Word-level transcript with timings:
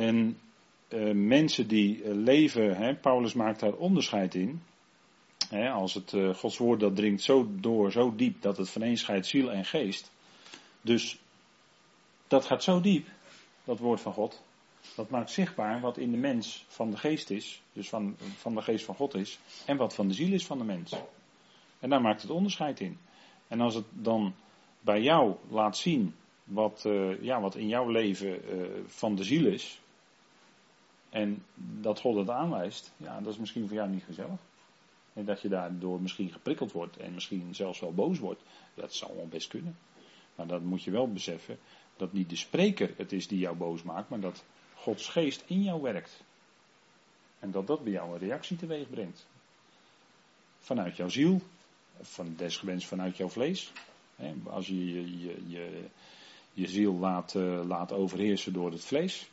En 0.00 0.38
uh, 0.88 1.14
mensen 1.14 1.68
die 1.68 2.02
uh, 2.02 2.14
leven, 2.14 2.76
hè, 2.76 2.94
Paulus 2.94 3.32
maakt 3.32 3.60
daar 3.60 3.72
onderscheid 3.72 4.34
in. 4.34 4.62
Hè, 5.48 5.70
als 5.70 5.94
het 5.94 6.12
uh, 6.12 6.34
Gods 6.34 6.58
woord 6.58 6.80
dat 6.80 6.96
dringt 6.96 7.22
zo 7.22 7.48
door, 7.50 7.92
zo 7.92 8.14
diep, 8.14 8.42
dat 8.42 8.56
het 8.56 8.70
vereenscheidt 8.70 9.26
ziel 9.26 9.52
en 9.52 9.64
geest. 9.64 10.10
Dus 10.80 11.18
dat 12.28 12.44
gaat 12.44 12.62
zo 12.62 12.80
diep, 12.80 13.06
dat 13.64 13.78
woord 13.78 14.00
van 14.00 14.12
God. 14.12 14.42
Dat 14.96 15.10
maakt 15.10 15.30
zichtbaar 15.30 15.80
wat 15.80 15.98
in 15.98 16.10
de 16.10 16.16
mens 16.16 16.64
van 16.68 16.90
de 16.90 16.96
geest 16.96 17.30
is, 17.30 17.62
dus 17.72 17.88
van, 17.88 18.16
van 18.36 18.54
de 18.54 18.62
geest 18.62 18.84
van 18.84 18.94
God 18.94 19.14
is, 19.14 19.38
en 19.66 19.76
wat 19.76 19.94
van 19.94 20.08
de 20.08 20.14
ziel 20.14 20.32
is 20.32 20.46
van 20.46 20.58
de 20.58 20.64
mens. 20.64 20.94
En 21.78 21.90
daar 21.90 22.00
maakt 22.00 22.22
het 22.22 22.30
onderscheid 22.30 22.80
in. 22.80 22.98
En 23.48 23.60
als 23.60 23.74
het 23.74 23.86
dan 23.90 24.34
bij 24.80 25.00
jou 25.00 25.34
laat 25.48 25.76
zien 25.76 26.14
wat, 26.44 26.88
ja, 27.20 27.40
wat 27.40 27.54
in 27.54 27.68
jouw 27.68 27.88
leven 27.88 28.40
van 28.86 29.14
de 29.14 29.24
ziel 29.24 29.46
is, 29.46 29.79
en 31.10 31.44
dat 31.56 32.00
God 32.00 32.16
het 32.16 32.30
aanwijst, 32.30 32.92
ja, 32.96 33.20
dat 33.20 33.32
is 33.32 33.38
misschien 33.38 33.66
voor 33.66 33.76
jou 33.76 33.88
niet 33.88 34.04
gezellig. 34.04 34.38
En 35.12 35.24
dat 35.24 35.40
je 35.40 35.48
daardoor 35.48 36.00
misschien 36.00 36.30
geprikkeld 36.30 36.72
wordt 36.72 36.96
en 36.96 37.14
misschien 37.14 37.54
zelfs 37.54 37.80
wel 37.80 37.94
boos 37.94 38.18
wordt, 38.18 38.42
dat 38.74 38.94
zal 38.94 39.16
wel 39.16 39.28
best 39.28 39.48
kunnen. 39.48 39.78
Maar 40.34 40.46
dat 40.46 40.62
moet 40.62 40.82
je 40.82 40.90
wel 40.90 41.12
beseffen, 41.12 41.58
dat 41.96 42.12
niet 42.12 42.30
de 42.30 42.36
spreker 42.36 42.94
het 42.96 43.12
is 43.12 43.28
die 43.28 43.38
jou 43.38 43.56
boos 43.56 43.82
maakt, 43.82 44.08
maar 44.08 44.20
dat 44.20 44.44
Gods 44.74 45.08
geest 45.08 45.44
in 45.46 45.62
jou 45.62 45.82
werkt. 45.82 46.22
En 47.38 47.50
dat 47.50 47.66
dat 47.66 47.82
bij 47.82 47.92
jou 47.92 48.12
een 48.12 48.18
reactie 48.18 48.56
teweeg 48.56 48.90
brengt. 48.90 49.26
Vanuit 50.58 50.96
jouw 50.96 51.08
ziel, 51.08 51.40
van 52.00 52.34
desgewenst 52.36 52.86
vanuit 52.86 53.16
jouw 53.16 53.28
vlees. 53.28 53.72
Als 54.44 54.66
je 54.66 54.86
je, 54.86 55.20
je, 55.20 55.48
je, 55.48 55.84
je 56.52 56.66
ziel 56.66 56.94
laat, 56.94 57.34
uh, 57.34 57.66
laat 57.66 57.92
overheersen 57.92 58.52
door 58.52 58.70
het 58.70 58.84
vlees. 58.84 59.30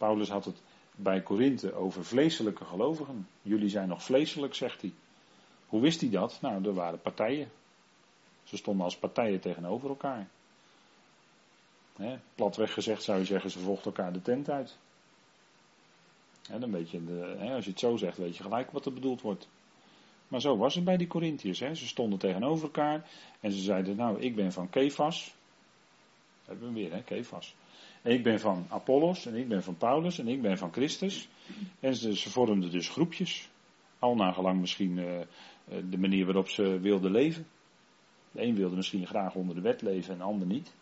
Paulus 0.00 0.28
had 0.28 0.44
het 0.44 0.62
bij 0.96 1.22
Korinthe 1.22 1.74
over 1.74 2.04
vleeselijke 2.04 2.64
gelovigen. 2.64 3.28
Jullie 3.42 3.68
zijn 3.68 3.88
nog 3.88 4.02
vleeselijk, 4.02 4.54
zegt 4.54 4.80
hij. 4.80 4.92
Hoe 5.66 5.80
wist 5.80 6.00
hij 6.00 6.10
dat? 6.10 6.38
Nou, 6.40 6.64
er 6.64 6.74
waren 6.74 7.00
partijen. 7.00 7.50
Ze 8.44 8.56
stonden 8.56 8.84
als 8.84 8.96
partijen 8.96 9.40
tegenover 9.40 9.88
elkaar. 9.88 10.28
Platweg 12.34 12.72
gezegd 12.72 13.02
zou 13.02 13.18
je 13.18 13.24
zeggen, 13.24 13.50
ze 13.50 13.58
vochten 13.58 13.84
elkaar 13.84 14.12
de 14.12 14.22
tent 14.22 14.50
uit. 14.50 14.76
He, 16.48 16.58
dan 16.58 16.72
weet 16.72 16.90
je, 16.90 17.04
de, 17.04 17.50
als 17.54 17.64
je 17.64 17.70
het 17.70 17.80
zo 17.80 17.96
zegt, 17.96 18.16
weet 18.16 18.36
je 18.36 18.42
gelijk 18.42 18.70
wat 18.70 18.86
er 18.86 18.92
bedoeld 18.92 19.20
wordt. 19.20 19.48
Maar 20.28 20.40
zo 20.40 20.56
was 20.56 20.74
het 20.74 20.84
bij 20.84 20.96
die 20.96 21.06
Corinthiërs. 21.06 21.58
Ze 21.58 21.86
stonden 21.86 22.18
tegenover 22.18 22.64
elkaar 22.64 23.10
en 23.40 23.52
ze 23.52 23.60
zeiden, 23.60 23.96
nou, 23.96 24.20
ik 24.20 24.34
ben 24.34 24.52
van 24.52 24.70
Kefas. 24.70 25.34
Hebben 26.44 26.68
we 26.68 26.74
weer, 26.74 26.92
hè, 26.92 27.02
Kefas. 27.02 27.54
En 28.02 28.12
ik 28.12 28.22
ben 28.22 28.40
van 28.40 28.66
Apollos 28.68 29.26
en 29.26 29.34
ik 29.34 29.48
ben 29.48 29.62
van 29.62 29.76
Paulus 29.76 30.18
en 30.18 30.28
ik 30.28 30.42
ben 30.42 30.58
van 30.58 30.72
Christus. 30.72 31.28
En 31.80 31.94
ze, 31.94 32.30
vormden 32.30 32.70
dus 32.70 32.88
groepjes. 32.88 33.48
Al 33.98 34.14
nagelang 34.14 34.60
misschien 34.60 34.96
uh, 34.96 35.20
de 35.90 35.98
manier 35.98 36.24
waarop 36.24 36.48
ze 36.48 36.80
wilden 36.80 37.10
leven. 37.10 37.46
De 38.30 38.42
een 38.42 38.54
wilde 38.54 38.76
misschien 38.76 39.06
graag 39.06 39.34
onder 39.34 39.54
de 39.54 39.60
wet 39.60 39.82
leven 39.82 40.12
en 40.12 40.18
de 40.18 40.24
ander 40.24 40.46
niet. 40.46 40.72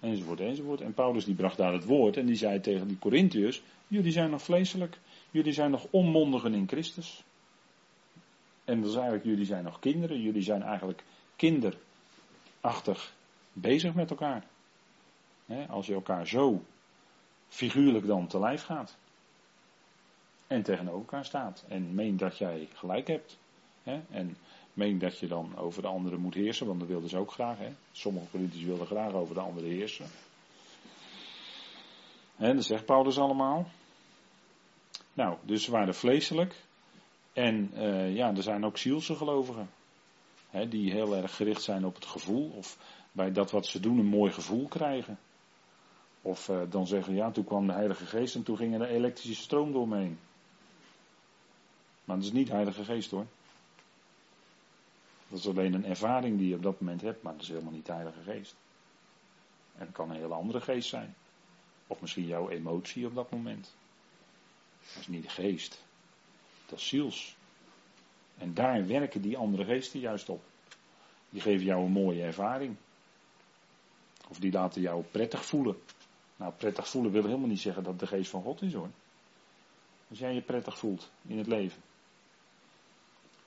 Enzovoort, 0.00 0.40
enzovoort. 0.40 0.80
En 0.80 0.94
Paulus 0.94 1.24
die 1.24 1.34
bracht 1.34 1.56
daar 1.56 1.72
het 1.72 1.84
woord 1.84 2.16
en 2.16 2.26
die 2.26 2.36
zei 2.36 2.60
tegen 2.60 2.88
die 2.88 2.98
Corinthiërs: 2.98 3.62
Jullie 3.86 4.12
zijn 4.12 4.30
nog 4.30 4.42
vleeselijk, 4.42 4.98
jullie 5.30 5.52
zijn 5.52 5.70
nog 5.70 5.86
onmondigen 5.90 6.54
in 6.54 6.68
Christus. 6.68 7.24
En 8.64 8.80
dat 8.80 8.90
is 8.90 8.94
eigenlijk, 8.94 9.24
jullie 9.24 9.44
zijn 9.44 9.64
nog 9.64 9.78
kinderen, 9.78 10.20
jullie 10.20 10.42
zijn 10.42 10.62
eigenlijk 10.62 11.02
kinderachtig 11.36 13.14
bezig 13.52 13.94
met 13.94 14.10
elkaar. 14.10 14.44
Als 15.68 15.86
je 15.86 15.94
elkaar 15.94 16.26
zo 16.26 16.62
figuurlijk 17.48 18.06
dan 18.06 18.26
te 18.26 18.38
lijf 18.38 18.62
gaat. 18.62 18.96
En 20.46 20.62
tegenover 20.62 20.98
elkaar 20.98 21.24
staat. 21.24 21.64
En 21.68 21.94
meent 21.94 22.18
dat 22.18 22.38
jij 22.38 22.68
gelijk 22.72 23.06
hebt. 23.06 23.38
en 24.10 24.36
meen 24.72 24.98
dat 24.98 25.18
je 25.18 25.26
dan 25.26 25.56
over 25.56 25.82
de 25.82 25.88
anderen 25.88 26.20
moet 26.20 26.34
heersen, 26.34 26.66
want 26.66 26.78
dat 26.78 26.88
wilden 26.88 27.08
ze 27.08 27.18
ook 27.18 27.32
graag. 27.32 27.58
Hè? 27.58 27.72
Sommige 27.92 28.26
politici 28.26 28.66
wilden 28.66 28.86
graag 28.86 29.12
over 29.12 29.34
de 29.34 29.40
anderen 29.40 29.70
heersen. 29.70 30.06
Hè, 32.36 32.54
dat 32.54 32.64
zegt 32.64 32.84
Paulus 32.84 33.18
allemaal. 33.18 33.66
Nou, 35.12 35.36
dus 35.42 35.64
ze 35.64 35.70
waren 35.70 35.94
vleeselijk. 35.94 36.54
En 37.32 37.70
uh, 37.74 38.14
ja, 38.14 38.34
er 38.34 38.42
zijn 38.42 38.64
ook 38.64 38.78
zielse 38.78 39.14
gelovigen. 39.14 39.70
Hè, 40.50 40.68
die 40.68 40.92
heel 40.92 41.16
erg 41.16 41.36
gericht 41.36 41.62
zijn 41.62 41.84
op 41.84 41.94
het 41.94 42.06
gevoel. 42.06 42.50
Of 42.56 42.78
bij 43.12 43.32
dat 43.32 43.50
wat 43.50 43.66
ze 43.66 43.80
doen 43.80 43.98
een 43.98 44.06
mooi 44.06 44.32
gevoel 44.32 44.68
krijgen. 44.68 45.18
Of 46.22 46.48
uh, 46.48 46.60
dan 46.68 46.86
zeggen, 46.86 47.14
ja, 47.14 47.30
toen 47.30 47.44
kwam 47.44 47.66
de 47.66 47.72
Heilige 47.72 48.06
Geest 48.06 48.34
en 48.34 48.42
toen 48.42 48.56
ging 48.56 48.74
er 48.74 48.80
een 48.80 48.96
elektrische 48.96 49.42
stroom 49.42 49.72
door 49.72 49.88
me 49.88 49.98
heen. 49.98 50.18
Maar 52.04 52.16
dat 52.16 52.24
is 52.24 52.32
niet 52.32 52.48
Heilige 52.48 52.84
Geest 52.84 53.10
hoor. 53.10 53.26
Dat 55.28 55.38
is 55.38 55.48
alleen 55.48 55.74
een 55.74 55.84
ervaring 55.84 56.38
die 56.38 56.48
je 56.48 56.54
op 56.54 56.62
dat 56.62 56.80
moment 56.80 57.00
hebt, 57.00 57.22
maar 57.22 57.32
dat 57.32 57.42
is 57.42 57.48
helemaal 57.48 57.72
niet 57.72 57.86
de 57.86 57.92
Heilige 57.92 58.22
Geest. 58.22 58.54
En 59.80 59.86
het 59.86 59.94
kan 59.94 60.10
een 60.10 60.16
hele 60.16 60.34
andere 60.34 60.60
geest 60.60 60.88
zijn. 60.88 61.14
Of 61.86 62.00
misschien 62.00 62.26
jouw 62.26 62.48
emotie 62.48 63.06
op 63.06 63.14
dat 63.14 63.30
moment. 63.30 63.74
Dat 64.92 65.00
is 65.00 65.08
niet 65.08 65.22
de 65.22 65.28
geest. 65.28 65.82
Dat 66.66 66.78
is 66.78 66.88
ziels. 66.88 67.36
En 68.38 68.54
daar 68.54 68.86
werken 68.86 69.22
die 69.22 69.36
andere 69.36 69.64
geesten 69.64 70.00
juist 70.00 70.28
op. 70.28 70.42
Die 71.30 71.40
geven 71.40 71.64
jou 71.64 71.84
een 71.84 71.92
mooie 71.92 72.22
ervaring. 72.22 72.76
Of 74.28 74.38
die 74.38 74.52
laten 74.52 74.80
jou 74.80 75.04
prettig 75.10 75.44
voelen. 75.44 75.76
Nou, 76.40 76.52
prettig 76.52 76.88
voelen 76.88 77.12
wil 77.12 77.24
helemaal 77.24 77.48
niet 77.48 77.60
zeggen 77.60 77.82
dat 77.82 77.98
de 77.98 78.06
geest 78.06 78.30
van 78.30 78.42
God 78.42 78.62
is 78.62 78.72
hoor. 78.72 78.90
Als 80.08 80.18
jij 80.18 80.34
je 80.34 80.40
prettig 80.40 80.78
voelt 80.78 81.10
in 81.26 81.38
het 81.38 81.46
leven 81.46 81.82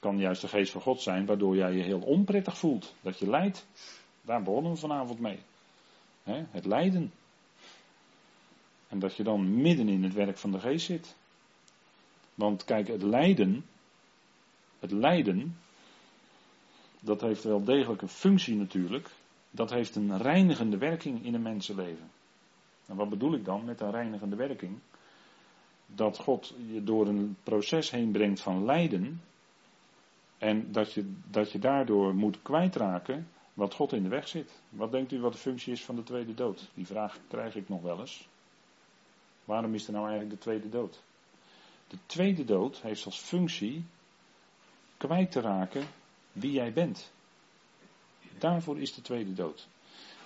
kan 0.03 0.17
juist 0.17 0.41
de 0.41 0.47
geest 0.47 0.71
van 0.71 0.81
God 0.81 1.01
zijn, 1.01 1.25
waardoor 1.25 1.55
jij 1.55 1.73
je 1.73 1.83
heel 1.83 1.99
onprettig 1.99 2.57
voelt. 2.57 2.93
Dat 3.01 3.19
je 3.19 3.29
lijdt. 3.29 3.65
Daar 4.21 4.43
begonnen 4.43 4.71
we 4.71 4.77
vanavond 4.77 5.19
mee. 5.19 5.39
het 6.51 6.65
lijden. 6.65 7.11
En 8.87 8.99
dat 8.99 9.15
je 9.15 9.23
dan 9.23 9.61
midden 9.61 9.89
in 9.89 10.03
het 10.03 10.13
werk 10.13 10.37
van 10.37 10.51
de 10.51 10.59
geest 10.59 10.85
zit. 10.85 11.15
Want 12.35 12.63
kijk, 12.63 12.87
het 12.87 13.03
lijden, 13.03 13.65
het 14.79 14.91
lijden, 14.91 15.57
dat 16.99 17.21
heeft 17.21 17.43
wel 17.43 17.63
degelijk 17.63 18.01
een 18.01 18.07
functie 18.07 18.55
natuurlijk. 18.55 19.09
Dat 19.51 19.69
heeft 19.69 19.95
een 19.95 20.17
reinigende 20.17 20.77
werking 20.77 21.25
in 21.25 21.33
een 21.33 21.41
mensenleven. 21.41 22.11
En 22.85 22.95
wat 22.95 23.09
bedoel 23.09 23.33
ik 23.33 23.45
dan 23.45 23.65
met 23.65 23.81
een 23.81 23.91
reinigende 23.91 24.35
werking? 24.35 24.79
Dat 25.87 26.17
God 26.17 26.53
je 26.71 26.83
door 26.83 27.07
een 27.07 27.37
proces 27.43 27.91
heen 27.91 28.11
brengt 28.11 28.41
van 28.41 28.65
lijden, 28.65 29.21
en 30.43 30.71
dat 30.71 30.93
je, 30.93 31.13
dat 31.29 31.51
je 31.51 31.59
daardoor 31.59 32.15
moet 32.15 32.41
kwijtraken 32.41 33.27
wat 33.53 33.73
God 33.73 33.93
in 33.93 34.03
de 34.03 34.09
weg 34.09 34.27
zit. 34.27 34.61
Wat 34.69 34.91
denkt 34.91 35.11
u 35.11 35.19
wat 35.19 35.31
de 35.31 35.37
functie 35.37 35.73
is 35.73 35.83
van 35.83 35.95
de 35.95 36.03
tweede 36.03 36.33
dood? 36.33 36.69
Die 36.73 36.85
vraag 36.85 37.19
krijg 37.27 37.55
ik 37.55 37.69
nog 37.69 37.81
wel 37.81 37.99
eens. 37.99 38.27
Waarom 39.45 39.73
is 39.73 39.87
er 39.87 39.93
nou 39.93 40.07
eigenlijk 40.07 40.35
de 40.35 40.41
tweede 40.41 40.69
dood? 40.69 41.03
De 41.87 41.97
tweede 42.05 42.43
dood 42.43 42.81
heeft 42.81 43.05
als 43.05 43.19
functie 43.19 43.83
kwijt 44.97 45.31
te 45.31 45.41
raken 45.41 45.83
wie 46.31 46.51
jij 46.51 46.73
bent. 46.73 47.11
Daarvoor 48.37 48.79
is 48.79 48.93
de 48.93 49.01
tweede 49.01 49.33
dood. 49.33 49.67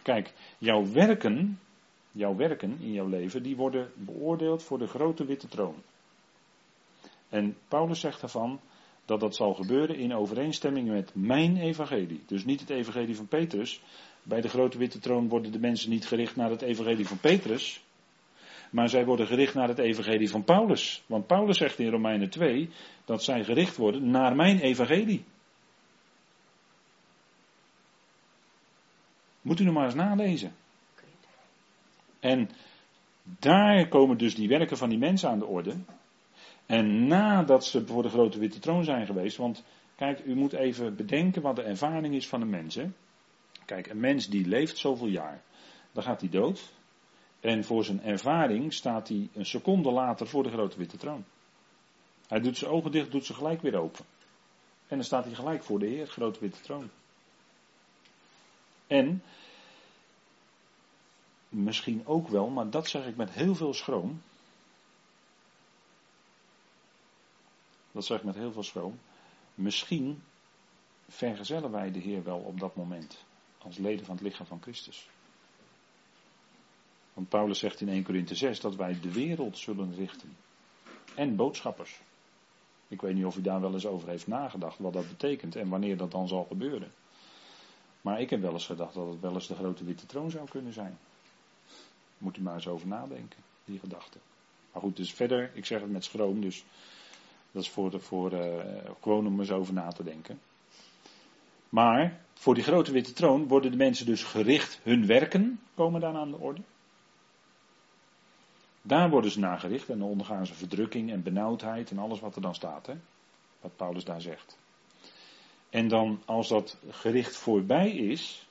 Kijk, 0.01 0.33
jouw 0.57 0.91
werken, 0.91 1.59
jouw 2.17 2.35
werken 2.35 2.77
in 2.79 2.91
jouw 2.91 3.07
leven, 3.07 3.43
die 3.43 3.55
worden 3.55 3.91
beoordeeld 3.95 4.63
voor 4.63 4.77
de 4.77 4.87
grote 4.87 5.25
witte 5.25 5.47
troon. 5.47 5.75
En 7.29 7.57
Paulus 7.67 7.99
zegt 7.99 8.21
daarvan, 8.21 8.59
dat 9.07 9.19
dat 9.19 9.35
zal 9.35 9.53
gebeuren 9.53 9.95
in 9.95 10.15
overeenstemming 10.15 10.87
met 10.89 11.11
mijn 11.15 11.57
evangelie. 11.57 12.23
Dus 12.25 12.45
niet 12.45 12.59
het 12.59 12.69
evangelie 12.69 13.15
van 13.15 13.27
Petrus. 13.27 13.81
Bij 14.23 14.41
de 14.41 14.49
grote 14.49 14.77
witte 14.77 14.99
troon 14.99 15.29
worden 15.29 15.51
de 15.51 15.59
mensen 15.59 15.89
niet 15.89 16.07
gericht 16.07 16.35
naar 16.35 16.49
het 16.49 16.61
evangelie 16.61 17.07
van 17.07 17.19
Petrus. 17.19 17.83
Maar 18.71 18.89
zij 18.89 19.05
worden 19.05 19.27
gericht 19.27 19.53
naar 19.53 19.67
het 19.67 19.79
evangelie 19.79 20.29
van 20.29 20.43
Paulus. 20.43 21.03
Want 21.05 21.27
Paulus 21.27 21.57
zegt 21.57 21.79
in 21.79 21.89
Romeinen 21.89 22.29
2 22.29 22.69
dat 23.05 23.23
zij 23.23 23.43
gericht 23.43 23.77
worden 23.77 24.09
naar 24.09 24.35
mijn 24.35 24.59
evangelie. 24.59 25.23
Moet 29.41 29.59
u 29.59 29.63
nog 29.63 29.73
maar 29.73 29.85
eens 29.85 29.93
nalezen. 29.93 30.55
En 32.19 32.49
daar 33.21 33.87
komen 33.87 34.17
dus 34.17 34.35
die 34.35 34.47
werken 34.47 34.77
van 34.77 34.89
die 34.89 34.97
mensen 34.97 35.29
aan 35.29 35.39
de 35.39 35.45
orde. 35.45 35.75
En 36.65 37.07
nadat 37.07 37.65
ze 37.65 37.85
voor 37.85 38.03
de 38.03 38.09
grote 38.09 38.39
witte 38.39 38.59
troon 38.59 38.83
zijn 38.83 39.05
geweest, 39.05 39.37
want 39.37 39.63
kijk, 39.95 40.25
u 40.25 40.35
moet 40.35 40.53
even 40.53 40.95
bedenken 40.95 41.41
wat 41.41 41.55
de 41.55 41.61
ervaring 41.61 42.15
is 42.15 42.27
van 42.27 42.41
een 42.41 42.49
mens. 42.49 42.79
Kijk, 43.65 43.87
een 43.87 43.99
mens 43.99 44.27
die 44.27 44.47
leeft 44.47 44.77
zoveel 44.77 45.07
jaar, 45.07 45.41
dan 45.91 46.03
gaat 46.03 46.21
hij 46.21 46.29
dood. 46.29 46.73
En 47.39 47.63
voor 47.63 47.83
zijn 47.83 48.03
ervaring 48.03 48.73
staat 48.73 49.07
hij 49.07 49.29
een 49.33 49.45
seconde 49.45 49.91
later 49.91 50.27
voor 50.27 50.43
de 50.43 50.49
grote 50.49 50.77
witte 50.77 50.97
troon. 50.97 51.25
Hij 52.27 52.39
doet 52.39 52.57
zijn 52.57 52.71
ogen 52.71 52.91
dicht, 52.91 53.11
doet 53.11 53.25
ze 53.25 53.33
gelijk 53.33 53.61
weer 53.61 53.75
open. 53.75 54.05
En 54.87 54.95
dan 54.95 55.03
staat 55.05 55.25
hij 55.25 55.33
gelijk 55.33 55.63
voor 55.63 55.79
de 55.79 55.85
Heer, 55.85 56.07
grote 56.07 56.39
witte 56.39 56.61
troon. 56.61 56.89
En 58.87 59.23
misschien 61.63 62.05
ook 62.05 62.27
wel, 62.27 62.49
maar 62.49 62.69
dat 62.69 62.87
zeg 62.87 63.05
ik 63.05 63.15
met 63.15 63.31
heel 63.31 63.55
veel 63.55 63.73
schroom. 63.73 64.21
Dat 67.91 68.05
zeg 68.05 68.17
ik 68.17 68.23
met 68.23 68.35
heel 68.35 68.51
veel 68.51 68.63
schroom. 68.63 68.99
Misschien 69.55 70.21
vergezellen 71.07 71.71
wij 71.71 71.91
de 71.91 71.99
Heer 71.99 72.23
wel 72.23 72.39
op 72.39 72.59
dat 72.59 72.75
moment. 72.75 73.25
Als 73.57 73.77
leden 73.77 74.05
van 74.05 74.15
het 74.15 74.23
lichaam 74.23 74.45
van 74.45 74.61
Christus. 74.61 75.09
Want 77.13 77.29
Paulus 77.29 77.59
zegt 77.59 77.81
in 77.81 77.89
1 77.89 78.03
Corinthië 78.03 78.35
6 78.35 78.59
dat 78.59 78.75
wij 78.75 78.99
de 78.99 79.11
wereld 79.11 79.57
zullen 79.57 79.95
richten. 79.95 80.37
En 81.15 81.35
boodschappers. 81.35 81.99
Ik 82.87 83.01
weet 83.01 83.15
niet 83.15 83.25
of 83.25 83.37
u 83.37 83.41
daar 83.41 83.61
wel 83.61 83.73
eens 83.73 83.85
over 83.85 84.07
heeft 84.07 84.27
nagedacht 84.27 84.79
wat 84.79 84.93
dat 84.93 85.07
betekent 85.07 85.55
en 85.55 85.69
wanneer 85.69 85.97
dat 85.97 86.11
dan 86.11 86.27
zal 86.27 86.43
gebeuren. 86.43 86.91
Maar 88.01 88.21
ik 88.21 88.29
heb 88.29 88.41
wel 88.41 88.53
eens 88.53 88.65
gedacht 88.65 88.93
dat 88.93 89.07
het 89.07 89.19
wel 89.19 89.33
eens 89.33 89.47
de 89.47 89.55
grote 89.55 89.83
witte 89.83 90.05
troon 90.05 90.31
zou 90.31 90.49
kunnen 90.49 90.73
zijn. 90.73 90.97
Moet 92.17 92.37
u 92.37 92.41
maar 92.41 92.53
eens 92.53 92.67
over 92.67 92.87
nadenken, 92.87 93.39
die 93.65 93.79
gedachte. 93.79 94.17
Maar 94.71 94.81
goed, 94.81 94.95
dus 94.95 95.13
verder, 95.13 95.51
ik 95.53 95.65
zeg 95.65 95.81
het 95.81 95.91
met 95.91 96.03
schroom, 96.03 96.41
dus 96.41 96.63
dat 97.51 97.63
is 97.63 97.69
voor, 97.69 98.01
voor 98.01 98.33
uh, 98.33 98.63
gewoon 99.01 99.27
om 99.27 99.39
eens 99.39 99.51
over 99.51 99.73
na 99.73 99.87
te 99.87 100.03
denken. 100.03 100.39
Maar 101.69 102.19
voor 102.33 102.53
die 102.53 102.63
grote 102.63 102.91
witte 102.91 103.13
troon 103.13 103.47
worden 103.47 103.71
de 103.71 103.77
mensen 103.77 104.05
dus 104.05 104.23
gericht, 104.23 104.79
hun 104.83 105.05
werken 105.05 105.59
komen 105.75 106.01
dan 106.01 106.15
aan 106.15 106.31
de 106.31 106.37
orde. 106.37 106.61
Daar 108.81 109.09
worden 109.09 109.31
ze 109.31 109.39
naar 109.39 109.59
gericht 109.59 109.89
en 109.89 109.99
dan 109.99 110.07
ondergaan 110.07 110.45
ze 110.45 110.53
verdrukking 110.53 111.11
en 111.11 111.23
benauwdheid 111.23 111.91
en 111.91 111.97
alles 111.97 112.19
wat 112.19 112.35
er 112.35 112.41
dan 112.41 112.55
staat. 112.55 112.85
Hè? 112.85 112.93
Wat 113.61 113.75
Paulus 113.75 114.03
daar 114.03 114.21
zegt. 114.21 114.57
En 115.69 115.87
dan 115.87 116.21
als 116.25 116.47
dat 116.47 116.77
gericht 116.89 117.35
voorbij 117.35 117.91
is, 117.91 118.46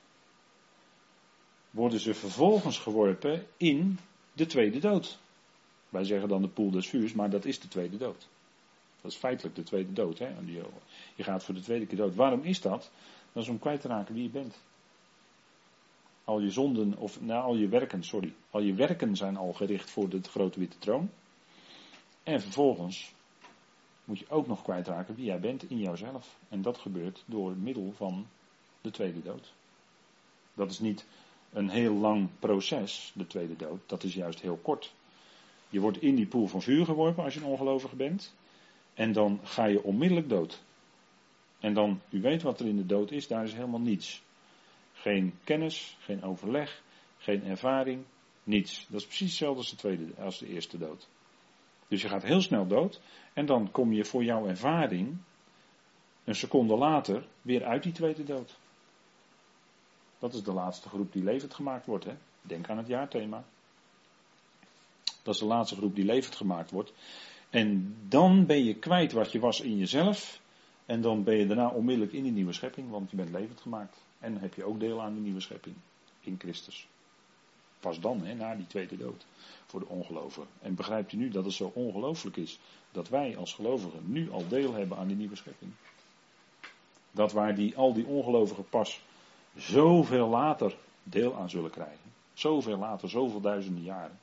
worden 1.71 1.99
ze 1.99 2.13
vervolgens 2.13 2.79
geworpen 2.79 3.45
in 3.57 3.99
de 4.33 4.45
tweede 4.45 4.79
dood. 4.79 5.19
Wij 5.89 6.03
zeggen 6.03 6.29
dan 6.29 6.41
de 6.41 6.47
poel 6.47 6.71
des 6.71 6.87
vuurs, 6.87 7.13
maar 7.13 7.29
dat 7.29 7.45
is 7.45 7.59
de 7.59 7.67
tweede 7.67 7.97
dood. 7.97 8.27
Dat 9.01 9.11
is 9.11 9.17
feitelijk 9.17 9.55
de 9.55 9.63
tweede 9.63 9.93
dood. 9.93 10.19
Hè? 10.19 10.35
Je 11.15 11.23
gaat 11.23 11.43
voor 11.43 11.53
de 11.53 11.61
tweede 11.61 11.85
keer 11.85 11.97
dood. 11.97 12.15
Waarom 12.15 12.43
is 12.43 12.61
dat? 12.61 12.91
Dat 13.33 13.43
is 13.43 13.49
om 13.49 13.59
kwijt 13.59 13.81
te 13.81 13.87
raken 13.87 14.13
wie 14.13 14.23
je 14.23 14.29
bent. 14.29 14.57
Al 16.23 16.39
je 16.39 16.49
zonden, 16.49 16.97
of 16.97 17.21
nou, 17.21 17.43
al 17.43 17.55
je 17.55 17.67
werken, 17.67 18.03
sorry. 18.03 18.33
Al 18.49 18.61
je 18.61 18.73
werken 18.73 19.15
zijn 19.15 19.37
al 19.37 19.53
gericht 19.53 19.89
voor 19.89 20.09
de 20.09 20.21
grote 20.21 20.59
witte 20.59 20.77
troon. 20.77 21.09
En 22.23 22.41
vervolgens 22.41 23.13
moet 24.03 24.19
je 24.19 24.29
ook 24.29 24.47
nog 24.47 24.63
kwijtraken 24.63 25.15
wie 25.15 25.25
jij 25.25 25.39
bent 25.39 25.69
in 25.69 25.77
jouzelf. 25.79 26.37
En 26.49 26.61
dat 26.61 26.77
gebeurt 26.77 27.23
door 27.25 27.55
middel 27.55 27.93
van 27.95 28.27
de 28.81 28.91
tweede 28.91 29.21
dood. 29.21 29.53
Dat 30.53 30.71
is 30.71 30.79
niet 30.79 31.05
een 31.53 31.69
heel 31.69 31.93
lang 31.93 32.29
proces, 32.39 33.11
de 33.15 33.27
tweede 33.27 33.55
dood. 33.55 33.79
Dat 33.85 34.03
is 34.03 34.13
juist 34.13 34.41
heel 34.41 34.59
kort. 34.61 34.93
Je 35.69 35.79
wordt 35.79 36.01
in 36.01 36.15
die 36.15 36.27
poel 36.27 36.47
van 36.47 36.61
vuur 36.61 36.85
geworpen 36.85 37.23
als 37.23 37.33
je 37.33 37.39
een 37.39 37.45
ongelovige 37.45 37.95
bent. 37.95 38.33
En 38.93 39.11
dan 39.11 39.39
ga 39.43 39.65
je 39.65 39.83
onmiddellijk 39.83 40.29
dood. 40.29 40.61
En 41.59 41.73
dan, 41.73 42.01
u 42.09 42.21
weet 42.21 42.41
wat 42.41 42.59
er 42.59 42.67
in 42.67 42.77
de 42.77 42.85
dood 42.85 43.11
is, 43.11 43.27
daar 43.27 43.43
is 43.43 43.53
helemaal 43.53 43.79
niets. 43.79 44.21
Geen 44.93 45.33
kennis, 45.43 45.97
geen 45.99 46.23
overleg, 46.23 46.81
geen 47.17 47.43
ervaring, 47.43 48.03
niets. 48.43 48.85
Dat 48.89 48.99
is 48.99 49.05
precies 49.05 49.29
hetzelfde 49.29 49.57
als 49.57 49.69
de, 49.69 49.75
tweede, 49.75 50.05
als 50.19 50.39
de 50.39 50.47
eerste 50.47 50.77
dood. 50.77 51.07
Dus 51.87 52.01
je 52.01 52.09
gaat 52.09 52.23
heel 52.23 52.41
snel 52.41 52.67
dood 52.67 53.01
en 53.33 53.45
dan 53.45 53.71
kom 53.71 53.93
je 53.93 54.05
voor 54.05 54.23
jouw 54.23 54.47
ervaring 54.47 55.17
een 56.23 56.35
seconde 56.35 56.75
later 56.75 57.27
weer 57.41 57.63
uit 57.63 57.83
die 57.83 57.91
tweede 57.91 58.23
dood. 58.23 58.57
Dat 60.19 60.33
is 60.33 60.43
de 60.43 60.53
laatste 60.53 60.89
groep 60.89 61.13
die 61.13 61.23
levend 61.23 61.53
gemaakt 61.53 61.85
wordt. 61.85 62.05
Hè? 62.05 62.13
Denk 62.41 62.69
aan 62.69 62.77
het 62.77 62.87
jaarthema. 62.87 63.43
Dat 65.23 65.33
is 65.33 65.39
de 65.39 65.45
laatste 65.45 65.75
groep 65.75 65.95
die 65.95 66.05
levend 66.05 66.35
gemaakt 66.35 66.71
wordt. 66.71 66.93
En 67.49 67.97
dan 68.07 68.45
ben 68.45 68.63
je 68.63 68.75
kwijt 68.75 69.11
wat 69.11 69.31
je 69.31 69.39
was 69.39 69.61
in 69.61 69.77
jezelf. 69.77 70.39
En 70.85 71.01
dan 71.01 71.23
ben 71.23 71.35
je 71.35 71.47
daarna 71.47 71.69
onmiddellijk 71.69 72.13
in 72.13 72.23
die 72.23 72.31
nieuwe 72.31 72.53
schepping, 72.53 72.89
want 72.89 73.09
je 73.09 73.15
bent 73.15 73.29
levend 73.29 73.61
gemaakt. 73.61 73.97
En 74.19 74.33
dan 74.33 74.41
heb 74.41 74.53
je 74.53 74.63
ook 74.63 74.79
deel 74.79 75.01
aan 75.01 75.13
die 75.13 75.23
nieuwe 75.23 75.41
schepping 75.41 75.75
in 76.19 76.35
Christus. 76.39 76.87
Pas 77.79 77.99
dan, 77.99 78.25
hè, 78.25 78.33
na 78.33 78.55
die 78.55 78.67
tweede 78.67 78.97
dood, 78.97 79.25
voor 79.65 79.79
de 79.79 79.87
ongelovigen. 79.87 80.47
En 80.61 80.75
begrijpt 80.75 81.11
u 81.11 81.17
nu 81.17 81.29
dat 81.29 81.45
het 81.45 81.53
zo 81.53 81.71
ongelooflijk 81.73 82.37
is 82.37 82.59
dat 82.91 83.09
wij 83.09 83.37
als 83.37 83.53
gelovigen 83.53 84.01
nu 84.05 84.31
al 84.31 84.47
deel 84.47 84.73
hebben 84.73 84.97
aan 84.97 85.07
die 85.07 85.15
nieuwe 85.15 85.35
schepping? 85.35 85.71
Dat 87.11 87.31
waar 87.31 87.55
die, 87.55 87.75
al 87.75 87.93
die 87.93 88.05
ongelovigen 88.05 88.69
pas 88.69 89.01
zoveel 89.57 90.27
later 90.27 90.77
deel 91.03 91.35
aan 91.35 91.49
zullen 91.49 91.71
krijgen. 91.71 92.13
Zoveel 92.33 92.77
later, 92.77 93.09
zoveel 93.09 93.41
duizenden 93.41 93.83
jaren. 93.83 94.19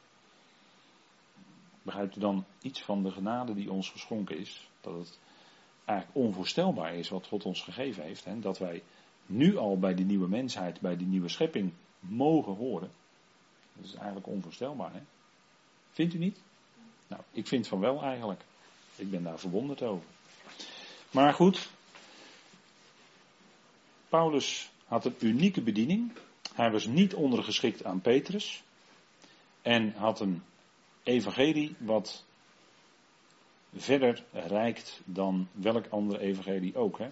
Begrijpt 1.83 2.17
u 2.17 2.21
dan 2.21 2.45
iets 2.63 2.83
van 2.83 3.03
de 3.03 3.11
genade 3.11 3.55
die 3.55 3.71
ons 3.71 3.91
geschonken 3.91 4.39
is? 4.39 4.69
Dat 4.81 4.95
het 4.95 5.19
eigenlijk 5.85 6.27
onvoorstelbaar 6.27 6.95
is 6.95 7.09
wat 7.09 7.27
God 7.27 7.45
ons 7.45 7.63
gegeven 7.63 8.03
heeft. 8.03 8.25
Hè? 8.25 8.41
Dat 8.41 8.59
wij 8.59 8.83
nu 9.27 9.57
al 9.57 9.79
bij 9.79 9.95
die 9.95 10.05
nieuwe 10.05 10.29
mensheid, 10.29 10.81
bij 10.81 10.97
die 10.97 11.07
nieuwe 11.07 11.29
schepping 11.29 11.73
mogen 11.99 12.55
horen. 12.55 12.91
Dat 13.73 13.85
is 13.85 13.95
eigenlijk 13.95 14.27
onvoorstelbaar. 14.27 14.93
Hè? 14.93 15.01
Vindt 15.91 16.15
u 16.15 16.19
niet? 16.19 16.41
Nou, 17.07 17.23
ik 17.31 17.47
vind 17.47 17.69
van 17.69 17.81
wel 17.81 18.03
eigenlijk. 18.03 18.45
Ik 18.97 19.11
ben 19.11 19.23
daar 19.23 19.39
verwonderd 19.39 19.83
over. 19.83 20.07
Maar 21.11 21.35
goed, 21.35 21.69
Paulus 24.09 24.71
had 24.95 25.05
een 25.05 25.17
unieke 25.21 25.63
bediening. 25.63 26.13
Hij 26.55 26.71
was 26.71 26.87
niet 26.87 27.15
ondergeschikt 27.15 27.85
aan 27.85 28.01
Petrus. 28.01 28.63
En 29.63 29.93
had 29.97 30.21
een 30.21 30.43
evangelie 31.03 31.75
wat 31.79 32.25
verder 33.77 34.25
reikt 34.33 35.01
dan 35.05 35.49
welk 35.53 35.87
andere 35.87 36.21
evangelie 36.21 36.77
ook. 36.77 36.99
Hè. 36.99 37.09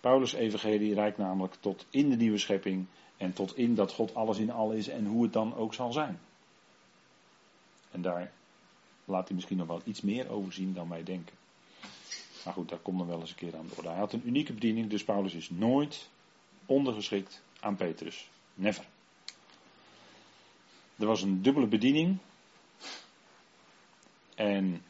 Paulus' 0.00 0.32
evangelie 0.32 0.94
reikt 0.94 1.18
namelijk 1.18 1.54
tot 1.60 1.86
in 1.90 2.10
de 2.10 2.16
nieuwe 2.16 2.38
schepping 2.38 2.86
en 3.16 3.32
tot 3.32 3.56
in 3.56 3.74
dat 3.74 3.92
God 3.92 4.14
alles 4.14 4.38
in 4.38 4.50
al 4.50 4.72
is 4.72 4.88
en 4.88 5.06
hoe 5.06 5.22
het 5.22 5.32
dan 5.32 5.54
ook 5.54 5.74
zal 5.74 5.92
zijn. 5.92 6.18
En 7.90 8.02
daar 8.02 8.32
laat 9.04 9.26
hij 9.26 9.36
misschien 9.36 9.58
nog 9.58 9.66
wel 9.66 9.82
iets 9.84 10.00
meer 10.00 10.30
over 10.30 10.52
zien 10.52 10.74
dan 10.74 10.88
wij 10.88 11.02
denken. 11.02 11.36
Maar 12.44 12.54
goed, 12.54 12.68
daar 12.68 12.78
komt 12.78 12.98
dan 12.98 13.06
wel 13.06 13.20
eens 13.20 13.30
een 13.30 13.36
keer 13.36 13.56
aan 13.56 13.66
de 13.66 13.76
orde. 13.76 13.88
Hij 13.88 13.98
had 13.98 14.12
een 14.12 14.26
unieke 14.26 14.52
bediening, 14.52 14.90
dus 14.90 15.04
Paulus 15.04 15.34
is 15.34 15.50
nooit 15.50 16.10
ondergeschikt 16.72 17.42
aan 17.60 17.76
Petrus. 17.76 18.28
Never. 18.54 18.84
Er 20.98 21.06
was 21.06 21.22
een 21.22 21.42
dubbele 21.42 21.66
bediening. 21.66 22.18
En 24.34 24.82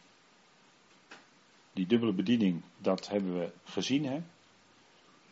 die 1.73 1.87
dubbele 1.87 2.13
bediening, 2.13 2.63
dat 2.79 3.09
hebben 3.09 3.39
we 3.39 3.51
gezien. 3.65 4.05
Hè? 4.07 4.21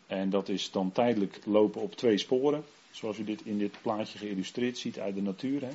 En 0.07 0.31
dat 0.31 0.49
is 0.49 0.71
dan 0.71 0.93
tijdelijk 0.93 1.41
lopen 1.45 1.81
op 1.81 1.97
twee 1.97 2.19
sporen. 2.19 2.65
Zoals 2.91 3.19
u 3.19 3.25
dit 3.25 3.43
in 3.45 3.59
dit 3.59 3.81
plaatje 3.83 4.19
geïllustreerd 4.19 4.79
ziet 4.79 4.99
uit 4.99 5.15
de 5.15 5.23
natuur. 5.23 5.61
Hè? 5.61 5.73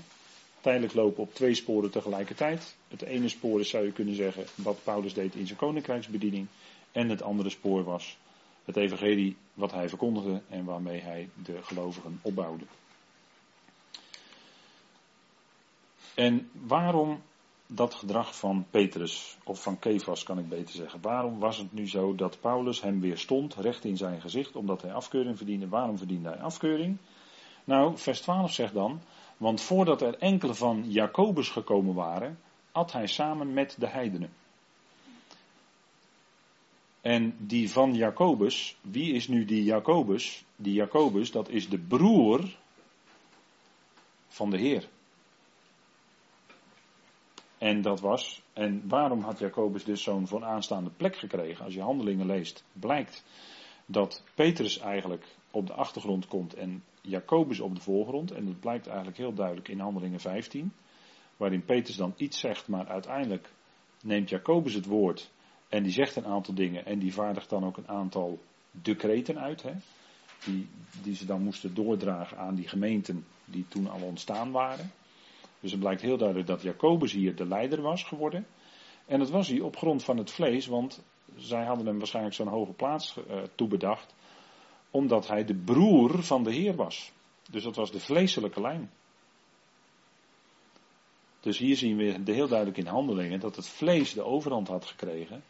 Tijdelijk 0.61 0.93
lopen 0.93 1.23
op 1.23 1.33
twee 1.33 1.53
sporen 1.53 1.91
tegelijkertijd. 1.91 2.75
Het 2.87 3.01
ene 3.01 3.29
spoor 3.29 3.59
is, 3.59 3.69
zou 3.69 3.85
je 3.85 3.91
kunnen 3.91 4.15
zeggen, 4.15 4.45
wat 4.55 4.83
Paulus 4.83 5.13
deed 5.13 5.35
in 5.35 5.45
zijn 5.45 5.59
koninkrijksbediening. 5.59 6.47
En 6.91 7.09
het 7.09 7.21
andere 7.21 7.49
spoor 7.49 7.83
was 7.83 8.17
het 8.65 8.77
evangelie 8.77 9.37
wat 9.53 9.71
hij 9.71 9.89
verkondigde 9.89 10.41
en 10.49 10.65
waarmee 10.65 11.01
hij 11.01 11.29
de 11.43 11.63
gelovigen 11.63 12.19
opbouwde. 12.21 12.65
En 16.15 16.49
waarom 16.51 17.21
dat 17.67 17.93
gedrag 17.93 18.37
van 18.37 18.65
Petrus, 18.69 19.37
of 19.43 19.61
van 19.61 19.79
Kefas 19.79 20.23
kan 20.23 20.39
ik 20.39 20.49
beter 20.49 20.75
zeggen. 20.75 21.01
Waarom 21.01 21.39
was 21.39 21.57
het 21.57 21.73
nu 21.73 21.87
zo 21.87 22.15
dat 22.15 22.39
Paulus 22.39 22.81
hem 22.81 22.99
weer 22.99 23.17
stond, 23.17 23.55
recht 23.55 23.85
in 23.85 23.97
zijn 23.97 24.21
gezicht, 24.21 24.55
omdat 24.55 24.81
hij 24.81 24.93
afkeuring 24.93 25.37
verdiende? 25.37 25.67
Waarom 25.67 25.97
verdiende 25.97 26.29
hij 26.29 26.39
afkeuring? 26.39 26.97
Nou, 27.63 27.97
vers 27.97 28.21
12 28.21 28.53
zegt 28.53 28.73
dan, 28.73 29.01
want 29.37 29.61
voordat 29.61 30.01
er 30.01 30.17
enkele 30.17 30.53
van 30.53 30.91
Jacobus 30.91 31.49
gekomen 31.49 31.93
waren, 31.93 32.39
at 32.71 32.91
hij 32.91 33.07
samen 33.07 33.53
met 33.53 33.75
de 33.79 33.87
heidenen. 33.87 34.29
En 37.05 37.35
die 37.37 37.71
van 37.71 37.93
Jacobus, 37.93 38.77
wie 38.81 39.13
is 39.13 39.27
nu 39.27 39.45
die 39.45 39.63
Jacobus? 39.63 40.45
Die 40.55 40.73
Jacobus, 40.73 41.31
dat 41.31 41.49
is 41.49 41.69
de 41.69 41.79
broer 41.79 42.55
van 44.27 44.49
de 44.49 44.57
Heer. 44.57 44.87
En 47.57 47.81
dat 47.81 47.99
was, 47.99 48.41
en 48.53 48.87
waarom 48.87 49.21
had 49.21 49.39
Jacobus 49.39 49.83
dus 49.83 50.03
zo'n 50.03 50.27
vooraanstaande 50.27 50.89
plek 50.89 51.15
gekregen? 51.15 51.65
Als 51.65 51.73
je 51.73 51.81
handelingen 51.81 52.25
leest, 52.25 52.63
blijkt 52.73 53.23
dat 53.85 54.23
Petrus 54.35 54.79
eigenlijk 54.79 55.25
op 55.51 55.67
de 55.67 55.73
achtergrond 55.73 56.27
komt 56.27 56.53
en 56.53 56.83
Jacobus 57.01 57.59
op 57.59 57.75
de 57.75 57.81
voorgrond. 57.81 58.31
En 58.31 58.45
dat 58.45 58.59
blijkt 58.59 58.87
eigenlijk 58.87 59.17
heel 59.17 59.33
duidelijk 59.33 59.67
in 59.67 59.79
handelingen 59.79 60.19
15. 60.19 60.73
Waarin 61.37 61.65
Petrus 61.65 61.95
dan 61.95 62.13
iets 62.17 62.39
zegt, 62.39 62.67
maar 62.67 62.87
uiteindelijk 62.87 63.49
neemt 64.01 64.29
Jacobus 64.29 64.73
het 64.73 64.85
woord 64.85 65.33
en 65.75 65.83
die 65.83 65.91
zegt 65.91 66.15
een 66.15 66.25
aantal 66.25 66.53
dingen 66.53 66.85
en 66.85 66.99
die 66.99 67.13
vaardigt 67.13 67.49
dan 67.49 67.65
ook 67.65 67.77
een 67.77 67.87
aantal 67.87 68.39
decreten 68.71 69.39
uit. 69.39 69.61
Hè, 69.61 69.71
die, 70.45 70.67
die 71.01 71.15
ze 71.15 71.25
dan 71.25 71.41
moesten 71.41 71.73
doordragen 71.73 72.37
aan 72.37 72.55
die 72.55 72.67
gemeenten 72.67 73.25
die 73.45 73.65
toen 73.67 73.87
al 73.87 74.01
ontstaan 74.01 74.51
waren. 74.51 74.91
Dus 75.59 75.71
het 75.71 75.79
blijkt 75.79 76.01
heel 76.01 76.17
duidelijk 76.17 76.47
dat 76.47 76.61
Jacobus 76.61 77.11
hier 77.11 77.35
de 77.35 77.45
leider 77.45 77.81
was 77.81 78.03
geworden. 78.03 78.45
En 79.05 79.19
dat 79.19 79.29
was 79.29 79.47
hij 79.47 79.59
op 79.59 79.77
grond 79.77 80.03
van 80.03 80.17
het 80.17 80.31
vlees, 80.31 80.65
want 80.65 81.03
zij 81.35 81.65
hadden 81.65 81.85
hem 81.85 81.97
waarschijnlijk 81.97 82.35
zo'n 82.35 82.47
hoge 82.47 82.73
plaats 82.73 83.17
uh, 83.17 83.41
toebedacht, 83.55 84.15
omdat 84.91 85.27
hij 85.27 85.45
de 85.45 85.55
broer 85.55 86.23
van 86.23 86.43
de 86.43 86.53
Heer 86.53 86.75
was. 86.75 87.11
Dus 87.49 87.63
dat 87.63 87.75
was 87.75 87.91
de 87.91 87.99
vleeselijke 87.99 88.61
lijn. 88.61 88.91
Dus 91.39 91.57
hier 91.57 91.75
zien 91.75 91.97
we 91.97 92.31
heel 92.31 92.47
duidelijk 92.47 92.77
in 92.77 92.87
handelingen 92.87 93.39
dat 93.39 93.55
het 93.55 93.67
vlees 93.67 94.13
de 94.13 94.23
overhand 94.23 94.67
had 94.67 94.85
gekregen, 94.85 95.43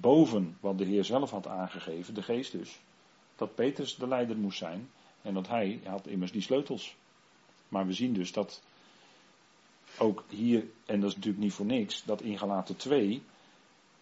boven 0.00 0.56
wat 0.60 0.78
de 0.78 0.84
Heer 0.84 1.04
zelf 1.04 1.30
had 1.30 1.46
aangegeven, 1.46 2.14
de 2.14 2.22
geest 2.22 2.52
dus. 2.52 2.80
Dat 3.36 3.54
Petrus 3.54 3.96
de 3.96 4.08
leider 4.08 4.36
moest 4.36 4.58
zijn 4.58 4.90
en 5.22 5.34
dat 5.34 5.48
hij 5.48 5.80
had 5.84 6.06
immers 6.06 6.32
die 6.32 6.42
sleutels. 6.42 6.96
Maar 7.68 7.86
we 7.86 7.92
zien 7.92 8.12
dus 8.12 8.32
dat 8.32 8.62
ook 9.98 10.24
hier, 10.28 10.64
en 10.84 11.00
dat 11.00 11.08
is 11.08 11.14
natuurlijk 11.14 11.44
niet 11.44 11.52
voor 11.52 11.66
niks, 11.66 12.04
dat 12.04 12.22
in 12.22 12.38
Galaten 12.38 12.76
2 12.76 13.22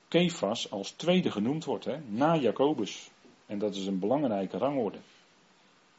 Kefas 0.08 0.70
als 0.70 0.90
tweede 0.90 1.30
genoemd 1.30 1.64
wordt, 1.64 1.84
hè, 1.84 1.98
na 2.06 2.36
Jacobus. 2.36 3.10
En 3.46 3.58
dat 3.58 3.74
is 3.74 3.86
een 3.86 3.98
belangrijke 3.98 4.58
rangorde. 4.58 4.98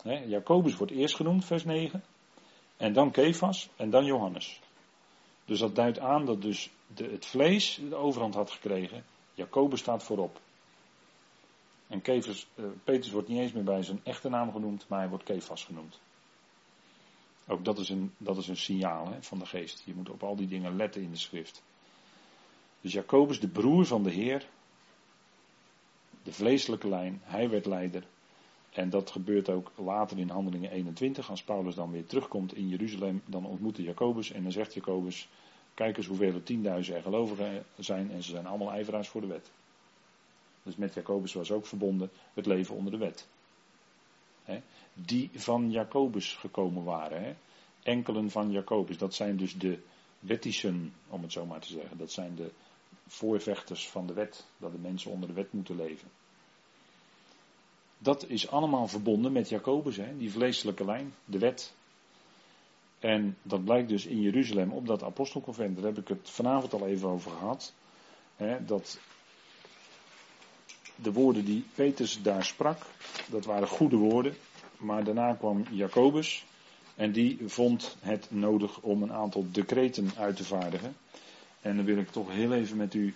Hè, 0.01 0.23
Jacobus 0.23 0.75
wordt 0.75 0.93
eerst 0.93 1.15
genoemd, 1.15 1.45
vers 1.45 1.63
9. 1.63 2.03
En 2.77 2.93
dan 2.93 3.11
Kefas 3.11 3.69
en 3.75 3.89
dan 3.89 4.05
Johannes. 4.05 4.59
Dus 5.45 5.59
dat 5.59 5.75
duidt 5.75 5.99
aan 5.99 6.25
dat 6.25 6.41
dus 6.41 6.69
de, 6.95 7.03
het 7.03 7.25
vlees 7.25 7.79
de 7.89 7.95
overhand 7.95 8.33
had 8.33 8.51
gekregen. 8.51 9.03
Jacobus 9.35 9.79
staat 9.79 10.03
voorop. 10.03 10.39
En 11.87 12.01
uh, 12.05 12.65
Petrus 12.83 13.11
wordt 13.11 13.27
niet 13.27 13.39
eens 13.39 13.51
meer 13.51 13.63
bij 13.63 13.83
zijn 13.83 13.99
echte 14.03 14.29
naam 14.29 14.51
genoemd, 14.51 14.85
maar 14.87 14.99
hij 14.99 15.09
wordt 15.09 15.23
Kefas 15.23 15.63
genoemd. 15.63 15.99
Ook 17.47 17.65
dat 17.65 17.79
is 17.79 17.89
een, 17.89 18.13
dat 18.17 18.37
is 18.37 18.47
een 18.47 18.57
signaal 18.57 19.07
hè, 19.07 19.21
van 19.23 19.39
de 19.39 19.45
geest. 19.45 19.81
Je 19.85 19.93
moet 19.95 20.09
op 20.09 20.23
al 20.23 20.35
die 20.35 20.47
dingen 20.47 20.75
letten 20.75 21.01
in 21.01 21.11
de 21.11 21.17
schrift. 21.17 21.63
Dus 22.81 22.93
Jacobus, 22.93 23.39
de 23.39 23.47
broer 23.47 23.85
van 23.85 24.03
de 24.03 24.11
Heer, 24.11 24.47
de 26.23 26.33
vleeselijke 26.33 26.87
lijn, 26.87 27.21
hij 27.23 27.49
werd 27.49 27.65
leider. 27.65 28.03
En 28.71 28.89
dat 28.89 29.11
gebeurt 29.11 29.49
ook 29.49 29.71
later 29.75 30.17
in 30.17 30.29
Handelingen 30.29 30.71
21, 30.71 31.29
als 31.29 31.43
Paulus 31.43 31.75
dan 31.75 31.91
weer 31.91 32.05
terugkomt 32.05 32.55
in 32.55 32.67
Jeruzalem, 32.67 33.21
dan 33.25 33.45
ontmoet 33.45 33.77
Jacobus 33.77 34.31
en 34.31 34.43
dan 34.43 34.51
zegt 34.51 34.73
Jacobus, 34.73 35.29
kijk 35.75 35.97
eens 35.97 36.07
hoeveel 36.07 36.43
tienduizenden 36.43 37.03
er 37.03 37.09
gelovigen 37.09 37.65
zijn 37.77 38.11
en 38.11 38.23
ze 38.23 38.29
zijn 38.31 38.45
allemaal 38.45 38.71
ijveraars 38.71 39.07
voor 39.07 39.21
de 39.21 39.27
wet. 39.27 39.51
Dus 40.63 40.75
met 40.75 40.93
Jacobus 40.93 41.33
was 41.33 41.51
ook 41.51 41.65
verbonden 41.65 42.09
het 42.33 42.45
leven 42.45 42.75
onder 42.75 42.91
de 42.91 42.97
wet. 42.97 43.27
die 44.93 45.29
van 45.33 45.71
Jacobus 45.71 46.33
gekomen 46.33 46.83
waren. 46.83 47.37
Enkelen 47.83 48.29
van 48.29 48.51
Jacobus, 48.51 48.97
dat 48.97 49.13
zijn 49.13 49.37
dus 49.37 49.57
de 49.57 49.79
wettischen, 50.19 50.93
om 51.07 51.21
het 51.21 51.31
zo 51.31 51.45
maar 51.45 51.59
te 51.59 51.67
zeggen. 51.67 51.97
Dat 51.97 52.11
zijn 52.11 52.35
de 52.35 52.51
voorvechters 53.07 53.89
van 53.89 54.07
de 54.07 54.13
wet, 54.13 54.45
dat 54.57 54.71
de 54.71 54.77
mensen 54.77 55.11
onder 55.11 55.27
de 55.27 55.33
wet 55.35 55.53
moeten 55.53 55.75
leven. 55.75 56.09
Dat 57.97 58.27
is 58.27 58.49
allemaal 58.49 58.87
verbonden 58.87 59.31
met 59.31 59.49
Jacobus, 59.49 59.97
hè, 59.97 60.17
die 60.17 60.31
vleeselijke 60.31 60.85
lijn, 60.85 61.13
de 61.25 61.39
wet. 61.39 61.73
En 63.05 63.37
dat 63.41 63.63
blijkt 63.63 63.89
dus 63.89 64.05
in 64.05 64.21
Jeruzalem 64.21 64.71
op 64.71 64.87
dat 64.87 65.03
apostelconvent, 65.03 65.75
daar 65.75 65.85
heb 65.85 65.97
ik 65.97 66.07
het 66.07 66.29
vanavond 66.29 66.73
al 66.73 66.87
even 66.87 67.09
over 67.09 67.31
gehad. 67.31 67.73
Hè, 68.35 68.65
dat 68.65 68.99
de 70.95 71.11
woorden 71.11 71.45
die 71.45 71.65
Petrus 71.75 72.21
daar 72.21 72.45
sprak, 72.45 72.81
dat 73.29 73.45
waren 73.45 73.67
goede 73.67 73.95
woorden. 73.95 74.35
Maar 74.77 75.03
daarna 75.03 75.33
kwam 75.33 75.65
Jacobus 75.71 76.45
en 76.95 77.11
die 77.11 77.37
vond 77.45 77.95
het 77.99 78.27
nodig 78.31 78.79
om 78.81 79.03
een 79.03 79.13
aantal 79.13 79.45
decreten 79.51 80.11
uit 80.17 80.35
te 80.35 80.43
vaardigen. 80.43 80.95
En 81.61 81.75
dan 81.75 81.85
wil 81.85 81.97
ik 81.97 82.09
toch 82.09 82.31
heel 82.31 82.53
even 82.53 82.77
met 82.77 82.93
u 82.93 83.13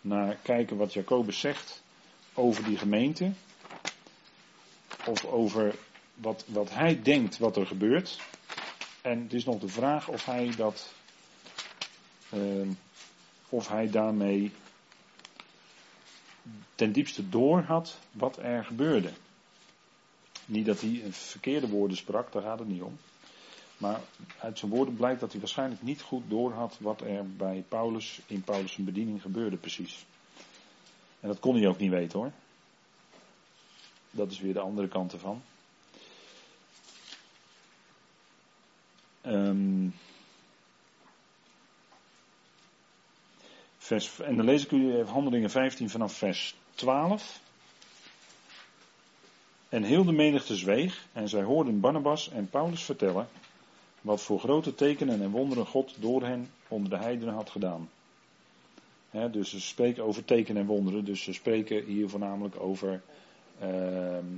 naar 0.00 0.36
kijken 0.42 0.76
wat 0.76 0.92
Jacobus 0.92 1.40
zegt 1.40 1.82
over 2.34 2.64
die 2.64 2.76
gemeente. 2.78 3.32
Of 5.06 5.24
over 5.24 5.74
wat, 6.14 6.44
wat 6.46 6.70
hij 6.70 7.02
denkt 7.02 7.38
wat 7.38 7.56
er 7.56 7.66
gebeurt. 7.66 8.18
En 9.08 9.22
het 9.22 9.32
is 9.32 9.44
nog 9.44 9.58
de 9.58 9.68
vraag 9.68 10.08
of 10.08 10.24
hij 10.24 10.52
dat. 10.56 10.92
Uh, 12.34 12.68
of 13.48 13.68
hij 13.68 13.90
daarmee 13.90 14.52
ten 16.74 16.92
diepste 16.92 17.28
door 17.28 17.62
had 17.62 17.98
wat 18.12 18.36
er 18.36 18.64
gebeurde. 18.64 19.12
Niet 20.46 20.66
dat 20.66 20.80
hij 20.80 21.02
verkeerde 21.10 21.68
woorden 21.68 21.96
sprak, 21.96 22.32
daar 22.32 22.42
gaat 22.42 22.58
het 22.58 22.68
niet 22.68 22.82
om. 22.82 22.98
Maar 23.78 24.00
uit 24.38 24.58
zijn 24.58 24.70
woorden 24.70 24.96
blijkt 24.96 25.20
dat 25.20 25.30
hij 25.30 25.40
waarschijnlijk 25.40 25.82
niet 25.82 26.02
goed 26.02 26.30
doorhad 26.30 26.76
wat 26.80 27.00
er 27.00 27.36
bij 27.36 27.64
Paulus 27.68 28.20
in 28.26 28.42
Paulus' 28.42 28.76
bediening 28.76 29.22
gebeurde 29.22 29.56
precies. 29.56 30.06
En 31.20 31.28
dat 31.28 31.40
kon 31.40 31.56
hij 31.56 31.68
ook 31.68 31.78
niet 31.78 31.90
weten 31.90 32.18
hoor. 32.18 32.32
Dat 34.10 34.30
is 34.30 34.40
weer 34.40 34.52
de 34.52 34.60
andere 34.60 34.88
kant 34.88 35.12
ervan. 35.12 35.42
Um, 39.28 39.94
vers, 43.78 44.20
en 44.20 44.36
dan 44.36 44.44
lees 44.44 44.64
ik 44.64 44.70
u 44.70 44.94
even 44.94 45.12
Handelingen 45.12 45.50
15 45.50 45.90
vanaf 45.90 46.12
vers 46.12 46.54
12. 46.74 47.40
En 49.68 49.82
heel 49.82 50.04
de 50.04 50.12
menigte 50.12 50.56
zweeg 50.56 51.06
en 51.12 51.28
zij 51.28 51.42
hoorden 51.42 51.80
Barnabas 51.80 52.30
en 52.30 52.48
Paulus 52.50 52.82
vertellen 52.82 53.28
wat 54.00 54.22
voor 54.22 54.38
grote 54.38 54.74
tekenen 54.74 55.22
en 55.22 55.30
wonderen 55.30 55.66
God 55.66 55.94
door 55.98 56.22
hen 56.22 56.50
onder 56.68 56.90
de 56.90 56.96
heidenen 56.96 57.34
had 57.34 57.50
gedaan. 57.50 57.90
dus 59.30 59.50
ze 59.50 59.60
spreken 59.60 60.04
over 60.04 60.24
tekenen 60.24 60.62
en 60.62 60.68
wonderen, 60.68 61.04
dus 61.04 61.22
ze 61.22 61.32
spreken 61.32 61.84
hier 61.84 62.08
voornamelijk 62.08 62.60
over 62.60 62.92
uh, 63.62 63.68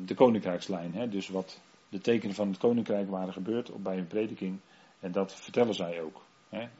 de 0.04 0.14
koninkrijkslijn. 0.14 1.11
dus 1.11 1.28
wat 1.28 1.61
de 1.88 2.00
tekenen 2.00 2.35
van 2.35 2.49
het 2.49 2.59
koninkrijk 2.59 3.11
waren 3.11 3.32
gebeurd 3.32 3.82
bij 3.82 3.99
een 3.99 4.06
prediking. 4.06 4.59
En 5.00 5.12
dat 5.12 5.35
vertellen 5.35 5.75
zij 5.75 6.02
ook. 6.02 6.23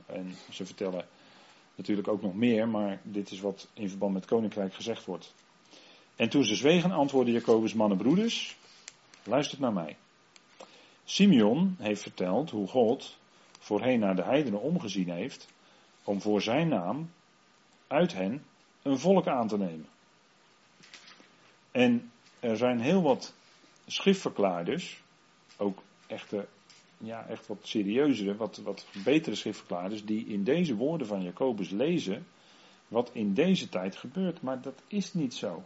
En 0.07 0.35
ze 0.51 0.67
vertellen 0.67 1.07
natuurlijk 1.75 2.09
ook 2.09 2.23
nog 2.23 2.35
meer, 2.35 2.69
maar 2.69 3.01
dit 3.03 3.31
is 3.31 3.41
wat 3.41 3.69
in 3.73 3.89
verband 3.89 4.13
met 4.13 4.27
koninkrijk 4.27 4.75
gezegd 4.75 5.05
wordt. 5.05 5.35
En 6.17 6.29
toen 6.29 6.45
ze 6.45 6.55
zwegen, 6.55 6.91
antwoordde 6.91 7.33
Jacobus 7.33 7.75
mannen 7.75 7.99
broeders, 7.99 8.57
luistert 9.25 9.61
naar 9.61 9.73
mij. 9.73 9.97
Simeon 11.05 11.77
heeft 11.79 12.03
verteld 12.03 12.51
hoe 12.51 12.69
God 12.69 13.19
voorheen 13.59 13.99
naar 13.99 14.17
de 14.17 14.25
heidenen 14.25 14.61
omgezien 14.61 15.11
heeft 15.11 15.49
om 16.05 16.21
voor 16.21 16.43
zijn 16.43 16.69
naam 16.69 17.11
uit 17.87 18.13
hen 18.13 18.45
een 18.83 18.99
volk 18.99 19.27
aan 19.27 19.49
te 19.49 19.59
nemen. 19.59 19.89
En 21.71 22.11
er 22.41 22.57
zijn 22.57 22.81
heel 22.81 23.03
wat 23.03 23.35
schriftverklaarders, 23.87 25.03
ook 25.57 25.83
echte, 26.07 26.49
ja, 27.03 27.27
echt 27.27 27.47
wat 27.47 27.59
serieuzere, 27.63 28.37
wat, 28.37 28.57
wat 28.57 28.87
betere 29.05 29.37
schriftverklaarders, 29.37 30.05
die 30.05 30.27
in 30.27 30.45
deze 30.45 30.75
woorden 30.77 31.07
van 31.07 31.23
Jacobus 31.23 31.71
lezen 31.71 32.27
wat 32.91 33.11
in 33.13 33.35
deze 33.35 33.69
tijd 33.69 33.97
gebeurt. 33.97 34.43
Maar 34.43 34.63
dat 34.63 34.83
is 34.87 35.15
niet 35.15 35.35
zo. 35.35 35.63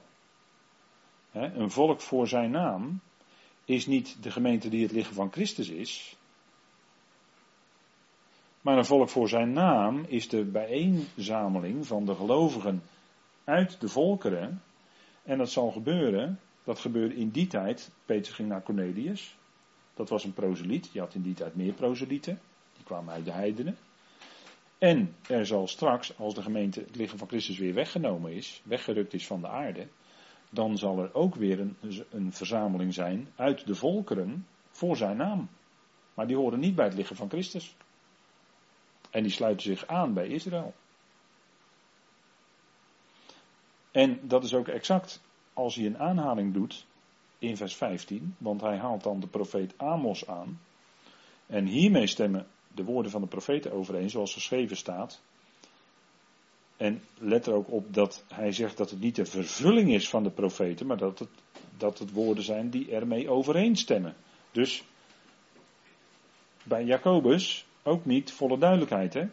een 1.32 1.70
volk 1.70 2.00
voor 2.00 2.28
zijn 2.28 2.50
naam, 2.50 3.00
is 3.64 3.86
niet 3.86 4.22
de 4.22 4.30
gemeente 4.30 4.68
die 4.68 4.82
het 4.82 4.92
lichaam 4.92 5.14
van 5.14 5.32
Christus 5.32 5.68
is. 5.68 6.16
Maar 8.60 8.76
een 8.76 8.84
volk 8.84 9.08
voor 9.08 9.28
zijn 9.28 9.52
naam 9.52 10.04
is 10.08 10.28
de 10.28 10.44
bijeenzameling 10.44 11.86
van 11.86 12.04
de 12.04 12.14
gelovigen 12.14 12.82
uit 13.44 13.80
de 13.80 13.88
volkeren. 13.88 14.62
En 15.22 15.38
dat 15.38 15.50
zal 15.50 15.70
gebeuren, 15.70 16.40
dat 16.64 16.78
gebeurde 16.78 17.14
in 17.14 17.28
die 17.28 17.46
tijd. 17.46 17.90
Petrus 18.04 18.34
ging 18.34 18.48
naar 18.48 18.62
Cornelius. 18.62 19.36
Dat 19.94 20.08
was 20.08 20.24
een 20.24 20.32
proseliet. 20.32 20.90
Je 20.92 21.00
had 21.00 21.14
in 21.14 21.22
die 21.22 21.34
tijd 21.34 21.54
meer 21.54 21.72
proselieten. 21.72 22.40
Die 22.74 22.84
kwamen 22.84 23.14
uit 23.14 23.24
de 23.24 23.32
heidenen. 23.32 23.76
En 24.78 25.14
er 25.28 25.46
zal 25.46 25.68
straks, 25.68 26.18
als 26.18 26.34
de 26.34 26.42
gemeente 26.42 26.80
het 26.80 26.96
lichaam 26.96 27.18
van 27.18 27.28
Christus 27.28 27.58
weer 27.58 27.74
weggenomen 27.74 28.32
is, 28.32 28.62
weggerukt 28.64 29.14
is 29.14 29.26
van 29.26 29.40
de 29.40 29.48
aarde, 29.48 29.88
dan 30.50 30.78
zal 30.78 30.98
er 30.98 31.14
ook 31.14 31.34
weer 31.34 31.60
een, 31.60 31.76
een 32.10 32.32
verzameling 32.32 32.94
zijn 32.94 33.28
uit 33.36 33.66
de 33.66 33.74
volkeren 33.74 34.46
voor 34.70 34.96
zijn 34.96 35.16
naam. 35.16 35.48
Maar 36.14 36.26
die 36.26 36.36
horen 36.36 36.58
niet 36.58 36.74
bij 36.74 36.84
het 36.84 36.94
lichaam 36.94 37.16
van 37.16 37.28
Christus. 37.28 37.76
En 39.10 39.22
die 39.22 39.32
sluiten 39.32 39.62
zich 39.62 39.86
aan 39.86 40.14
bij 40.14 40.28
Israël. 40.28 40.74
En 43.90 44.28
dat 44.28 44.44
is 44.44 44.54
ook 44.54 44.68
exact 44.68 45.22
als 45.52 45.74
hij 45.74 45.86
een 45.86 45.98
aanhaling 45.98 46.54
doet 46.54 46.86
in 47.48 47.56
vers 47.56 47.76
15, 47.76 48.34
want 48.38 48.60
hij 48.60 48.76
haalt 48.76 49.02
dan 49.02 49.20
de 49.20 49.26
profeet 49.26 49.74
Amos 49.76 50.26
aan. 50.26 50.60
En 51.46 51.66
hiermee 51.66 52.06
stemmen 52.06 52.46
de 52.74 52.84
woorden 52.84 53.10
van 53.10 53.20
de 53.20 53.26
profeten 53.26 53.72
overeen, 53.72 54.10
zoals 54.10 54.32
geschreven 54.32 54.76
staat. 54.76 55.20
En 56.76 57.02
let 57.18 57.46
er 57.46 57.54
ook 57.54 57.70
op 57.70 57.94
dat 57.94 58.24
hij 58.28 58.52
zegt 58.52 58.76
dat 58.76 58.90
het 58.90 59.00
niet 59.00 59.16
de 59.16 59.24
vervulling 59.24 59.92
is 59.92 60.08
van 60.08 60.22
de 60.22 60.30
profeten, 60.30 60.86
maar 60.86 60.96
dat 60.96 61.18
het, 61.18 61.28
dat 61.76 61.98
het 61.98 62.12
woorden 62.12 62.44
zijn 62.44 62.70
die 62.70 62.90
ermee 62.90 63.28
overeenstemmen. 63.28 64.14
Dus 64.52 64.84
bij 66.62 66.84
Jacobus 66.84 67.66
ook 67.82 68.04
niet 68.04 68.32
volle 68.32 68.58
duidelijkheid. 68.58 69.14
Hè? 69.14 69.26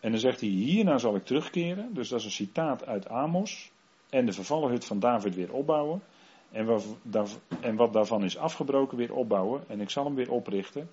En 0.00 0.10
dan 0.10 0.20
zegt 0.20 0.40
hij, 0.40 0.48
hierna 0.48 0.98
zal 0.98 1.16
ik 1.16 1.24
terugkeren. 1.24 1.94
Dus 1.94 2.08
dat 2.08 2.18
is 2.18 2.24
een 2.24 2.30
citaat 2.30 2.86
uit 2.86 3.08
Amos. 3.08 3.70
En 4.10 4.26
de 4.26 4.32
vervallen 4.32 4.70
hut 4.70 4.84
van 4.84 4.98
David 4.98 5.34
weer 5.34 5.52
opbouwen. 5.52 6.02
En 6.54 7.76
wat, 7.76 7.92
daarvan 7.92 8.24
is 8.24 8.36
afgebroken 8.36 8.98
weer 8.98 9.14
opbouwen. 9.14 9.68
En 9.68 9.80
ik 9.80 9.90
zal 9.90 10.04
hem 10.04 10.14
weer 10.14 10.30
oprichten. 10.30 10.90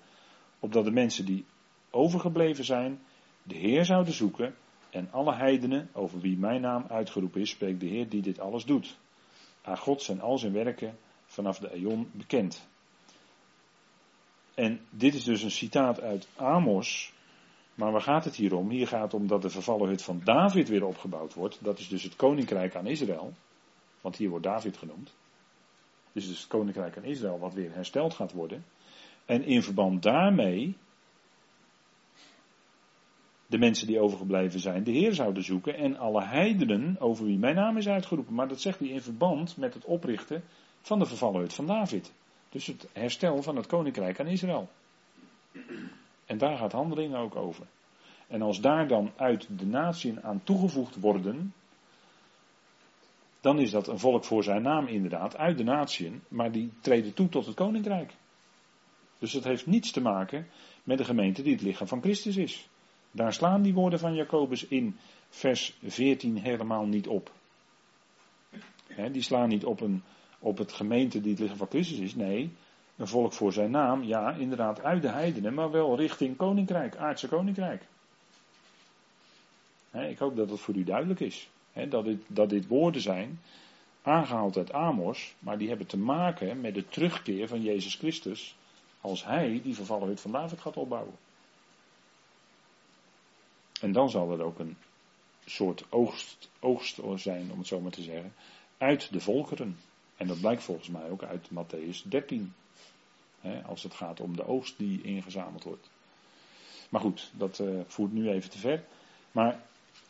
Opdat 0.60 0.84
de 0.84 0.90
mensen 0.90 1.24
die 1.24 1.44
overgebleven 1.90 2.64
zijn, 2.64 3.00
de 3.42 3.54
Heer 3.54 3.84
zouden 3.84 4.12
zoeken. 4.12 4.54
En 4.90 5.08
alle 5.10 5.34
heidenen, 5.34 5.88
over 5.92 6.20
wie 6.20 6.38
mijn 6.38 6.60
naam 6.60 6.84
uitgeroepen 6.88 7.40
is, 7.40 7.50
spreekt 7.50 7.80
de 7.80 7.86
Heer 7.86 8.08
die 8.08 8.22
dit 8.22 8.40
alles 8.40 8.64
doet. 8.64 8.98
Aan 9.62 9.78
God 9.78 10.02
zijn 10.02 10.20
al 10.20 10.38
zijn 10.38 10.52
werken 10.52 10.98
vanaf 11.26 11.58
de 11.58 11.72
eon 11.72 12.10
bekend. 12.12 12.68
En 14.54 14.80
dit 14.90 15.14
is 15.14 15.24
dus 15.24 15.42
een 15.42 15.50
citaat 15.50 16.00
uit 16.00 16.28
Amos. 16.36 17.12
Maar 17.74 17.92
waar 17.92 18.00
gaat 18.00 18.24
het 18.24 18.36
hier 18.36 18.54
om? 18.54 18.70
Hier 18.70 18.88
gaat 18.88 19.02
het 19.02 19.14
om 19.14 19.26
dat 19.26 19.42
de 19.42 19.50
vervallen 19.50 19.88
hut 19.88 20.02
van 20.02 20.20
David 20.24 20.68
weer 20.68 20.84
opgebouwd 20.84 21.34
wordt. 21.34 21.58
Dat 21.64 21.78
is 21.78 21.88
dus 21.88 22.02
het 22.02 22.16
koninkrijk 22.16 22.76
aan 22.76 22.86
Israël. 22.86 23.32
Want 24.00 24.16
hier 24.16 24.28
wordt 24.28 24.44
David 24.44 24.76
genoemd. 24.76 25.12
Dus 26.12 26.26
het 26.26 26.46
koninkrijk 26.46 26.96
aan 26.96 27.04
Israël 27.04 27.38
wat 27.38 27.54
weer 27.54 27.74
hersteld 27.74 28.14
gaat 28.14 28.32
worden. 28.32 28.64
En 29.24 29.44
in 29.44 29.62
verband 29.62 30.02
daarmee 30.02 30.76
de 33.46 33.58
mensen 33.58 33.86
die 33.86 34.00
overgebleven 34.00 34.60
zijn 34.60 34.84
de 34.84 34.90
Heer 34.90 35.14
zouden 35.14 35.44
zoeken 35.44 35.74
en 35.74 35.96
alle 35.96 36.24
heidenen 36.24 36.96
over 37.00 37.24
wie 37.24 37.38
mijn 37.38 37.54
naam 37.54 37.76
is 37.76 37.88
uitgeroepen. 37.88 38.34
Maar 38.34 38.48
dat 38.48 38.60
zegt 38.60 38.78
hij 38.78 38.88
in 38.88 39.02
verband 39.02 39.56
met 39.56 39.74
het 39.74 39.84
oprichten 39.84 40.42
van 40.80 40.98
de 40.98 41.06
vervallen 41.06 41.40
hut 41.40 41.54
van 41.54 41.66
David. 41.66 42.12
Dus 42.48 42.66
het 42.66 42.88
herstel 42.92 43.42
van 43.42 43.56
het 43.56 43.66
koninkrijk 43.66 44.20
aan 44.20 44.26
Israël. 44.26 44.68
En 46.26 46.38
daar 46.38 46.56
gaat 46.56 46.72
handelingen 46.72 47.18
ook 47.18 47.36
over. 47.36 47.66
En 48.28 48.42
als 48.42 48.60
daar 48.60 48.88
dan 48.88 49.10
uit 49.16 49.58
de 49.58 49.66
natie 49.66 50.20
aan 50.22 50.40
toegevoegd 50.44 51.00
worden, 51.00 51.54
dan 53.42 53.58
is 53.58 53.70
dat 53.70 53.88
een 53.88 53.98
volk 53.98 54.24
voor 54.24 54.42
zijn 54.42 54.62
naam 54.62 54.86
inderdaad, 54.86 55.36
uit 55.36 55.58
de 55.58 55.64
natie, 55.64 56.20
maar 56.28 56.52
die 56.52 56.72
treden 56.80 57.14
toe 57.14 57.28
tot 57.28 57.46
het 57.46 57.54
koninkrijk. 57.54 58.12
Dus 59.18 59.32
dat 59.32 59.44
heeft 59.44 59.66
niets 59.66 59.92
te 59.92 60.00
maken 60.00 60.46
met 60.84 60.98
de 60.98 61.04
gemeente 61.04 61.42
die 61.42 61.52
het 61.52 61.62
lichaam 61.62 61.86
van 61.86 62.02
Christus 62.02 62.36
is. 62.36 62.68
Daar 63.10 63.32
slaan 63.32 63.62
die 63.62 63.74
woorden 63.74 63.98
van 63.98 64.14
Jacobus 64.14 64.66
in 64.66 64.96
vers 65.28 65.76
14 65.82 66.36
helemaal 66.36 66.86
niet 66.86 67.06
op. 67.06 67.32
die 69.12 69.22
slaan 69.22 69.48
niet 69.48 69.64
op, 69.64 69.80
een, 69.80 70.02
op 70.38 70.58
het 70.58 70.72
gemeente 70.72 71.20
die 71.20 71.30
het 71.30 71.40
lichaam 71.40 71.56
van 71.56 71.68
Christus 71.68 71.98
is. 71.98 72.14
Nee, 72.14 72.50
een 72.96 73.08
volk 73.08 73.32
voor 73.32 73.52
zijn 73.52 73.70
naam. 73.70 74.02
Ja, 74.02 74.32
inderdaad 74.32 74.82
uit 74.82 75.02
de 75.02 75.10
heidenen, 75.10 75.54
maar 75.54 75.70
wel 75.70 75.96
richting 75.96 76.36
koninkrijk, 76.36 76.96
aardse 76.96 77.28
koninkrijk. 77.28 77.82
ik 79.92 80.18
hoop 80.18 80.36
dat 80.36 80.50
het 80.50 80.60
voor 80.60 80.74
u 80.74 80.84
duidelijk 80.84 81.20
is. 81.20 81.50
Dat, 81.88 82.04
dit, 82.04 82.20
dat 82.26 82.50
dit 82.50 82.66
woorden 82.66 83.00
zijn, 83.00 83.40
aangehaald 84.02 84.56
uit 84.56 84.72
Amos, 84.72 85.34
maar 85.38 85.58
die 85.58 85.68
hebben 85.68 85.86
te 85.86 85.98
maken 85.98 86.60
met 86.60 86.74
de 86.74 86.88
terugkeer 86.88 87.48
van 87.48 87.62
Jezus 87.62 87.94
Christus 87.94 88.56
als 89.00 89.24
hij 89.24 89.60
die 89.62 89.74
vervallen 89.74 90.08
hut 90.08 90.20
van 90.20 90.32
David 90.32 90.60
gaat 90.60 90.76
opbouwen. 90.76 91.14
En 93.80 93.92
dan 93.92 94.10
zal 94.10 94.32
er 94.32 94.42
ook 94.42 94.58
een 94.58 94.76
soort 95.44 95.84
oogst, 96.60 97.00
zijn, 97.14 97.52
om 97.52 97.58
het 97.58 97.66
zo 97.66 97.80
maar 97.80 97.90
te 97.90 98.02
zeggen, 98.02 98.32
uit 98.78 99.12
de 99.12 99.20
volkeren. 99.20 99.78
En 100.16 100.26
dat 100.26 100.40
blijkt 100.40 100.62
volgens 100.62 100.88
mij 100.88 101.10
ook 101.10 101.22
uit 101.22 101.48
Matthäus 101.50 102.08
13. 102.08 102.54
Hè, 103.40 103.62
als 103.62 103.82
het 103.82 103.94
gaat 103.94 104.20
om 104.20 104.36
de 104.36 104.46
oogst 104.46 104.78
die 104.78 105.02
ingezameld 105.02 105.64
wordt. 105.64 105.90
Maar 106.88 107.00
goed, 107.00 107.30
dat 107.34 107.58
uh, 107.58 107.80
voert 107.86 108.12
nu 108.12 108.30
even 108.30 108.50
te 108.50 108.58
ver. 108.58 108.84
Maar 109.32 109.60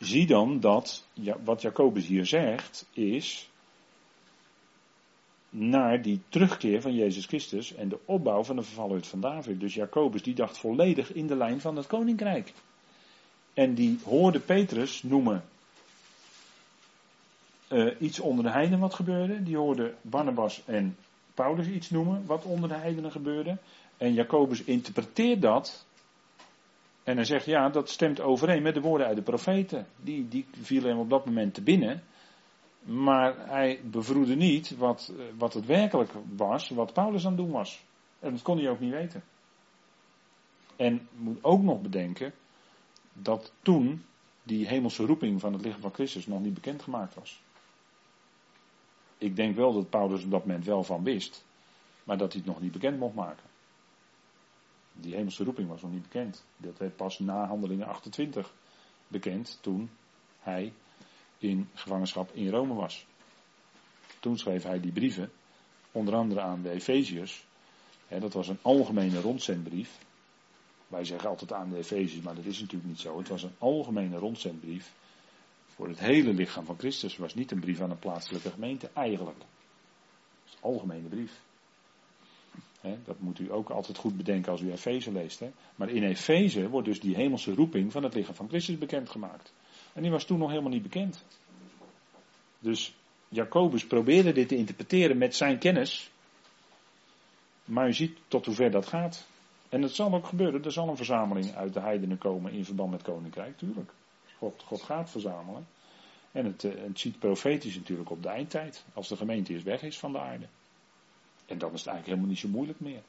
zie 0.05 0.27
dan 0.27 0.59
dat 0.59 1.07
ja, 1.13 1.37
wat 1.43 1.61
Jacobus 1.61 2.07
hier 2.07 2.25
zegt 2.25 2.85
is 2.93 3.49
naar 5.49 6.01
die 6.01 6.21
terugkeer 6.29 6.81
van 6.81 6.93
Jezus 6.93 7.25
Christus 7.25 7.73
en 7.73 7.89
de 7.89 7.99
opbouw 8.05 8.43
van 8.43 8.55
de 8.55 8.63
vervallen 8.63 9.03
van 9.03 9.21
David. 9.21 9.59
Dus 9.59 9.73
Jacobus 9.73 10.23
die 10.23 10.33
dacht 10.33 10.57
volledig 10.57 11.13
in 11.13 11.27
de 11.27 11.35
lijn 11.35 11.61
van 11.61 11.75
het 11.75 11.87
koninkrijk. 11.87 12.53
En 13.53 13.73
die 13.73 13.99
hoorde 14.03 14.39
Petrus 14.39 15.03
noemen 15.03 15.43
uh, 17.69 17.91
iets 17.99 18.19
onder 18.19 18.43
de 18.43 18.51
heidenen 18.51 18.79
wat 18.79 18.93
gebeurde. 18.93 19.43
Die 19.43 19.57
hoorde 19.57 19.93
Barnabas 20.01 20.61
en 20.65 20.97
Paulus 21.33 21.67
iets 21.67 21.89
noemen 21.89 22.25
wat 22.25 22.43
onder 22.43 22.69
de 22.69 22.75
heidenen 22.75 23.11
gebeurde. 23.11 23.57
En 23.97 24.13
Jacobus 24.13 24.63
interpreteert 24.63 25.41
dat. 25.41 25.85
En 27.03 27.15
hij 27.15 27.25
zegt 27.25 27.45
ja, 27.45 27.69
dat 27.69 27.89
stemt 27.89 28.21
overeen 28.21 28.61
met 28.61 28.73
de 28.73 28.81
woorden 28.81 29.07
uit 29.07 29.15
de 29.15 29.21
profeten. 29.21 29.87
Die, 29.95 30.27
die 30.27 30.45
vielen 30.61 30.89
hem 30.89 30.99
op 30.99 31.09
dat 31.09 31.25
moment 31.25 31.53
te 31.53 31.61
binnen. 31.61 32.03
Maar 32.79 33.47
hij 33.47 33.81
bevroedde 33.83 34.35
niet 34.35 34.77
wat, 34.77 35.13
eh, 35.17 35.25
wat 35.37 35.53
het 35.53 35.65
werkelijk 35.65 36.11
was, 36.35 36.69
wat 36.69 36.93
Paulus 36.93 37.25
aan 37.25 37.31
het 37.31 37.41
doen 37.41 37.51
was. 37.51 37.85
En 38.19 38.31
dat 38.31 38.41
kon 38.41 38.57
hij 38.57 38.69
ook 38.69 38.79
niet 38.79 38.91
weten. 38.91 39.23
En 40.75 41.07
moet 41.15 41.43
ook 41.43 41.61
nog 41.61 41.81
bedenken 41.81 42.33
dat 43.13 43.53
toen 43.61 44.05
die 44.43 44.67
hemelse 44.67 45.05
roeping 45.05 45.39
van 45.39 45.53
het 45.53 45.61
lichaam 45.61 45.81
van 45.81 45.93
Christus 45.93 46.27
nog 46.27 46.41
niet 46.41 46.53
bekendgemaakt 46.53 47.15
was. 47.15 47.41
Ik 49.17 49.35
denk 49.35 49.55
wel 49.55 49.73
dat 49.73 49.89
Paulus 49.89 50.23
op 50.23 50.31
dat 50.31 50.45
moment 50.45 50.65
wel 50.65 50.83
van 50.83 51.03
wist, 51.03 51.45
maar 52.03 52.17
dat 52.17 52.31
hij 52.33 52.41
het 52.41 52.51
nog 52.53 52.61
niet 52.61 52.71
bekend 52.71 52.99
mocht 52.99 53.15
maken. 53.15 53.52
Die 54.93 55.15
hemelse 55.15 55.43
roeping 55.43 55.67
was 55.67 55.81
nog 55.81 55.91
niet 55.91 56.01
bekend. 56.01 56.43
Dat 56.57 56.77
werd 56.77 56.95
pas 56.95 57.19
na 57.19 57.45
handelingen 57.45 57.87
28 57.87 58.53
bekend 59.07 59.57
toen 59.61 59.89
hij 60.39 60.73
in 61.37 61.69
gevangenschap 61.73 62.31
in 62.33 62.49
Rome 62.49 62.73
was. 62.73 63.05
Toen 64.19 64.37
schreef 64.37 64.63
hij 64.63 64.79
die 64.79 64.91
brieven, 64.91 65.31
onder 65.91 66.15
andere 66.15 66.41
aan 66.41 66.61
de 66.61 66.69
Efeziërs. 66.69 67.45
Dat 68.07 68.33
was 68.33 68.47
een 68.47 68.59
algemene 68.61 69.21
rondzendbrief. 69.21 69.97
Wij 70.87 71.05
zeggen 71.05 71.29
altijd 71.29 71.53
aan 71.53 71.69
de 71.69 71.77
Efeziërs, 71.77 72.23
maar 72.23 72.35
dat 72.35 72.45
is 72.45 72.59
natuurlijk 72.59 72.89
niet 72.89 72.99
zo. 72.99 73.17
Het 73.17 73.27
was 73.27 73.43
een 73.43 73.55
algemene 73.57 74.17
rondzendbrief 74.17 74.93
voor 75.67 75.87
het 75.87 75.99
hele 75.99 76.33
lichaam 76.33 76.65
van 76.65 76.77
Christus. 76.77 77.11
Het 77.11 77.21
was 77.21 77.33
niet 77.33 77.51
een 77.51 77.59
brief 77.59 77.81
aan 77.81 77.91
een 77.91 77.99
plaatselijke 77.99 78.51
gemeente, 78.51 78.89
eigenlijk. 78.93 79.37
Het 79.37 79.47
is 80.45 80.53
een 80.53 80.61
algemene 80.61 81.07
brief. 81.07 81.41
Dat 83.05 83.19
moet 83.19 83.39
u 83.39 83.51
ook 83.51 83.69
altijd 83.69 83.97
goed 83.97 84.17
bedenken 84.17 84.51
als 84.51 84.61
u 84.61 84.71
Efeze 84.71 85.11
leest. 85.11 85.41
Maar 85.75 85.89
in 85.89 86.03
Efeze 86.03 86.69
wordt 86.69 86.87
dus 86.87 86.99
die 86.99 87.15
hemelse 87.15 87.53
roeping 87.53 87.91
van 87.91 88.03
het 88.03 88.13
lichaam 88.13 88.35
van 88.35 88.47
Christus 88.47 88.77
bekendgemaakt. 88.77 89.53
En 89.93 90.01
die 90.01 90.11
was 90.11 90.25
toen 90.25 90.39
nog 90.39 90.49
helemaal 90.49 90.71
niet 90.71 90.83
bekend. 90.83 91.23
Dus 92.59 92.95
Jacobus 93.29 93.87
probeerde 93.87 94.31
dit 94.31 94.47
te 94.47 94.55
interpreteren 94.55 95.17
met 95.17 95.35
zijn 95.35 95.57
kennis. 95.57 96.11
Maar 97.65 97.87
u 97.87 97.93
ziet 97.93 98.17
tot 98.27 98.45
hoever 98.45 98.71
dat 98.71 98.87
gaat. 98.87 99.27
En 99.69 99.81
het 99.81 99.91
zal 99.91 100.13
ook 100.13 100.27
gebeuren, 100.27 100.63
er 100.63 100.71
zal 100.71 100.89
een 100.89 100.95
verzameling 100.95 101.55
uit 101.55 101.73
de 101.73 101.79
heidenen 101.79 102.17
komen 102.17 102.51
in 102.51 102.65
verband 102.65 102.91
met 102.91 103.01
koninkrijk, 103.01 103.57
tuurlijk. 103.57 103.91
God, 104.37 104.63
God 104.65 104.81
gaat 104.81 105.09
verzamelen. 105.09 105.67
En 106.31 106.45
het, 106.45 106.63
eh, 106.63 106.71
het 106.75 106.99
ziet 106.99 107.19
profetisch 107.19 107.75
natuurlijk 107.75 108.09
op 108.09 108.23
de 108.23 108.29
eindtijd, 108.29 108.85
als 108.93 109.07
de 109.07 109.15
gemeente 109.15 109.53
is 109.53 109.63
weg 109.63 109.81
is 109.81 109.99
van 109.99 110.11
de 110.11 110.19
aarde. 110.19 110.45
En 111.53 111.59
dan 111.59 111.73
is 111.73 111.79
het 111.79 111.87
eigenlijk 111.87 112.05
helemaal 112.05 112.29
niet 112.29 112.39
zo 112.39 112.47
moeilijk 112.47 112.79
meer. 112.79 113.01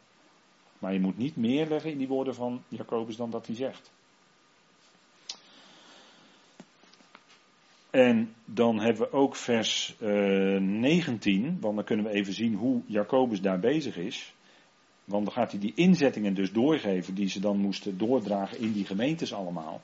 Maar 0.79 0.93
je 0.93 1.01
moet 1.01 1.19
niet 1.19 1.37
meer 1.37 1.69
leggen 1.69 1.91
in 1.91 1.99
die 1.99 2.09
woorden 2.09 2.35
van 2.35 2.63
Jacobus 2.69 3.17
dan 3.17 3.31
dat 3.31 3.47
hij 3.47 3.57
zegt. 3.57 3.91
En 7.91 8.35
dan 8.45 8.81
hebben 8.81 9.03
we 9.03 9.13
ook 9.13 9.37
vers 9.37 9.97
uh, 10.01 10.57
eh, 10.57 10.63
19, 10.63 11.61
want 11.61 11.77
dan 11.77 11.85
kunnen 11.85 12.05
we 12.05 12.11
even 12.11 12.33
zien 12.33 12.55
hoe 12.55 12.83
Jacobus 12.87 13.41
daar 13.41 13.61
bezig 13.61 13.97
is. 13.97 14.35
Want 15.05 15.25
dan 15.25 15.35
gaat 15.35 15.51
hij 15.51 15.61
die 15.61 15.73
inzettingen 15.75 16.35
dus 16.35 16.53
doorgeven 16.53 17.15
die 17.15 17.29
ze 17.29 17.41
dan 17.41 17.57
moesten 17.57 17.99
doordragen 17.99 18.59
in 18.59 18.73
die 18.73 18.85
gemeentes 18.85 19.35
allemaal. 19.35 19.81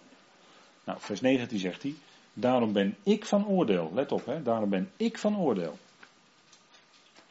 Nou, 0.84 0.98
vers 1.00 1.20
19 1.20 1.58
zegt 1.58 1.82
hij, 1.82 1.94
daarom 2.32 2.72
ben 2.72 2.96
ik 3.02 3.24
van 3.24 3.46
oordeel. 3.46 3.90
Let 3.94 4.12
op, 4.12 4.26
hè, 4.26 4.42
daarom 4.42 4.70
ben 4.70 4.90
ik 4.96 5.18
van 5.18 5.38
oordeel. 5.38 5.78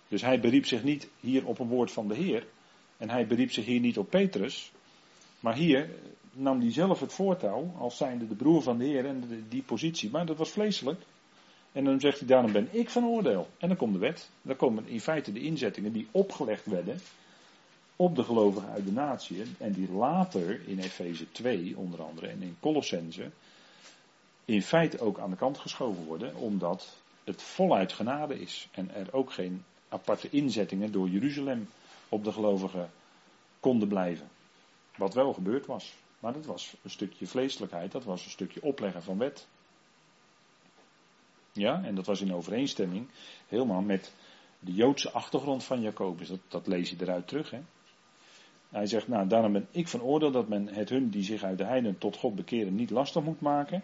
Dus 0.09 0.21
hij 0.21 0.39
beriep 0.39 0.65
zich 0.65 0.83
niet 0.83 1.07
hier 1.19 1.45
op 1.45 1.59
een 1.59 1.67
woord 1.67 1.91
van 1.91 2.07
de 2.07 2.15
Heer. 2.15 2.47
En 2.97 3.09
hij 3.09 3.27
beriep 3.27 3.51
zich 3.51 3.65
hier 3.65 3.79
niet 3.79 3.97
op 3.97 4.09
Petrus. 4.09 4.71
Maar 5.39 5.55
hier 5.55 5.89
nam 6.31 6.59
hij 6.59 6.71
zelf 6.71 6.99
het 6.99 7.13
voortouw 7.13 7.73
als 7.77 7.97
zijnde 7.97 8.27
de 8.27 8.35
broer 8.35 8.61
van 8.61 8.77
de 8.77 8.85
Heer 8.85 9.05
en 9.05 9.45
die 9.49 9.61
positie. 9.61 10.09
Maar 10.09 10.25
dat 10.25 10.37
was 10.37 10.49
vleeselijk. 10.49 11.01
En 11.71 11.83
dan 11.83 11.99
zegt 11.99 12.19
hij, 12.19 12.27
daarom 12.27 12.51
ben 12.51 12.67
ik 12.71 12.89
van 12.89 13.05
oordeel. 13.05 13.47
En 13.57 13.67
dan 13.67 13.77
komt 13.77 13.93
de 13.93 13.99
wet. 13.99 14.29
Dan 14.41 14.55
komen 14.55 14.87
in 14.87 15.01
feite 15.01 15.31
de 15.31 15.39
inzettingen 15.39 15.91
die 15.91 16.07
opgelegd 16.11 16.65
werden 16.65 16.99
op 17.95 18.15
de 18.15 18.23
gelovigen 18.23 18.69
uit 18.69 18.85
de 18.85 18.91
natie. 18.91 19.43
En 19.57 19.71
die 19.71 19.91
later 19.91 20.67
in 20.67 20.79
Efeze 20.79 21.31
2 21.31 21.77
onder 21.77 22.03
andere 22.03 22.27
en 22.27 22.41
in 22.41 22.57
Colossense 22.59 23.29
in 24.45 24.61
feite 24.61 24.99
ook 24.99 25.19
aan 25.19 25.29
de 25.29 25.35
kant 25.35 25.57
geschoven 25.57 26.05
worden. 26.05 26.35
Omdat 26.35 26.97
het 27.23 27.41
voluit 27.41 27.93
genade 27.93 28.39
is. 28.39 28.67
En 28.71 28.95
er 28.95 29.13
ook 29.13 29.31
geen 29.33 29.63
aparte 29.89 30.29
inzettingen 30.29 30.91
door 30.91 31.09
Jeruzalem 31.09 31.67
op 32.09 32.23
de 32.23 32.31
gelovigen 32.31 32.91
konden 33.59 33.87
blijven. 33.87 34.27
Wat 34.95 35.13
wel 35.13 35.33
gebeurd 35.33 35.65
was. 35.65 35.93
Maar 36.19 36.33
dat 36.33 36.45
was 36.45 36.75
een 36.83 36.89
stukje 36.89 37.27
vleeselijkheid, 37.27 37.91
dat 37.91 38.03
was 38.03 38.25
een 38.25 38.31
stukje 38.31 38.63
opleggen 38.63 39.03
van 39.03 39.17
wet. 39.17 39.47
Ja, 41.53 41.83
en 41.83 41.95
dat 41.95 42.05
was 42.05 42.21
in 42.21 42.33
overeenstemming 42.33 43.07
helemaal 43.47 43.81
met 43.81 44.13
de 44.59 44.73
Joodse 44.73 45.11
achtergrond 45.11 45.63
van 45.63 45.81
Jacobus. 45.81 46.27
Dat, 46.27 46.39
dat 46.47 46.67
lees 46.67 46.89
je 46.89 46.95
eruit 46.99 47.27
terug. 47.27 47.51
Hè? 47.51 47.59
Hij 48.69 48.85
zegt, 48.85 49.07
nou 49.07 49.27
daarom 49.27 49.51
ben 49.51 49.67
ik 49.71 49.87
van 49.87 50.01
oordeel 50.01 50.31
dat 50.31 50.47
men 50.47 50.67
het 50.67 50.89
hun 50.89 51.09
die 51.09 51.23
zich 51.23 51.43
uit 51.43 51.57
de 51.57 51.63
heiden 51.63 51.97
tot 51.97 52.15
God 52.15 52.35
bekeren 52.35 52.75
niet 52.75 52.89
lastig 52.89 53.23
moet 53.23 53.41
maken. 53.41 53.83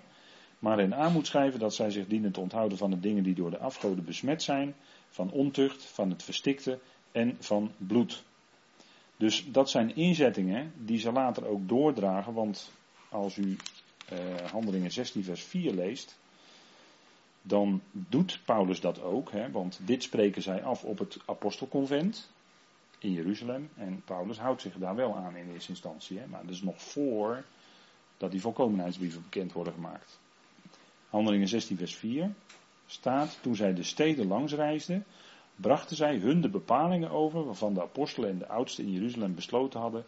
Maar 0.60 0.78
hen 0.78 0.96
aan 0.96 1.12
moet 1.12 1.28
schrijven 1.28 1.60
dat 1.60 1.74
zij 1.74 1.90
zich 1.90 2.08
dienen 2.08 2.32
te 2.32 2.40
onthouden 2.40 2.78
van 2.78 2.90
de 2.90 3.00
dingen 3.00 3.24
die 3.24 3.36
door 3.36 3.50
de 3.50 3.60
afgoden 3.60 4.06
besmet 4.06 4.44
zijn. 4.44 4.76
Van 5.16 5.32
ontucht, 5.32 5.84
van 5.84 6.10
het 6.10 6.24
verstikte 6.24 6.80
en 7.12 7.38
van 7.40 7.72
bloed. 7.78 8.24
Dus 9.18 9.46
dat 9.52 9.70
zijn 9.70 9.96
inzettingen 9.96 10.74
die 10.78 11.00
ze 11.00 11.12
later 11.12 11.46
ook 11.46 11.68
doordragen. 11.68 12.34
Want 12.34 12.72
als 13.10 13.38
u 13.38 13.58
eh, 14.10 14.18
Handelingen 14.52 14.92
16 14.92 15.24
vers 15.24 15.44
4 15.44 15.74
leest 15.74 16.18
dan 17.48 17.82
doet 17.92 18.40
Paulus 18.46 18.80
dat 18.82 19.02
ook, 19.02 19.32
hè, 19.32 19.52
want 19.52 19.80
dit 19.84 20.04
spreken 20.04 20.42
zij 20.42 20.64
af 20.64 20.84
op 20.84 21.00
het 21.00 21.18
apostelconvent 21.26 22.32
in 23.00 23.12
Jeruzalem. 23.12 23.70
En 23.76 24.02
Paulus 24.06 24.38
houdt 24.38 24.62
zich 24.62 24.74
daar 24.78 24.96
wel 24.96 25.16
aan 25.16 25.36
in 25.36 25.52
eerste 25.52 25.70
instantie, 25.70 26.20
hè, 26.20 26.28
maar 26.28 26.42
dat 26.42 26.56
is 26.56 26.62
nog 26.62 26.82
voor 26.82 27.44
dat 28.18 28.32
die 28.32 28.42
volkomenheidsbrieven 28.42 29.22
bekend 29.22 29.52
worden 29.52 29.74
gemaakt. 29.74 30.20
Handelingen 31.10 31.48
16, 31.48 31.78
vers 31.78 31.96
4 31.96 32.34
staat: 32.88 33.38
Toen 33.42 33.56
zij 33.56 33.74
de 33.74 33.84
steden 33.84 34.28
langs 34.28 34.54
reisden, 34.54 35.06
brachten 35.56 35.96
zij 35.96 36.18
hun 36.18 36.42
de 36.42 36.50
bepalingen 36.50 37.10
over 37.10 37.46
waarvan 37.46 37.74
de 37.74 37.82
apostelen 37.82 38.30
en 38.30 38.38
de 38.38 38.48
oudsten 38.48 38.84
in 38.84 38.92
Jeruzalem 38.92 39.36
besloten 39.36 39.80
hadden 39.80 40.06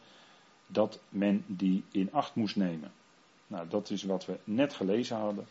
dat 0.68 1.00
men 1.10 1.44
die 1.48 1.84
in 1.92 2.12
acht 2.12 2.36
moest 2.36 2.56
nemen. 2.56 2.92
Nou, 3.48 3.68
dat 3.68 3.90
is 3.90 4.04
wat 4.04 4.26
we 4.26 4.40
net 4.44 4.74
gelezen 4.74 5.18
hadden 5.18 5.48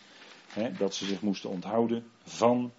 dat 0.78 0.94
ze 0.94 1.04
zich 1.04 1.20
moesten 1.20 1.50
onthouden 1.50 2.04
van 2.22 2.72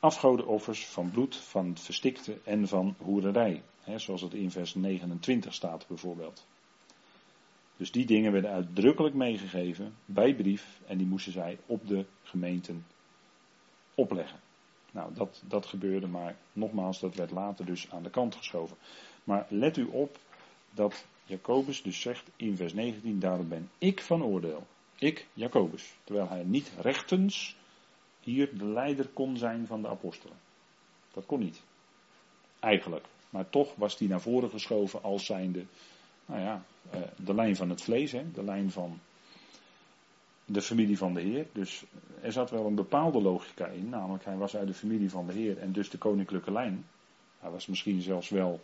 afgodenoffers, 0.00 0.86
van 0.86 1.10
bloed, 1.10 1.36
van 1.36 1.76
verstikte 1.76 2.38
en 2.44 2.68
van 2.68 2.94
hoererij. 2.98 3.62
zoals 3.96 4.20
het 4.20 4.34
in 4.34 4.50
vers 4.50 4.74
29 4.74 5.54
staat 5.54 5.86
bijvoorbeeld. 5.88 6.46
Dus 7.76 7.92
die 7.92 8.06
dingen 8.06 8.32
werden 8.32 8.50
uitdrukkelijk 8.50 9.14
meegegeven 9.14 9.94
bij 10.04 10.34
brief 10.34 10.80
en 10.86 10.98
die 10.98 11.06
moesten 11.06 11.32
zij 11.32 11.58
op 11.66 11.88
de 11.88 12.04
gemeenten 12.22 12.84
opleggen. 13.98 14.40
Nou, 14.90 15.14
dat, 15.14 15.42
dat 15.46 15.66
gebeurde, 15.66 16.06
maar 16.06 16.36
nogmaals, 16.52 17.00
dat 17.00 17.14
werd 17.14 17.30
later 17.30 17.64
dus 17.64 17.90
aan 17.90 18.02
de 18.02 18.10
kant 18.10 18.34
geschoven. 18.34 18.76
Maar 19.24 19.46
let 19.48 19.76
u 19.76 19.84
op 19.84 20.18
dat 20.70 21.06
Jacobus 21.24 21.82
dus 21.82 22.00
zegt 22.00 22.30
in 22.36 22.56
vers 22.56 22.72
19, 22.72 23.18
daarom 23.18 23.48
ben 23.48 23.70
ik 23.78 24.00
van 24.00 24.22
oordeel. 24.22 24.66
Ik, 24.98 25.26
Jacobus. 25.32 25.94
Terwijl 26.04 26.28
hij 26.28 26.44
niet 26.44 26.72
rechtens 26.80 27.56
hier 28.20 28.58
de 28.58 28.64
leider 28.64 29.08
kon 29.08 29.36
zijn 29.36 29.66
van 29.66 29.82
de 29.82 29.88
apostelen. 29.88 30.36
Dat 31.12 31.26
kon 31.26 31.38
niet. 31.38 31.62
Eigenlijk. 32.60 33.06
Maar 33.30 33.50
toch 33.50 33.74
was 33.74 33.98
hij 33.98 34.08
naar 34.08 34.20
voren 34.20 34.50
geschoven 34.50 35.02
als 35.02 35.26
zijnde, 35.26 35.64
nou 36.26 36.40
ja, 36.40 36.62
eh, 36.90 37.00
de 37.16 37.34
lijn 37.34 37.56
van 37.56 37.70
het 37.70 37.82
vlees, 37.82 38.12
hè, 38.12 38.30
de 38.32 38.44
lijn 38.44 38.70
van 38.70 39.00
de 40.50 40.62
familie 40.62 40.98
van 40.98 41.14
de 41.14 41.20
Heer. 41.20 41.46
Dus 41.52 41.84
er 42.20 42.32
zat 42.32 42.50
wel 42.50 42.66
een 42.66 42.74
bepaalde 42.74 43.20
logica 43.20 43.66
in, 43.66 43.88
namelijk 43.88 44.24
hij 44.24 44.36
was 44.36 44.56
uit 44.56 44.66
de 44.66 44.74
familie 44.74 45.10
van 45.10 45.26
de 45.26 45.32
Heer 45.32 45.58
en 45.58 45.72
dus 45.72 45.90
de 45.90 45.98
koninklijke 45.98 46.52
lijn. 46.52 46.84
Hij 47.38 47.50
was 47.50 47.66
misschien 47.66 48.00
zelfs 48.00 48.28
wel 48.28 48.60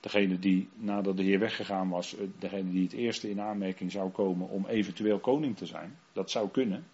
degene 0.00 0.38
die 0.38 0.68
nadat 0.74 1.16
de 1.16 1.22
Heer 1.22 1.38
weggegaan 1.38 1.88
was, 1.88 2.16
eh, 2.16 2.26
degene 2.38 2.70
die 2.70 2.82
het 2.82 2.92
eerste 2.92 3.30
in 3.30 3.40
aanmerking 3.40 3.92
zou 3.92 4.10
komen 4.10 4.48
om 4.48 4.66
eventueel 4.66 5.18
koning 5.18 5.56
te 5.56 5.66
zijn. 5.66 5.98
Dat 6.12 6.30
zou 6.30 6.48
kunnen. 6.48 6.86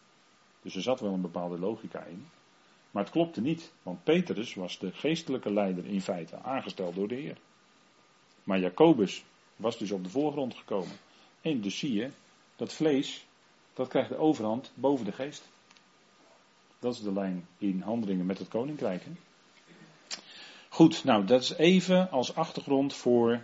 Dus 0.63 0.77
er 0.77 0.83
zat 0.83 1.01
wel 1.01 1.13
een 1.13 1.21
bepaalde 1.21 1.59
logica 1.59 2.05
in. 2.05 2.27
Maar 2.91 3.03
het 3.03 3.13
klopte 3.13 3.41
niet, 3.41 3.73
want 3.83 4.05
Petrus 4.05 4.55
was 4.55 4.79
de 4.79 4.93
geestelijke 4.93 5.53
leider 5.53 5.87
in 5.87 6.01
feite, 6.01 6.37
aangesteld 6.43 6.95
door 6.95 7.09
de 7.09 7.15
Heer. 7.15 7.37
Maar 8.45 8.61
Jacobus 8.61 9.25
was 9.57 9.79
dus 9.79 9.91
op 9.91 10.05
de 10.05 10.11
voorgrond 10.11 10.55
gekomen. 10.55 10.97
En 11.41 11.61
dus 11.61 11.79
zie 11.79 11.93
je, 11.93 12.11
dat 12.57 12.73
vlees, 12.73 13.27
dat 13.75 13.89
krijgt 13.89 14.09
de 14.09 14.17
overhand 14.17 14.73
boven 14.75 15.05
de 15.05 15.13
geest. 15.13 15.49
Dat 16.79 16.95
is 16.95 17.01
de 17.01 17.13
lijn 17.13 17.47
in 17.59 17.81
handelingen 17.81 18.27
met 18.27 18.39
het 18.39 18.49
koninkrijk. 18.49 19.03
Goed, 20.69 21.05
nou 21.05 21.25
dat 21.25 21.43
is 21.43 21.53
even 21.53 22.11
als 22.11 22.35
achtergrond 22.35 22.95
voor 22.95 23.43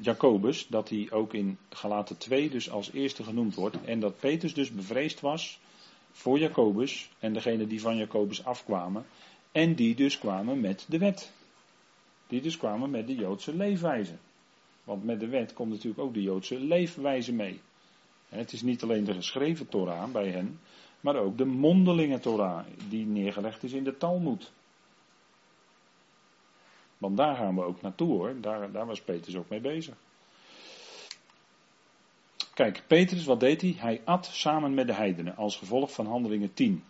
Jacobus, 0.00 0.66
dat 0.66 0.88
hij 0.88 1.08
ook 1.10 1.34
in 1.34 1.58
Galaten 1.70 2.18
2 2.18 2.50
dus 2.50 2.70
als 2.70 2.92
eerste 2.92 3.22
genoemd 3.22 3.54
wordt. 3.54 3.84
En 3.84 4.00
dat 4.00 4.18
Petrus 4.18 4.54
dus 4.54 4.72
bevreesd 4.72 5.20
was 5.20 5.60
voor 6.12 6.38
Jacobus 6.38 7.10
en 7.18 7.32
degene 7.32 7.66
die 7.66 7.80
van 7.80 7.96
Jacobus 7.96 8.44
afkwamen. 8.44 9.06
En 9.52 9.74
die 9.74 9.94
dus 9.94 10.18
kwamen 10.18 10.60
met 10.60 10.86
de 10.88 10.98
wet. 10.98 11.32
Die 12.26 12.40
dus 12.40 12.56
kwamen 12.56 12.90
met 12.90 13.06
de 13.06 13.14
Joodse 13.14 13.56
leefwijze. 13.56 14.14
Want 14.84 15.04
met 15.04 15.20
de 15.20 15.28
wet 15.28 15.52
komt 15.52 15.70
natuurlijk 15.70 16.02
ook 16.02 16.14
de 16.14 16.22
Joodse 16.22 16.60
leefwijze 16.60 17.32
mee. 17.32 17.60
Het 18.30 18.52
is 18.52 18.62
niet 18.62 18.82
alleen 18.82 19.04
de 19.04 19.14
geschreven 19.14 19.68
Torah 19.68 20.10
bij 20.10 20.28
hen, 20.28 20.60
maar 21.00 21.16
ook 21.16 21.38
de 21.38 21.44
mondelinge 21.44 22.20
Torah 22.20 22.64
die 22.88 23.06
neergelegd 23.06 23.62
is 23.62 23.72
in 23.72 23.84
de 23.84 23.96
Talmud. 23.96 24.50
Want 26.98 27.16
daar 27.16 27.36
gaan 27.36 27.54
we 27.54 27.62
ook 27.62 27.82
naartoe 27.82 28.08
hoor. 28.08 28.34
Daar, 28.40 28.72
daar 28.72 28.86
was 28.86 29.00
Petrus 29.00 29.36
ook 29.36 29.48
mee 29.48 29.60
bezig. 29.60 29.94
Kijk, 32.54 32.82
Petrus, 32.86 33.24
wat 33.24 33.40
deed 33.40 33.60
hij? 33.60 33.74
Hij 33.78 34.00
at 34.04 34.26
samen 34.32 34.74
met 34.74 34.86
de 34.86 34.92
heidenen 34.92 35.36
als 35.36 35.56
gevolg 35.56 35.92
van 35.92 36.06
handelingen 36.06 36.54
10. 36.54 36.84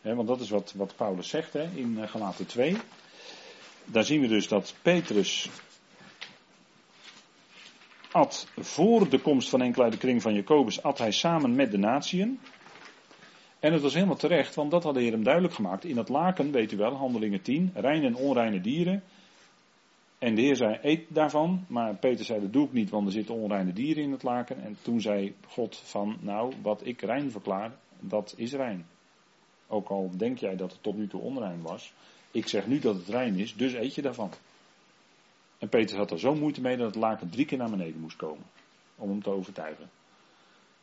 want 0.00 0.28
dat 0.28 0.40
is 0.40 0.50
wat, 0.50 0.72
wat 0.76 0.96
Paulus 0.96 1.28
zegt 1.28 1.54
in 1.54 1.96
uh, 1.98 2.08
Galaten 2.08 2.46
2. 2.46 2.76
Daar 3.84 4.04
zien 4.04 4.20
we 4.20 4.28
dus 4.28 4.48
dat 4.48 4.74
Petrus 4.82 5.50
at 8.12 8.48
voor 8.58 9.08
de 9.08 9.20
komst 9.20 9.48
van 9.48 9.62
enkele 9.62 9.84
uit 9.84 9.92
de 9.92 9.98
kring 9.98 10.22
van 10.22 10.34
Jacobus, 10.34 10.82
at 10.82 10.98
hij 10.98 11.10
samen 11.10 11.54
met 11.54 11.70
de 11.70 11.78
natieën. 11.78 12.40
En 13.60 13.72
het 13.72 13.82
was 13.82 13.94
helemaal 13.94 14.16
terecht, 14.16 14.54
want 14.54 14.70
dat 14.70 14.82
had 14.82 14.94
de 14.94 15.00
Heer 15.00 15.12
hem 15.12 15.24
duidelijk 15.24 15.54
gemaakt. 15.54 15.84
In 15.84 15.96
het 15.96 16.08
laken, 16.08 16.52
weet 16.52 16.72
u 16.72 16.76
wel, 16.76 16.94
handelingen 16.94 17.42
10, 17.42 17.70
reine 17.74 18.06
en 18.06 18.16
onreine 18.16 18.60
dieren. 18.60 19.02
En 20.18 20.34
de 20.34 20.40
Heer 20.40 20.56
zei, 20.56 20.78
eet 20.82 21.04
daarvan. 21.08 21.64
Maar 21.68 21.94
Peter 21.94 22.24
zei, 22.24 22.40
dat 22.40 22.52
doe 22.52 22.66
ik 22.66 22.72
niet, 22.72 22.90
want 22.90 23.06
er 23.06 23.12
zitten 23.12 23.34
onreine 23.34 23.72
dieren 23.72 24.02
in 24.02 24.12
het 24.12 24.22
laken. 24.22 24.62
En 24.62 24.76
toen 24.82 25.00
zei 25.00 25.34
God 25.48 25.76
van, 25.76 26.16
nou, 26.20 26.52
wat 26.62 26.86
ik 26.86 27.00
rein 27.00 27.30
verklaar, 27.30 27.72
dat 28.00 28.34
is 28.36 28.52
rein. 28.52 28.86
Ook 29.66 29.88
al 29.88 30.10
denk 30.16 30.38
jij 30.38 30.56
dat 30.56 30.72
het 30.72 30.82
tot 30.82 30.96
nu 30.96 31.06
toe 31.06 31.20
onrein 31.20 31.62
was. 31.62 31.92
Ik 32.30 32.48
zeg 32.48 32.66
nu 32.66 32.78
dat 32.78 32.94
het 32.94 33.08
rein 33.08 33.38
is, 33.38 33.54
dus 33.54 33.74
eet 33.74 33.94
je 33.94 34.02
daarvan. 34.02 34.30
En 35.60 35.68
Peter 35.68 35.96
had 35.96 36.10
er 36.10 36.18
zo 36.18 36.34
moeite 36.34 36.60
mee 36.60 36.76
dat 36.76 36.86
het 36.86 36.94
laken 36.94 37.30
drie 37.30 37.44
keer 37.44 37.58
naar 37.58 37.70
beneden 37.70 38.00
moest 38.00 38.16
komen. 38.16 38.44
Om 38.96 39.08
hem 39.08 39.22
te 39.22 39.30
overtuigen. 39.30 39.90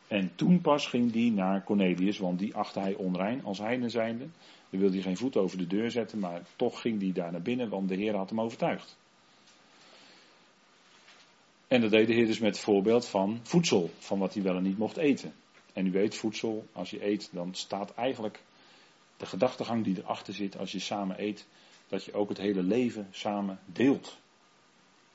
En 0.06 0.34
toen 0.34 0.60
pas 0.60 0.86
ging 0.86 1.12
die 1.12 1.32
naar 1.32 1.64
Cornelius, 1.64 2.18
want 2.18 2.38
die 2.38 2.54
achtte 2.54 2.80
hij 2.80 2.94
onrein 2.94 3.44
als 3.44 3.58
heiden 3.58 3.90
zijnde. 3.90 4.26
Dan 4.70 4.80
wilde 4.80 4.94
hij 4.94 5.02
geen 5.02 5.16
voet 5.16 5.36
over 5.36 5.58
de 5.58 5.66
deur 5.66 5.90
zetten, 5.90 6.18
maar 6.18 6.42
toch 6.56 6.80
ging 6.80 7.00
die 7.00 7.12
daar 7.12 7.32
naar 7.32 7.42
binnen, 7.42 7.68
want 7.68 7.88
de 7.88 7.94
Heer 7.94 8.16
had 8.16 8.28
hem 8.28 8.40
overtuigd. 8.40 8.96
En 11.68 11.80
dat 11.80 11.90
deed 11.90 12.06
de 12.06 12.12
Heer 12.12 12.26
dus 12.26 12.38
met 12.38 12.54
het 12.54 12.64
voorbeeld 12.64 13.06
van 13.06 13.40
voedsel, 13.42 13.90
van 13.98 14.18
wat 14.18 14.34
hij 14.34 14.42
wel 14.42 14.56
en 14.56 14.62
niet 14.62 14.78
mocht 14.78 14.96
eten. 14.96 15.34
En 15.72 15.86
u 15.86 15.90
weet, 15.90 16.14
voedsel, 16.14 16.66
als 16.72 16.90
je 16.90 17.06
eet, 17.06 17.28
dan 17.32 17.54
staat 17.54 17.94
eigenlijk 17.94 18.42
de 19.16 19.26
gedachtegang 19.26 19.84
die 19.84 19.98
erachter 19.98 20.34
zit 20.34 20.58
als 20.58 20.72
je 20.72 20.78
samen 20.78 21.22
eet, 21.22 21.46
dat 21.88 22.04
je 22.04 22.12
ook 22.12 22.28
het 22.28 22.38
hele 22.38 22.62
leven 22.62 23.08
samen 23.10 23.58
deelt. 23.66 24.18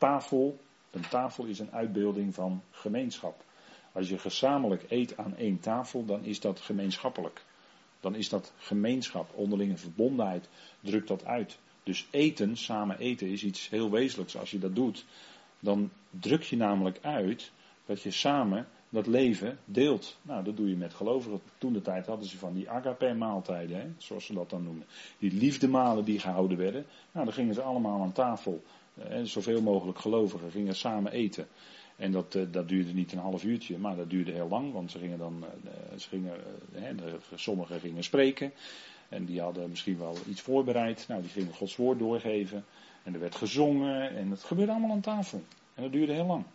Tafel, 0.03 0.59
een 0.91 1.07
tafel 1.09 1.45
is 1.45 1.59
een 1.59 1.71
uitbeelding 1.71 2.33
van 2.33 2.61
gemeenschap. 2.71 3.43
Als 3.91 4.09
je 4.09 4.17
gezamenlijk 4.17 4.85
eet 4.89 5.17
aan 5.17 5.35
één 5.37 5.59
tafel, 5.59 6.05
dan 6.05 6.23
is 6.23 6.39
dat 6.39 6.59
gemeenschappelijk. 6.59 7.45
Dan 7.99 8.15
is 8.15 8.29
dat 8.29 8.53
gemeenschap, 8.57 9.33
onderlinge 9.35 9.77
verbondenheid, 9.77 10.49
drukt 10.79 11.07
dat 11.07 11.25
uit. 11.25 11.59
Dus 11.83 12.07
eten, 12.11 12.57
samen 12.57 12.97
eten, 12.97 13.27
is 13.27 13.43
iets 13.43 13.69
heel 13.69 13.91
wezenlijks. 13.91 14.37
Als 14.37 14.51
je 14.51 14.59
dat 14.59 14.75
doet, 14.75 15.05
dan 15.59 15.91
druk 16.09 16.43
je 16.43 16.55
namelijk 16.55 16.99
uit 17.01 17.51
dat 17.85 18.01
je 18.01 18.11
samen 18.11 18.67
dat 18.89 19.07
leven 19.07 19.59
deelt. 19.65 20.17
Nou, 20.21 20.43
dat 20.43 20.57
doe 20.57 20.69
je 20.69 20.75
met 20.75 20.93
gelovigen. 20.93 21.41
Toen 21.57 21.73
de 21.73 21.81
tijd 21.81 22.05
hadden 22.05 22.27
ze 22.27 22.37
van 22.37 22.53
die 22.53 22.69
agape-maaltijden, 22.69 23.95
zoals 23.97 24.25
ze 24.25 24.33
dat 24.33 24.49
dan 24.49 24.63
noemen. 24.63 24.85
Die 25.17 25.33
liefdemalen 25.33 26.05
die 26.05 26.19
gehouden 26.19 26.57
werden. 26.57 26.85
Nou, 27.11 27.25
dan 27.25 27.33
gingen 27.33 27.53
ze 27.53 27.61
allemaal 27.61 28.01
aan 28.01 28.11
tafel. 28.11 28.63
Eh, 28.93 29.23
zoveel 29.23 29.61
mogelijk 29.61 29.99
gelovigen 29.99 30.51
gingen 30.51 30.75
samen 30.75 31.11
eten. 31.11 31.47
En 31.95 32.11
dat, 32.11 32.35
eh, 32.35 32.43
dat 32.51 32.67
duurde 32.67 32.93
niet 32.93 33.11
een 33.11 33.19
half 33.19 33.43
uurtje, 33.43 33.77
maar 33.77 33.95
dat 33.95 34.09
duurde 34.09 34.31
heel 34.31 34.47
lang, 34.47 34.73
want 34.73 34.91
ze 34.91 34.99
gingen 34.99 35.17
dan, 35.17 35.45
eh, 35.63 35.97
ze 35.99 36.09
gingen, 36.09 36.35
eh, 36.73 37.13
sommigen 37.35 37.79
gingen 37.79 38.03
spreken. 38.03 38.53
En 39.09 39.25
die 39.25 39.41
hadden 39.41 39.69
misschien 39.69 39.97
wel 39.97 40.17
iets 40.29 40.41
voorbereid. 40.41 41.05
Nou, 41.07 41.21
die 41.21 41.31
gingen 41.31 41.53
Gods 41.53 41.75
woord 41.75 41.99
doorgeven. 41.99 42.65
En 43.03 43.13
er 43.13 43.19
werd 43.19 43.35
gezongen. 43.35 44.15
En 44.15 44.31
het 44.31 44.43
gebeurde 44.43 44.71
allemaal 44.71 44.91
aan 44.91 45.01
tafel. 45.01 45.43
En 45.73 45.83
dat 45.83 45.91
duurde 45.91 46.13
heel 46.13 46.25
lang. 46.25 46.45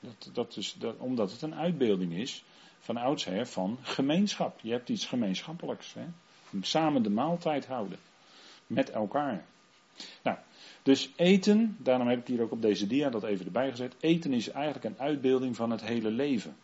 Dat, 0.00 0.30
dat 0.32 0.56
is, 0.56 0.74
dat, 0.78 0.96
omdat 0.98 1.32
het 1.32 1.42
een 1.42 1.54
uitbeelding 1.54 2.12
is 2.12 2.44
van 2.78 2.96
oudsher 2.96 3.46
van 3.46 3.78
gemeenschap. 3.82 4.60
Je 4.60 4.70
hebt 4.70 4.88
iets 4.88 5.06
gemeenschappelijks. 5.06 5.94
Hè? 5.94 6.04
Samen 6.60 7.02
de 7.02 7.10
maaltijd 7.10 7.66
houden. 7.66 7.98
Met 8.66 8.90
elkaar. 8.90 9.44
Nou, 10.22 10.36
dus 10.82 11.12
eten, 11.16 11.76
daarom 11.78 12.08
heb 12.08 12.18
ik 12.18 12.26
hier 12.26 12.42
ook 12.42 12.52
op 12.52 12.62
deze 12.62 12.86
dia 12.86 13.10
dat 13.10 13.24
even 13.24 13.46
erbij 13.46 13.70
gezet. 13.70 13.94
Eten 14.00 14.32
is 14.32 14.48
eigenlijk 14.48 14.84
een 14.84 15.04
uitbeelding 15.04 15.56
van 15.56 15.70
het 15.70 15.82
hele 15.82 16.10
leven. 16.10 16.56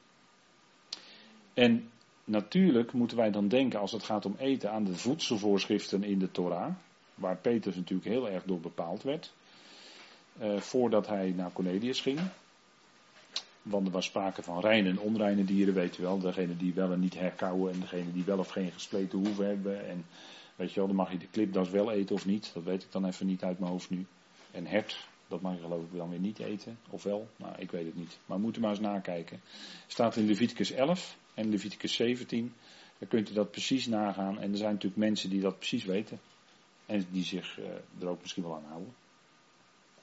En 1.54 1.90
natuurlijk 2.24 2.92
moeten 2.92 3.16
wij 3.16 3.30
dan 3.30 3.48
denken 3.48 3.80
als 3.80 3.92
het 3.92 4.02
gaat 4.02 4.26
om 4.26 4.34
eten 4.38 4.70
aan 4.70 4.84
de 4.84 4.94
voedselvoorschriften 4.94 6.04
in 6.04 6.18
de 6.18 6.30
Torah. 6.30 6.74
Waar 7.14 7.36
Petrus 7.36 7.74
natuurlijk 7.74 8.08
heel 8.08 8.28
erg 8.28 8.44
door 8.44 8.60
bepaald 8.60 9.02
werd. 9.02 9.32
Eh, 10.38 10.56
voordat 10.56 11.06
hij 11.06 11.32
naar 11.36 11.52
Cornelius 11.52 12.00
ging. 12.00 12.20
Want 13.62 13.86
er 13.86 13.92
was 13.92 14.04
sprake 14.04 14.42
van 14.42 14.60
reine 14.60 14.88
en 14.88 14.98
onreine 14.98 15.44
dieren, 15.44 15.74
weet 15.74 15.96
je 15.96 16.02
wel. 16.02 16.18
Degene 16.18 16.56
die 16.56 16.74
wel 16.74 16.92
en 16.92 17.00
niet 17.00 17.18
herkauwen 17.18 17.72
en 17.72 17.80
degene 17.80 18.12
die 18.12 18.24
wel 18.24 18.38
of 18.38 18.48
geen 18.48 18.70
gespleten 18.72 19.18
hoeven 19.18 19.46
hebben. 19.46 19.88
En 19.88 20.04
weet 20.58 20.72
je 20.72 20.78
wel, 20.78 20.86
dan 20.86 20.96
mag 20.96 21.12
je 21.12 21.18
de 21.18 21.28
klipdas 21.28 21.70
wel 21.70 21.90
eten 21.92 22.14
of 22.14 22.26
niet. 22.26 22.50
Dat 22.54 22.62
weet 22.62 22.82
ik 22.82 22.92
dan 22.92 23.04
even 23.04 23.26
niet 23.26 23.42
uit 23.42 23.58
mijn 23.58 23.70
hoofd 23.70 23.90
nu. 23.90 24.06
En 24.50 24.66
hert, 24.66 25.08
dat 25.28 25.40
mag 25.40 25.54
je 25.54 25.60
geloof 25.60 25.82
ik 25.82 25.96
dan 25.96 26.10
weer 26.10 26.18
niet 26.18 26.38
eten. 26.38 26.78
Of 26.90 27.02
wel? 27.02 27.28
Nou, 27.36 27.54
ik 27.58 27.70
weet 27.70 27.84
het 27.84 27.96
niet. 27.96 28.18
Maar 28.26 28.36
we 28.36 28.42
moeten 28.42 28.62
maar 28.62 28.70
eens 28.70 28.80
nakijken. 28.80 29.40
Staat 29.86 30.16
in 30.16 30.26
Leviticus 30.26 30.70
11 30.70 31.16
en 31.34 31.50
Leviticus 31.50 31.94
17. 31.94 32.54
Dan 32.98 33.08
kunt 33.08 33.30
u 33.30 33.32
dat 33.32 33.50
precies 33.50 33.86
nagaan. 33.86 34.38
En 34.38 34.50
er 34.50 34.58
zijn 34.58 34.72
natuurlijk 34.72 35.00
mensen 35.00 35.30
die 35.30 35.40
dat 35.40 35.56
precies 35.58 35.84
weten. 35.84 36.20
En 36.86 37.06
die 37.10 37.24
zich 37.24 37.58
uh, 37.58 37.66
er 38.00 38.08
ook 38.08 38.20
misschien 38.20 38.42
wel 38.42 38.54
aan 38.54 38.68
houden. 38.68 38.94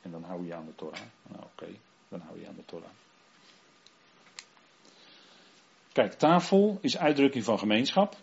En 0.02 0.12
dan 0.12 0.24
hou 0.24 0.46
je 0.46 0.56
aan 0.56 0.65
de 0.65 0.76
Torah. 0.76 1.00
Nou 1.28 1.44
oké, 1.44 1.68
dan 2.10 2.22
hou 2.22 2.39
je 2.39 2.48
aan 2.48 2.56
de 2.56 2.65
Torah. 2.65 2.89
Kijk, 5.91 6.13
tafel 6.13 6.78
is 6.82 6.98
uitdrukking 6.98 7.44
van 7.44 7.60
gemeenschap. 7.60 8.18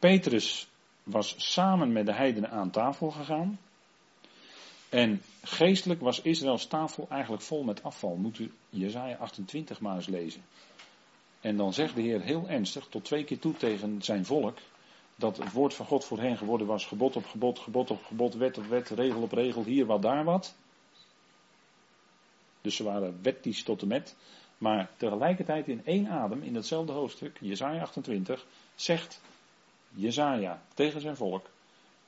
Petrus 0.00 0.68
was 1.02 1.34
samen 1.36 1.92
met 1.92 2.06
de 2.06 2.12
heidenen 2.12 2.50
aan 2.50 2.70
tafel 2.70 3.10
gegaan. 3.10 3.58
En 4.88 5.22
geestelijk 5.42 6.00
was 6.00 6.22
Israëls 6.22 6.66
tafel 6.66 7.06
eigenlijk 7.10 7.42
vol 7.42 7.62
met 7.62 7.82
afval. 7.82 8.16
Moet 8.16 8.38
u 8.38 8.52
Jezaja 8.68 9.16
28 9.16 9.80
maar 9.80 9.96
eens 9.96 10.06
lezen. 10.06 10.42
En 11.40 11.56
dan 11.56 11.72
zegt 11.72 11.94
de 11.94 12.00
Heer 12.00 12.20
heel 12.20 12.48
ernstig, 12.48 12.86
tot 12.86 13.04
twee 13.04 13.24
keer 13.24 13.38
toe 13.38 13.54
tegen 13.54 14.02
zijn 14.02 14.24
volk, 14.24 14.58
dat 15.16 15.36
het 15.36 15.52
woord 15.52 15.74
van 15.74 15.86
God 15.86 16.04
voor 16.04 16.18
hen 16.18 16.36
geworden 16.36 16.66
was 16.66 16.86
gebod 16.86 17.16
op 17.16 17.26
gebod, 17.26 17.58
gebod 17.58 17.90
op 17.90 18.04
gebod, 18.04 18.34
wet 18.34 18.58
op 18.58 18.66
wet, 18.66 18.88
regel 18.88 19.22
op 19.22 19.32
regel, 19.32 19.64
hier 19.64 19.86
wat, 19.86 20.02
daar 20.02 20.24
wat. 20.24 20.54
Dus 22.60 22.76
ze 22.76 22.84
waren 22.84 23.18
wettisch 23.22 23.62
tot 23.62 23.82
en 23.82 23.88
met. 23.88 24.16
Maar 24.58 24.90
tegelijkertijd 24.96 25.68
in 25.68 25.84
één 25.84 26.08
adem, 26.08 26.42
in 26.42 26.54
hetzelfde 26.54 26.92
hoofdstuk, 26.92 27.36
Jezaja 27.40 27.82
28, 27.82 28.46
zegt 28.74 29.20
Jezaja 29.94 30.62
tegen 30.74 31.00
zijn 31.00 31.16
volk 31.16 31.50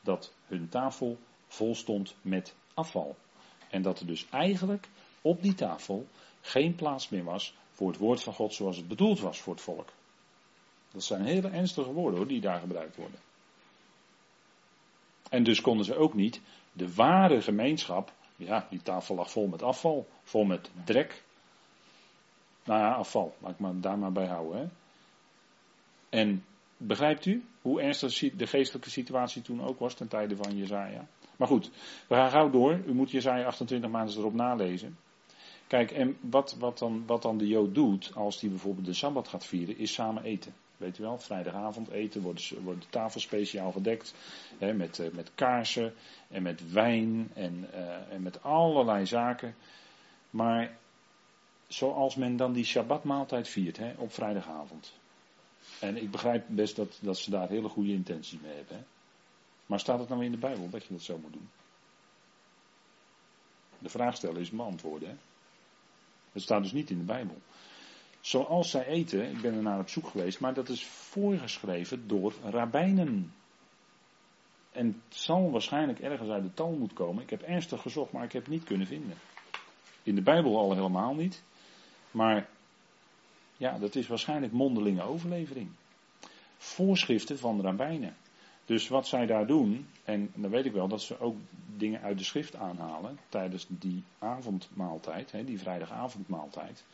dat 0.01 0.33
hun 0.47 0.69
tafel 0.69 1.19
vol 1.49 1.75
stond 1.75 2.15
met 2.23 2.55
afval. 2.75 3.17
En 3.71 3.83
dat 3.83 4.01
er 4.01 4.07
dus 4.07 4.27
eigenlijk 4.31 4.89
op 5.23 5.43
die 5.43 5.55
tafel 5.55 6.07
geen 6.41 6.75
plaats 6.75 7.09
meer 7.09 7.25
was 7.25 7.55
voor 7.73 7.89
het 7.89 7.99
woord 7.99 8.23
van 8.23 8.35
God 8.35 8.55
zoals 8.55 8.77
het 8.77 8.89
bedoeld 8.89 9.21
was 9.21 9.41
voor 9.41 9.53
het 9.53 9.63
volk. 9.63 9.89
Dat 10.91 11.05
zijn 11.05 11.25
hele 11.25 11.49
ernstige 11.49 11.93
woorden 11.93 12.29
die 12.29 12.41
daar 12.41 12.61
gebruikt 12.61 12.97
worden. 12.97 13.19
En 15.31 15.43
dus 15.43 15.61
konden 15.61 15.85
ze 15.85 15.97
ook 15.97 16.15
niet 16.15 16.41
de 16.73 16.95
ware 16.95 17.43
gemeenschap, 17.43 18.13
ja, 18.37 18.67
die 18.71 18.83
tafel 18.83 19.15
lag 19.15 19.31
vol 19.31 19.47
met 19.47 19.63
afval, 19.63 20.09
vol 20.23 20.45
met 20.45 20.71
drek. 20.85 21.23
Nou 22.65 22.81
ja, 22.81 22.93
afval, 22.93 23.35
laat 23.39 23.51
ik 23.51 23.59
maar 23.59 23.81
daar 23.81 23.99
maar 23.99 24.13
bij 24.13 24.27
houden. 24.27 24.61
Hè. 24.61 24.67
En 26.19 26.45
begrijpt 26.77 27.27
u 27.27 27.45
hoe 27.63 27.81
ernstig 27.81 28.37
de 28.37 28.47
geestelijke 28.47 28.91
situatie 28.91 29.43
toen 29.43 29.63
ook 29.63 29.79
was 29.79 29.95
ten 29.95 30.09
tijde 30.09 30.37
van 30.37 30.57
Jezaja? 30.57 31.07
Maar 31.37 31.49
goed, 31.49 31.71
we 32.09 32.15
gaan 32.15 32.31
gauw 32.31 32.51
door. 32.51 32.81
U 32.87 32.95
moet 32.95 33.11
Jezaja 33.11 33.47
28 33.47 33.91
maanden 33.91 34.17
erop 34.17 34.35
nalezen. 34.35 34.97
Kijk, 35.67 35.91
en 35.91 36.17
wat, 36.21 36.57
wat, 36.59 36.79
dan, 36.79 37.07
wat 37.07 37.23
dan 37.23 37.39
de 37.39 37.47
Jood 37.47 37.75
doet 37.75 38.13
als 38.15 38.41
hij 38.41 38.51
bijvoorbeeld 38.51 38.87
de 38.87 38.93
Sabbat 38.93 39.29
gaat 39.29 39.47
vieren, 39.47 39.79
is 39.79 39.93
samen 39.93 40.23
eten. 40.23 40.55
Weet 40.77 40.99
u 40.99 41.03
wel, 41.03 41.19
vrijdagavond 41.19 41.91
eten, 41.91 42.23
wordt, 42.23 42.53
wordt 42.63 42.83
de 42.83 42.89
tafel 42.91 43.21
speciaal 43.21 43.73
gedekt. 43.73 44.15
Hè, 44.59 44.73
met, 44.75 44.99
eh, 44.99 45.11
met 45.11 45.31
kaarsen 45.35 45.95
en 46.29 46.43
met 46.43 46.73
wijn 46.73 47.31
en, 47.35 47.69
uh, 47.75 48.13
en 48.13 48.23
met 48.23 48.43
allerlei 48.43 49.07
zaken. 49.07 49.55
Maar 50.31 50.77
zoals 51.69 52.15
men 52.15 52.37
dan 52.37 52.53
die 52.53 52.65
Shabbatmaaltijd 52.65 53.49
viert 53.49 53.77
hè, 53.77 53.93
op 53.97 54.13
vrijdagavond. 54.13 54.93
En 55.81 55.97
ik 55.97 56.11
begrijp 56.11 56.45
best 56.49 56.77
dat, 56.77 56.99
dat 57.01 57.19
ze 57.19 57.31
daar 57.31 57.49
hele 57.49 57.69
goede 57.69 57.93
intentie 57.93 58.39
mee 58.43 58.55
hebben. 58.55 58.87
Maar 59.67 59.81
staat 59.81 59.99
het 59.99 60.09
nou 60.09 60.25
in 60.25 60.31
de 60.31 60.39
Bijbel 60.39 60.71
dat 60.71 60.85
je 60.85 60.93
dat 60.93 61.03
zo 61.03 61.19
moet 61.19 61.33
doen? 61.33 61.49
De 63.79 63.89
vraag 63.89 64.17
stellen 64.17 64.41
is 64.41 64.51
beantwoorden. 64.51 65.09
Hè? 65.09 65.15
Het 66.33 66.43
staat 66.43 66.63
dus 66.63 66.73
niet 66.73 66.91
in 66.91 66.99
de 66.99 67.05
Bijbel. 67.05 67.37
Zoals 68.21 68.71
zij 68.71 68.87
eten, 68.87 69.31
ik 69.31 69.41
ben 69.41 69.55
er 69.55 69.63
naar 69.63 69.79
op 69.79 69.89
zoek 69.89 70.07
geweest, 70.09 70.41
maar 70.41 70.55
dat 70.55 70.69
is 70.69 70.87
voorgeschreven 70.87 72.09
door 72.09 72.35
rabbijnen. 72.45 73.33
En 74.73 74.87
het 74.87 75.19
zal 75.19 75.51
waarschijnlijk 75.51 75.99
ergens 75.99 76.29
uit 76.29 76.43
de 76.43 76.55
Talmud 76.55 76.93
komen. 76.93 77.23
Ik 77.23 77.31
heb 77.31 77.43
ernstig 77.43 77.83
gezocht, 77.83 78.13
maar 78.13 78.25
ik 78.25 78.33
heb 78.33 78.43
het 78.43 78.53
niet 78.53 78.65
kunnen 78.65 78.87
vinden. 78.87 79.19
In 80.03 80.15
de 80.15 80.23
Bijbel 80.23 80.59
al 80.59 80.75
helemaal 80.75 81.15
niet. 81.15 81.43
Maar 82.11 82.49
ja, 83.57 83.79
dat 83.79 83.95
is 83.95 84.07
waarschijnlijk 84.07 84.53
mondelinge 84.53 85.03
overlevering. 85.03 85.71
Voorschriften 86.57 87.39
van 87.39 87.61
rabbijnen. 87.61 88.17
Dus 88.65 88.89
wat 88.89 89.07
zij 89.07 89.27
daar 89.27 89.47
doen, 89.47 89.87
en 90.05 90.31
dan 90.35 90.51
weet 90.51 90.65
ik 90.65 90.73
wel 90.73 90.89
dat 90.89 91.03
ze 91.03 91.21
ook 91.21 91.37
dingen 91.77 92.01
uit 92.01 92.19
de 92.19 92.25
schrift 92.25 92.57
aanhalen 92.57 93.19
tijdens 93.29 93.67
die 93.69 94.03
avondmaaltijd, 94.19 95.33
hè, 95.33 95.45
die 95.45 95.59
vrijdagavondmaaltijd. 95.59 96.85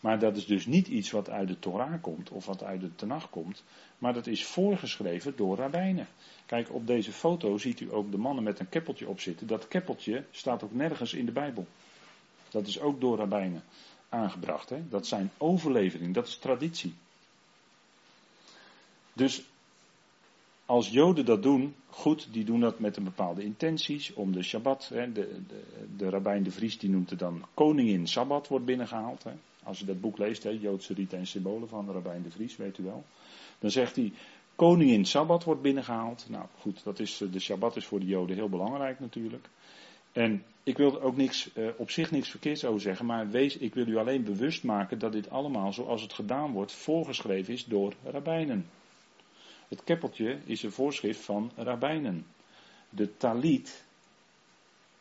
Maar 0.00 0.18
dat 0.18 0.36
is 0.36 0.46
dus 0.46 0.66
niet 0.66 0.88
iets 0.88 1.10
wat 1.10 1.30
uit 1.30 1.48
de 1.48 1.58
Torah 1.58 2.02
komt 2.02 2.30
of 2.30 2.46
wat 2.46 2.62
uit 2.62 2.80
de 2.80 2.94
Tenach 2.94 3.30
komt, 3.30 3.64
maar 3.98 4.12
dat 4.12 4.26
is 4.26 4.44
voorgeschreven 4.44 5.36
door 5.36 5.56
rabbijnen. 5.56 6.06
Kijk, 6.46 6.72
op 6.72 6.86
deze 6.86 7.12
foto 7.12 7.58
ziet 7.58 7.80
u 7.80 7.92
ook 7.92 8.10
de 8.10 8.18
mannen 8.18 8.44
met 8.44 8.58
een 8.58 8.68
keppeltje 8.68 9.08
op 9.08 9.20
zitten. 9.20 9.46
Dat 9.46 9.68
keppeltje 9.68 10.24
staat 10.30 10.62
ook 10.62 10.72
nergens 10.72 11.14
in 11.14 11.26
de 11.26 11.32
Bijbel. 11.32 11.66
Dat 12.50 12.66
is 12.66 12.80
ook 12.80 13.00
door 13.00 13.16
rabbijnen 13.16 13.62
aangebracht. 14.08 14.68
Hè? 14.68 14.88
Dat 14.88 15.06
zijn 15.06 15.30
overleveringen, 15.36 16.12
dat 16.12 16.26
is 16.26 16.36
traditie. 16.36 16.94
Dus 19.12 19.42
als 20.66 20.88
Joden 20.88 21.24
dat 21.24 21.42
doen, 21.42 21.74
goed, 21.86 22.28
die 22.32 22.44
doen 22.44 22.60
dat 22.60 22.78
met 22.78 22.96
een 22.96 23.04
bepaalde 23.04 23.42
intenties. 23.42 24.14
Om 24.14 24.32
de 24.32 24.42
Shabbat, 24.42 24.88
hè, 24.88 25.12
de, 25.12 25.40
de, 25.46 25.86
de 25.96 26.08
rabbijn 26.08 26.42
de 26.42 26.50
Vries 26.50 26.78
die 26.78 26.90
noemt 26.90 27.10
het 27.10 27.18
dan 27.18 27.44
koningin 27.54 28.06
Sabbat 28.06 28.48
wordt 28.48 28.64
binnengehaald. 28.64 29.24
Hè. 29.24 29.32
Als 29.62 29.78
je 29.78 29.84
dat 29.84 30.00
boek 30.00 30.18
leest, 30.18 30.42
hè, 30.42 30.50
Joodse 30.50 30.94
riten 30.94 31.18
en 31.18 31.26
symbolen 31.26 31.68
van 31.68 31.86
de 31.86 31.92
rabbijn 31.92 32.22
de 32.22 32.30
Vries, 32.30 32.56
weet 32.56 32.78
u 32.78 32.82
wel. 32.82 33.04
Dan 33.58 33.70
zegt 33.70 33.96
hij, 33.96 34.12
koningin 34.54 35.04
Sabbat 35.04 35.44
wordt 35.44 35.62
binnengehaald. 35.62 36.26
Nou 36.28 36.46
goed, 36.58 36.84
dat 36.84 36.98
is, 36.98 37.16
de 37.30 37.40
Shabbat 37.40 37.76
is 37.76 37.86
voor 37.86 38.00
de 38.00 38.06
Joden 38.06 38.36
heel 38.36 38.48
belangrijk 38.48 39.00
natuurlijk. 39.00 39.48
En 40.18 40.44
ik 40.62 40.76
wil 40.76 41.00
ook 41.02 41.16
niks, 41.16 41.52
eh, 41.52 41.68
op 41.76 41.90
zich 41.90 42.10
niks 42.10 42.28
verkeerds 42.30 42.64
over 42.64 42.80
zeggen, 42.80 43.06
maar 43.06 43.30
wees, 43.30 43.56
ik 43.56 43.74
wil 43.74 43.86
u 43.86 43.96
alleen 43.96 44.24
bewust 44.24 44.64
maken 44.64 44.98
dat 44.98 45.12
dit 45.12 45.30
allemaal 45.30 45.72
zoals 45.72 46.02
het 46.02 46.12
gedaan 46.12 46.52
wordt, 46.52 46.72
voorgeschreven 46.72 47.52
is 47.52 47.64
door 47.64 47.94
rabbijnen. 48.04 48.66
Het 49.68 49.84
keppeltje 49.84 50.38
is 50.44 50.62
een 50.62 50.72
voorschrift 50.72 51.20
van 51.20 51.50
rabbijnen. 51.56 52.26
De 52.90 53.16
talit, 53.16 53.84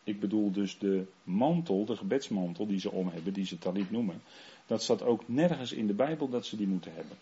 ik 0.03 0.19
bedoel 0.19 0.51
dus 0.51 0.77
de 0.77 1.06
mantel, 1.23 1.86
de 1.86 1.95
gebedsmantel 1.95 2.67
die 2.67 2.80
ze 2.80 2.91
om 2.91 3.08
hebben, 3.08 3.34
die 3.34 3.45
ze 3.45 3.58
talit 3.58 3.91
noemen, 3.91 4.21
dat 4.65 4.84
staat 4.84 5.03
ook 5.03 5.27
nergens 5.27 5.71
in 5.71 5.88
de 5.88 5.93
Bijbel 5.93 6.30
dat 6.30 6.45
ze 6.45 6.58
die 6.58 6.67
moeten 6.67 6.93
hebben. 6.93 7.17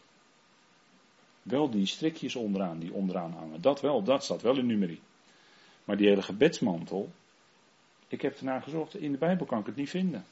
Wel 1.41 1.69
die 1.69 1.85
strikjes 1.85 2.35
onderaan, 2.35 2.79
die 2.79 2.93
onderaan 2.93 3.31
hangen. 3.31 3.61
Dat 3.61 3.81
wel, 3.81 4.03
dat 4.03 4.23
staat 4.23 4.41
wel 4.41 4.57
in 4.57 4.65
nummerie. 4.65 5.01
Maar 5.83 5.97
die 5.97 6.07
hele 6.07 6.21
gebedsmantel, 6.21 7.11
ik 8.07 8.21
heb 8.21 8.37
ernaar 8.37 8.61
gezocht, 8.61 8.95
in 8.95 9.11
de 9.11 9.17
Bijbel 9.17 9.45
kan 9.45 9.59
ik 9.59 9.65
het 9.65 9.75
niet 9.75 9.89
vinden. 9.89 10.25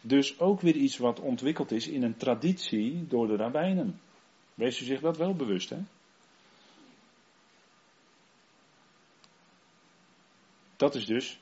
Dus 0.00 0.40
ook 0.40 0.60
weer 0.60 0.76
iets 0.76 0.96
wat 0.96 1.20
ontwikkeld 1.20 1.72
is 1.72 1.88
in 1.88 2.02
een 2.02 2.16
traditie 2.16 3.06
door 3.08 3.26
de 3.26 3.36
rabbijnen. 3.36 4.00
Wees 4.54 4.80
u 4.80 4.84
zich 4.84 5.00
dat 5.00 5.16
wel 5.16 5.34
bewust, 5.34 5.70
hè? 5.70 5.78
Dat 10.76 10.94
is 10.94 11.06
dus 11.06 11.38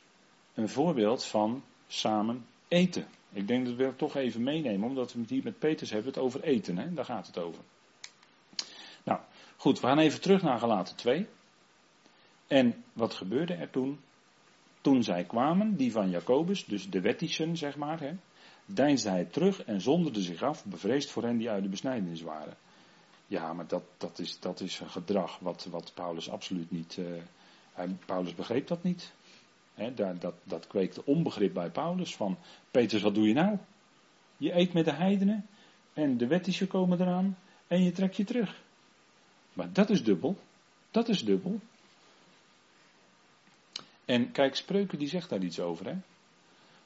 een 0.55 0.68
voorbeeld 0.68 1.25
van 1.25 1.62
samen 1.87 2.46
eten. 2.68 3.07
Ik 3.33 3.49
denk 3.49 3.66
dat 3.66 3.75
we 3.75 3.85
het 3.85 3.99
toch 3.99 4.16
even 4.16 4.42
meenemen, 4.42 4.88
omdat 4.88 5.12
we 5.12 5.20
het 5.20 5.31
hier 5.31 5.42
met 5.44 5.59
Peters 5.59 5.90
hebben 5.90 6.12
het 6.12 6.22
over 6.22 6.42
eten, 6.42 6.79
hè? 6.79 6.94
daar 6.94 7.05
gaat 7.05 7.27
het 7.27 7.38
over. 7.38 7.62
Nou, 9.05 9.20
goed, 9.57 9.81
we 9.81 9.87
gaan 9.87 9.99
even 9.99 10.20
terug 10.20 10.42
naar 10.42 10.59
Galaten 10.59 10.96
2. 10.96 11.27
En 12.46 12.85
wat 12.92 13.14
gebeurde 13.14 13.55
er 13.55 13.70
toen? 13.70 14.01
Toen 14.87 15.03
zij 15.03 15.25
kwamen, 15.25 15.77
die 15.77 15.92
van 15.92 16.11
Jacobus, 16.11 16.64
dus 16.64 16.90
de 16.90 17.01
wettischen, 17.01 17.57
zeg 17.57 17.77
maar, 17.77 18.01
hè? 18.01 18.12
deinsde 18.66 19.09
hij 19.09 19.25
terug 19.25 19.64
en 19.64 19.81
zonderde 19.81 20.20
zich 20.20 20.42
af, 20.42 20.64
bevreesd 20.64 21.11
voor 21.11 21.22
hen 21.22 21.37
die 21.37 21.51
uit 21.51 21.62
de 21.62 21.68
besnijdenis 21.68 22.22
waren. 22.22 22.57
Ja, 23.27 23.53
maar 23.53 23.66
dat, 23.66 23.83
dat, 23.96 24.18
is, 24.18 24.40
dat 24.40 24.61
is 24.61 24.81
een 24.81 24.90
gedrag 24.90 25.38
wat, 25.38 25.66
wat 25.70 25.92
Paulus 25.94 26.31
absoluut 26.31 26.70
niet. 26.70 26.99
Hij, 27.72 27.88
Paulus 28.07 28.35
begreep 28.35 28.66
dat 28.66 28.83
niet. 28.83 29.12
He, 29.75 29.94
dat, 29.94 30.35
dat 30.44 30.66
kweekte 30.66 31.05
onbegrip 31.05 31.55
bij 31.55 31.70
Paulus. 31.70 32.16
Van, 32.16 32.38
Petrus, 32.70 33.03
wat 33.03 33.14
doe 33.14 33.29
je 33.29 33.35
nou? 33.35 33.59
Je 34.37 34.57
eet 34.57 34.72
met 34.72 34.85
de 34.85 34.94
heidenen 34.94 35.46
en 35.92 36.16
de 36.16 36.27
wettische 36.27 36.66
komen 36.66 37.01
eraan 37.01 37.38
en 37.66 37.83
je 37.83 37.92
trekt 37.92 38.16
je 38.16 38.25
terug. 38.25 38.62
Maar 39.53 39.72
dat 39.72 39.90
is 39.90 40.05
dubbel. 40.05 40.37
Dat 40.90 41.09
is 41.09 41.25
dubbel. 41.25 41.61
En 44.06 44.32
kijk, 44.32 44.54
Spreuken 44.54 44.98
die 44.98 45.08
zegt 45.08 45.28
daar 45.28 45.42
iets 45.42 45.60
over. 45.60 45.86
Hè? 45.86 45.94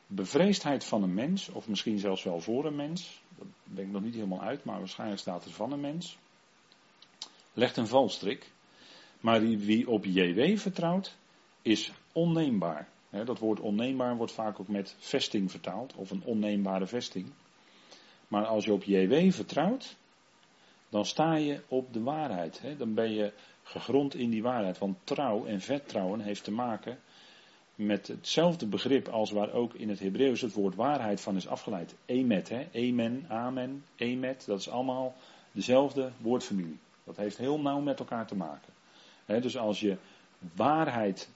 Bevreesdheid 0.06 0.84
van 0.84 1.02
een 1.02 1.14
mens, 1.14 1.48
of 1.48 1.68
misschien 1.68 1.98
zelfs 1.98 2.22
wel 2.22 2.40
voor 2.40 2.64
een 2.64 2.76
mens, 2.76 3.20
dat 3.38 3.46
ben 3.64 3.84
ik 3.84 3.90
nog 3.90 4.02
niet 4.02 4.14
helemaal 4.14 4.42
uit, 4.42 4.64
maar 4.64 4.78
waarschijnlijk 4.78 5.20
staat 5.20 5.44
er 5.44 5.50
van 5.50 5.72
een 5.72 5.80
mens, 5.80 6.18
legt 7.52 7.76
een 7.76 7.86
valstrik. 7.86 8.50
Maar 9.20 9.40
wie 9.40 9.88
op 9.88 10.04
JW 10.04 10.58
vertrouwt, 10.58 11.16
is 11.62 11.92
onneembaar. 12.12 12.88
Dat 13.10 13.38
woord 13.38 13.60
onneembaar 13.60 14.16
wordt 14.16 14.32
vaak 14.32 14.60
ook 14.60 14.68
met 14.68 14.94
vesting 14.98 15.50
vertaald, 15.50 15.94
of 15.94 16.10
een 16.10 16.22
onneembare 16.24 16.86
vesting. 16.86 17.32
Maar 18.28 18.46
als 18.46 18.64
je 18.64 18.72
op 18.72 18.82
JW 18.82 19.32
vertrouwt, 19.32 19.96
dan 20.88 21.04
sta 21.04 21.34
je 21.34 21.60
op 21.68 21.92
de 21.92 22.02
waarheid. 22.02 22.62
Dan 22.78 22.94
ben 22.94 23.10
je 23.12 23.32
gegrond 23.70 24.14
in 24.14 24.30
die 24.30 24.42
waarheid. 24.42 24.78
Want 24.78 24.96
trouw 25.04 25.44
en 25.44 25.60
vertrouwen 25.60 26.20
heeft 26.20 26.44
te 26.44 26.52
maken 26.52 26.98
met 27.74 28.06
hetzelfde 28.08 28.66
begrip 28.66 29.08
als 29.08 29.30
waar 29.30 29.52
ook 29.52 29.74
in 29.74 29.88
het 29.88 29.98
Hebreeuws 29.98 30.40
het 30.40 30.52
woord 30.52 30.74
waarheid 30.74 31.20
van 31.20 31.36
is 31.36 31.48
afgeleid. 31.48 31.94
Emet, 32.04 32.48
hè? 32.48 32.68
Amen, 32.74 33.24
amen, 33.28 33.84
emet, 33.96 34.44
dat 34.46 34.58
is 34.58 34.68
allemaal 34.68 35.14
dezelfde 35.52 36.10
woordfamilie. 36.18 36.78
Dat 37.04 37.16
heeft 37.16 37.36
heel 37.36 37.60
nauw 37.60 37.80
met 37.80 37.98
elkaar 37.98 38.26
te 38.26 38.36
maken. 38.36 38.72
dus 39.26 39.56
als 39.56 39.80
je 39.80 39.96
waarheid 40.54 41.30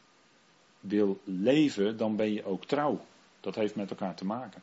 wil 0.80 1.20
leven, 1.24 1.96
dan 1.96 2.16
ben 2.16 2.32
je 2.32 2.44
ook 2.44 2.64
trouw. 2.64 3.00
Dat 3.40 3.54
heeft 3.54 3.74
met 3.74 3.90
elkaar 3.90 4.14
te 4.14 4.24
maken. 4.24 4.62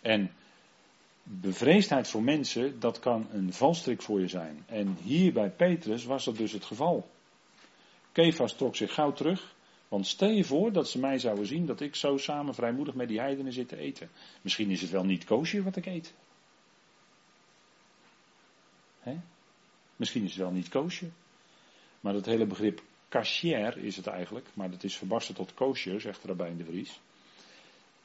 En 0.00 0.30
bevreesdheid 1.30 2.08
voor 2.08 2.22
mensen, 2.22 2.80
dat 2.80 2.98
kan 2.98 3.26
een 3.32 3.52
valstrik 3.52 4.02
voor 4.02 4.20
je 4.20 4.28
zijn. 4.28 4.64
En 4.66 4.96
hier 5.02 5.32
bij 5.32 5.50
Petrus 5.50 6.04
was 6.04 6.24
dat 6.24 6.36
dus 6.36 6.52
het 6.52 6.64
geval. 6.64 7.10
Kefas 8.12 8.56
trok 8.56 8.76
zich 8.76 8.94
gauw 8.94 9.12
terug. 9.12 9.56
Want 9.88 10.06
stel 10.06 10.30
je 10.30 10.44
voor 10.44 10.72
dat 10.72 10.88
ze 10.88 10.98
mij 10.98 11.18
zouden 11.18 11.46
zien 11.46 11.66
dat 11.66 11.80
ik 11.80 11.94
zo 11.94 12.16
samen 12.16 12.54
vrijmoedig 12.54 12.94
met 12.94 13.08
die 13.08 13.20
heidenen 13.20 13.52
zit 13.52 13.68
te 13.68 13.76
eten. 13.76 14.10
Misschien 14.42 14.70
is 14.70 14.80
het 14.80 14.90
wel 14.90 15.04
niet 15.04 15.24
koosje 15.24 15.62
wat 15.62 15.76
ik 15.76 15.86
eet. 15.86 16.14
Misschien 19.96 20.24
is 20.24 20.30
het 20.30 20.40
wel 20.40 20.50
niet 20.50 20.68
koosje. 20.68 21.08
Maar 22.00 22.12
dat 22.12 22.26
hele 22.26 22.46
begrip 22.46 22.82
kasher 23.08 23.78
is 23.78 23.96
het 23.96 24.06
eigenlijk. 24.06 24.46
Maar 24.54 24.70
dat 24.70 24.84
is 24.84 24.96
verbarsten 24.96 25.34
tot 25.34 25.54
koosje, 25.54 26.00
zegt 26.00 26.24
Rabijn 26.24 26.56
de 26.56 26.64
Vries. 26.64 27.00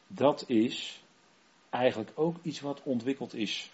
Dat 0.08 0.44
is 0.48 1.03
eigenlijk 1.74 2.12
ook 2.16 2.38
iets 2.42 2.60
wat 2.60 2.82
ontwikkeld 2.84 3.34
is. 3.34 3.72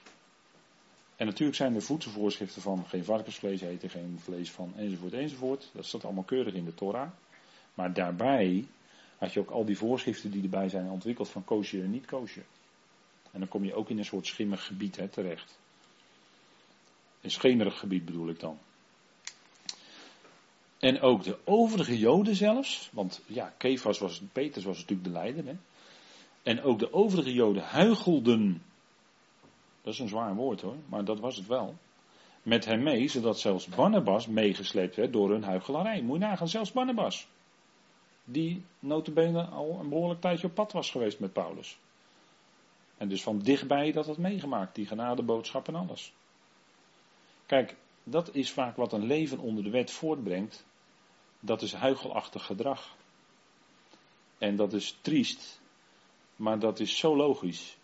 En 1.16 1.26
natuurlijk 1.26 1.58
zijn 1.58 1.76
er 1.76 1.82
voedselvoorschriften 1.82 2.62
van 2.62 2.86
geen 2.88 3.04
varkensvlees 3.04 3.62
eten, 3.62 3.90
geen 3.90 4.20
vlees 4.20 4.52
van 4.52 4.74
enzovoort 4.76 5.14
enzovoort. 5.14 5.70
Dat 5.74 5.86
staat 5.86 6.04
allemaal 6.04 6.24
keurig 6.24 6.54
in 6.54 6.66
de 6.66 6.74
Torah. 6.74 7.10
Maar 7.74 7.94
daarbij 7.94 8.66
had 9.18 9.34
je 9.34 9.40
ook 9.40 9.50
al 9.50 9.66
die 9.66 9.78
voorschriften 9.78 10.32
die 10.32 10.44
erbij 10.44 10.70
zijn 10.70 10.90
ontwikkeld 10.90 11.30
van 11.30 11.44
koosje 11.44 11.82
en 11.82 11.92
niet 11.92 12.06
koosje. 12.06 12.42
En 13.32 13.40
dan 13.40 13.48
kom 13.48 13.64
je 13.64 13.74
ook 13.74 13.90
in 13.90 13.98
een 13.98 14.06
soort 14.06 14.28
schimmig 14.28 14.66
gebied 14.66 14.96
hè, 14.96 15.08
terecht. 15.08 15.60
Een 17.22 17.32
schemerig 17.32 17.80
gebied 17.80 18.06
bedoel 18.06 18.30
ik 18.30 18.40
dan. 18.40 18.60
En 20.80 21.02
ook 21.02 21.24
de 21.24 21.38
overige 21.44 21.98
Joden 21.98 22.36
zelfs, 22.36 22.90
want 22.94 23.22
ja, 23.26 23.54
Kefas 23.58 24.00
was, 24.00 24.22
Peters 24.32 24.66
was 24.66 24.78
natuurlijk 24.78 25.08
de 25.08 25.14
leider. 25.14 25.46
Hè? 25.46 25.56
En 26.44 26.62
ook 26.62 26.80
de 26.80 26.94
overige 26.94 27.34
Joden 27.34 27.64
huichelden. 27.64 28.62
Dat 29.82 29.94
is 29.94 30.00
een 30.00 30.08
zwaar 30.08 30.36
woord 30.36 30.62
hoor, 30.62 30.76
maar 30.90 31.06
dat 31.06 31.20
was 31.20 31.36
het 31.36 31.48
wel. 31.48 31.76
Met 32.44 32.66
hem 32.66 32.84
mee, 32.84 33.08
zodat 33.08 33.40
zelfs 33.40 33.68
Barnabas 33.68 34.28
meegesleept 34.28 34.96
werd 34.96 35.14
door 35.14 35.30
hun 35.30 35.44
huichelarij. 35.44 36.02
Moet 36.02 36.20
je 36.20 36.26
nagaan, 36.26 36.48
zelfs 36.48 36.72
Barnabas 36.72 37.28
die 38.32 38.64
notabene 38.80 39.44
al 39.46 39.80
een 39.80 39.90
behoorlijk 39.90 40.22
tijdje 40.22 40.48
op 40.48 40.54
pad 40.54 40.72
was 40.72 40.92
geweest 40.92 41.20
met 41.20 41.34
Paulus. 41.34 41.78
En 42.98 43.10
dus 43.10 43.24
van 43.24 43.40
dichtbij 43.40 43.92
dat 43.92 44.06
had 44.06 44.18
meegemaakt, 44.18 44.76
die 44.76 44.86
genadeboodschap 44.86 45.68
en 45.68 45.76
alles. 45.76 46.14
Kijk, 47.46 47.76
dat 48.04 48.36
is 48.36 48.52
vaak 48.52 48.76
wat 48.76 48.94
een 48.94 49.06
leven 49.06 49.40
onder 49.40 49.64
de 49.64 49.70
wet 49.70 49.92
voortbrengt. 49.92 50.66
Dat 51.40 51.62
is 51.62 51.74
huigelachtig 51.74 52.46
gedrag. 52.46 52.96
En 54.38 54.56
dat 54.56 54.74
is 54.74 54.98
triest, 55.02 55.59
maar 56.40 56.60
dat 56.60 56.80
is 56.80 56.98
zo 56.98 57.16
logisch. 57.16 57.78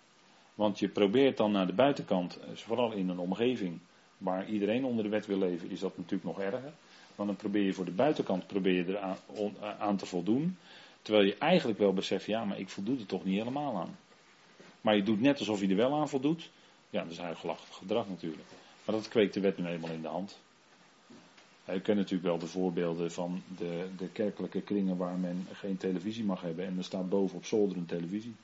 Want 0.53 0.79
je 0.79 0.87
probeert 0.87 1.37
dan 1.37 1.51
naar 1.51 1.67
de 1.67 1.73
buitenkant, 1.73 2.39
eh, 2.39 2.49
vooral 2.53 2.91
in 2.91 3.09
een 3.09 3.19
omgeving 3.19 3.79
waar 4.17 4.49
iedereen 4.49 4.85
onder 4.85 5.03
de 5.03 5.09
wet 5.09 5.25
wil 5.25 5.37
leven, 5.37 5.69
is 5.69 5.79
dat 5.79 5.97
natuurlijk 5.97 6.23
nog 6.23 6.39
erger. 6.39 6.73
Want 7.15 7.29
dan 7.29 7.37
probeer 7.37 7.63
je 7.63 7.73
voor 7.73 7.85
de 7.85 7.91
buitenkant 7.91 8.47
probeer 8.47 8.73
je 8.73 8.93
er 8.93 8.99
aan, 8.99 9.17
eh, 9.35 9.79
aan 9.79 9.97
te 9.97 10.05
voldoen. 10.05 10.57
Terwijl 11.01 11.25
je 11.25 11.37
eigenlijk 11.37 11.79
wel 11.79 11.93
beseft, 11.93 12.25
ja, 12.25 12.45
maar 12.45 12.59
ik 12.59 12.69
voldoe 12.69 12.99
er 12.99 13.05
toch 13.05 13.25
niet 13.25 13.37
helemaal 13.37 13.77
aan. 13.77 13.97
Maar 14.81 14.95
je 14.95 15.03
doet 15.03 15.21
net 15.21 15.39
alsof 15.39 15.61
je 15.61 15.67
er 15.67 15.75
wel 15.75 15.93
aan 15.93 16.09
voldoet. 16.09 16.49
Ja, 16.89 17.03
dat 17.03 17.11
is 17.11 17.17
huigelachtig 17.17 17.75
gedrag 17.75 18.09
natuurlijk. 18.09 18.49
Maar 18.85 18.95
dat 18.95 19.07
kweekt 19.07 19.33
de 19.33 19.39
wet 19.39 19.57
nu 19.57 19.65
eenmaal 19.65 19.91
in 19.91 20.01
de 20.01 20.07
hand. 20.07 20.39
Je 21.73 21.81
kent 21.81 21.97
natuurlijk 21.97 22.23
wel 22.23 22.37
de 22.37 22.47
voorbeelden 22.47 23.11
van 23.11 23.41
de, 23.57 23.87
de 23.97 24.07
kerkelijke 24.07 24.61
kringen 24.61 24.97
waar 24.97 25.17
men 25.17 25.47
geen 25.51 25.77
televisie 25.77 26.23
mag 26.23 26.41
hebben. 26.41 26.65
En 26.65 26.77
er 26.77 26.83
staat 26.83 27.09
boven 27.09 27.37
op 27.37 27.45
zolder 27.45 27.77
een 27.77 27.85
televisie. 27.85 28.35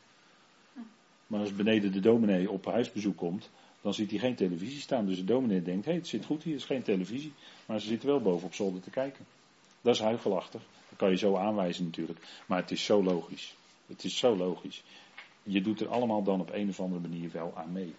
Maar 1.27 1.39
als 1.39 1.55
beneden 1.55 1.91
de 1.91 1.99
dominee 1.99 2.51
op 2.51 2.65
huisbezoek 2.65 3.17
komt, 3.17 3.49
dan 3.81 3.93
ziet 3.93 4.09
hij 4.09 4.19
geen 4.19 4.35
televisie 4.35 4.79
staan. 4.79 5.05
Dus 5.05 5.17
de 5.17 5.23
dominee 5.23 5.61
denkt, 5.61 5.85
hé, 5.85 5.91
hey, 5.91 5.99
het 5.99 6.09
zit 6.09 6.25
goed 6.25 6.43
hier, 6.43 6.55
is 6.55 6.65
geen 6.65 6.83
televisie. 6.83 7.33
Maar 7.65 7.79
ze 7.79 7.87
zitten 7.87 8.07
wel 8.09 8.21
boven 8.21 8.47
op 8.47 8.53
zolder 8.53 8.81
te 8.81 8.89
kijken. 8.89 9.25
Dat 9.81 9.95
is 9.95 10.01
huigelachtig. 10.01 10.61
Dat 10.89 10.97
kan 10.97 11.09
je 11.09 11.17
zo 11.17 11.35
aanwijzen 11.35 11.85
natuurlijk. 11.85 12.19
Maar 12.45 12.61
het 12.61 12.71
is 12.71 12.85
zo 12.85 13.03
logisch. 13.03 13.55
Het 13.87 14.03
is 14.03 14.17
zo 14.17 14.35
logisch. 14.35 14.83
Je 15.43 15.61
doet 15.61 15.79
er 15.79 15.87
allemaal 15.87 16.23
dan 16.23 16.41
op 16.41 16.53
een 16.53 16.69
of 16.69 16.79
andere 16.79 17.01
manier 17.01 17.31
wel 17.31 17.53
aan 17.55 17.71
mee. 17.71 17.93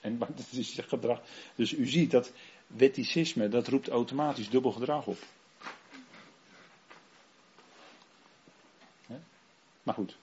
En 0.00 0.16
maar 0.18 0.28
dat 0.36 0.46
is 0.50 0.78
gedrag. 0.86 1.22
Dus 1.54 1.72
u 1.72 1.86
ziet 1.86 2.10
dat 2.10 2.32
wetticisme, 2.76 3.48
dat 3.48 3.68
roept 3.68 3.88
automatisch 3.88 4.50
dubbel 4.50 4.72
gedrag 4.72 5.06
op. 5.06 5.18
Maar 9.82 9.94
goed. 9.94 10.16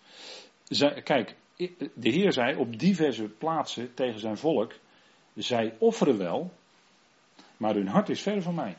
Kijk, 1.03 1.35
de 1.93 2.09
Heer 2.09 2.33
zei 2.33 2.55
op 2.55 2.79
diverse 2.79 3.23
plaatsen 3.23 3.93
tegen 3.93 4.19
zijn 4.19 4.38
volk: 4.38 4.73
zij 5.33 5.75
offeren 5.79 6.17
wel, 6.17 6.51
maar 7.57 7.73
hun 7.73 7.88
hart 7.88 8.09
is 8.09 8.21
ver 8.21 8.41
van 8.41 8.55
mij. 8.55 8.77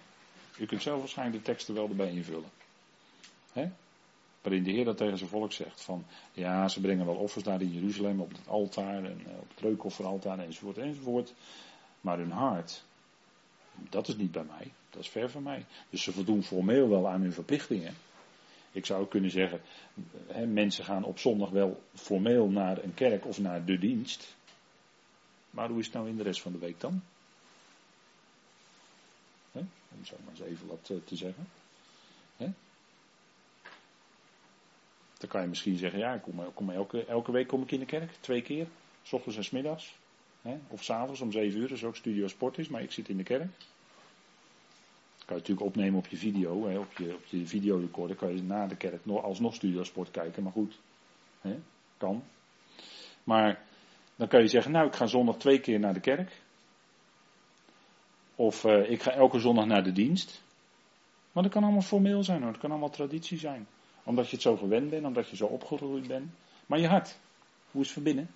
U 0.59 0.67
kunt 0.67 0.83
zelf 0.83 0.99
waarschijnlijk 0.99 1.39
de 1.39 1.51
teksten 1.51 1.75
wel 1.75 1.89
erbij 1.89 2.11
invullen. 2.11 2.51
Waarin 4.43 4.63
de 4.63 4.71
Heer 4.71 4.85
dat 4.85 4.97
tegen 4.97 5.19
zijn 5.19 5.31
volk 5.31 5.53
zegt: 5.53 5.83
van 5.83 6.05
ja, 6.33 6.69
ze 6.69 6.81
brengen 6.81 7.07
wel 7.07 7.15
offers 7.15 7.45
daar 7.45 7.61
in 7.61 7.73
Jeruzalem 7.73 8.21
op 8.21 8.31
het 8.31 8.49
altaar 8.49 9.05
en 9.05 9.21
eh, 9.27 9.39
op 9.41 9.49
het 9.49 9.61
reukofferaltaar 9.61 10.39
enzovoort 10.39 10.79
enzovoort. 10.79 11.35
Maar 12.01 12.19
hun 12.19 12.31
hart, 12.31 12.85
dat 13.75 14.09
is 14.09 14.17
niet 14.17 14.33
bij 14.33 14.45
mij, 14.45 14.73
dat 14.91 15.03
is 15.03 15.09
ver 15.09 15.31
van 15.31 15.43
mij. 15.43 15.65
Dus 15.91 16.03
ze 16.03 16.13
voldoen 16.13 16.43
formeel 16.43 16.89
wel 16.89 17.09
aan 17.09 17.21
hun 17.21 17.33
verplichtingen. 17.33 17.95
Ik 18.73 18.87
zou 18.87 19.07
kunnen 19.07 19.31
zeggen, 19.31 19.61
hè, 20.27 20.47
mensen 20.47 20.85
gaan 20.85 21.05
op 21.05 21.19
zondag 21.19 21.51
wel 21.51 21.83
formeel 21.95 22.49
naar 22.49 22.83
een 22.83 22.95
kerk 22.95 23.27
of 23.27 23.39
naar 23.39 23.65
de 23.65 23.79
dienst. 23.79 24.37
Maar 25.51 25.69
hoe 25.69 25.79
is 25.79 25.85
het 25.85 25.95
nou 25.95 26.09
in 26.09 26.17
de 26.17 26.23
rest 26.23 26.43
van 26.43 26.53
de 26.53 26.59
week 26.59 26.81
dan? 26.81 27.03
Hè? 29.53 29.61
Om 29.99 30.05
zo 30.05 30.17
maar 30.25 30.31
eens 30.31 30.41
even 30.41 30.67
wat 30.67 30.91
eh, 30.91 30.97
te 31.05 31.17
zeggen. 31.17 31.49
Hè? 32.37 32.49
Dan 35.19 35.29
kan 35.29 35.43
je 35.43 35.49
misschien 35.49 35.77
zeggen, 35.77 35.99
ja, 35.99 36.19
kom, 36.19 36.53
kom 36.55 36.71
elke, 36.71 37.05
elke 37.05 37.33
week 37.33 37.47
kom 37.47 37.63
ik 37.63 37.71
in 37.71 37.79
de 37.79 37.87
kerk, 37.87 38.13
twee 38.21 38.43
keer, 38.43 38.67
s 39.03 39.13
ochtends 39.13 39.37
en 39.37 39.45
s 39.45 39.51
middags. 39.51 39.99
Hè? 40.43 40.59
Of 40.69 40.85
s'avonds 40.85 41.21
om 41.21 41.33
zeven 41.33 41.61
uur, 41.61 41.69
dat 41.69 41.77
is 41.77 41.85
ook 41.85 41.97
studio 41.97 42.29
sport 42.29 42.59
is, 42.59 42.69
maar 42.69 42.83
ik 42.83 42.93
zit 42.93 43.09
in 43.09 43.17
de 43.17 43.23
kerk 43.23 43.51
kan 45.31 45.39
je 45.39 45.45
natuurlijk 45.49 45.77
opnemen 45.77 45.99
op 45.99 46.07
je 46.07 46.17
video, 46.17 46.69
hè, 46.69 46.79
op 46.79 46.93
je, 46.93 47.15
op 47.15 47.25
je 47.25 47.47
videorecorder. 47.47 48.17
Kan 48.17 48.37
je 48.37 48.43
na 48.43 48.67
de 48.67 48.77
kerk 48.77 49.07
nog, 49.07 49.23
alsnog 49.23 49.55
Studiosport 49.55 50.11
kijken, 50.11 50.43
maar 50.43 50.53
goed. 50.53 50.79
Hè, 51.41 51.59
kan. 51.97 52.23
Maar 53.25 53.63
dan 54.17 54.29
kan 54.29 54.41
je 54.41 54.49
zeggen, 54.49 54.73
nou 54.73 54.87
ik 54.87 54.95
ga 54.95 55.07
zondag 55.07 55.37
twee 55.37 55.61
keer 55.61 55.79
naar 55.79 55.95
de 55.95 56.01
kerk. 56.01 56.43
Of 58.35 58.65
uh, 58.65 58.91
ik 58.91 59.03
ga 59.03 59.11
elke 59.11 59.39
zondag 59.39 59.67
naar 59.67 59.85
de 59.85 59.93
dienst. 59.93 60.43
Maar 61.33 61.43
dat 61.43 61.53
kan 61.53 61.63
allemaal 61.63 61.83
formeel 61.83 62.23
zijn 62.23 62.43
hoor, 62.43 62.53
dat 62.53 62.61
kan 62.61 62.71
allemaal 62.71 62.91
traditie 62.91 63.39
zijn. 63.39 63.67
Omdat 64.05 64.27
je 64.29 64.33
het 64.33 64.43
zo 64.43 64.57
gewend 64.57 64.91
bent, 64.91 65.05
omdat 65.05 65.29
je 65.29 65.37
zo 65.37 65.47
opgegroeid 65.47 66.07
bent. 66.07 66.31
Maar 66.67 66.79
je 66.79 66.89
hart, 66.89 67.19
Hoe 67.71 67.81
is 67.81 67.87
het 67.87 67.95
van 67.95 68.03
binnen? 68.03 68.31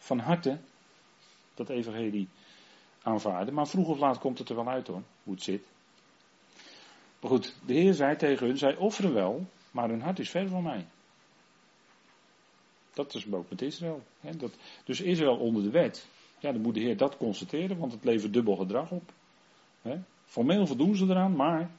Van 0.00 0.18
harte 0.18 0.58
dat 1.54 1.68
evangelie 1.68 2.28
aanvaarden. 3.02 3.54
Maar 3.54 3.68
vroeg 3.68 3.88
of 3.88 3.98
laat 3.98 4.18
komt 4.18 4.38
het 4.38 4.48
er 4.48 4.54
wel 4.54 4.68
uit 4.68 4.86
hoor, 4.86 5.02
hoe 5.22 5.34
het 5.34 5.42
zit. 5.42 5.64
Maar 7.20 7.30
goed, 7.30 7.54
de 7.66 7.72
Heer 7.72 7.94
zei 7.94 8.16
tegen 8.16 8.46
hun, 8.46 8.58
zij 8.58 8.76
offeren 8.76 9.14
wel, 9.14 9.46
maar 9.70 9.88
hun 9.88 10.02
hart 10.02 10.18
is 10.18 10.30
ver 10.30 10.48
van 10.48 10.62
mij. 10.62 10.86
Dat 12.94 13.14
is 13.14 13.32
ook 13.32 13.50
met 13.50 13.62
Israël. 13.62 14.02
Hè? 14.20 14.36
Dat, 14.36 14.52
dus 14.84 15.00
Israël 15.00 15.36
onder 15.36 15.62
de 15.62 15.70
wet, 15.70 16.06
ja, 16.38 16.52
dan 16.52 16.60
moet 16.60 16.74
de 16.74 16.80
Heer 16.80 16.96
dat 16.96 17.16
constateren, 17.16 17.78
want 17.78 17.92
het 17.92 18.04
levert 18.04 18.32
dubbel 18.32 18.56
gedrag 18.56 18.90
op. 18.90 19.12
Hè? 19.82 19.98
Formeel 20.24 20.66
voldoen 20.66 20.96
ze 20.96 21.04
eraan, 21.04 21.36
maar. 21.36 21.70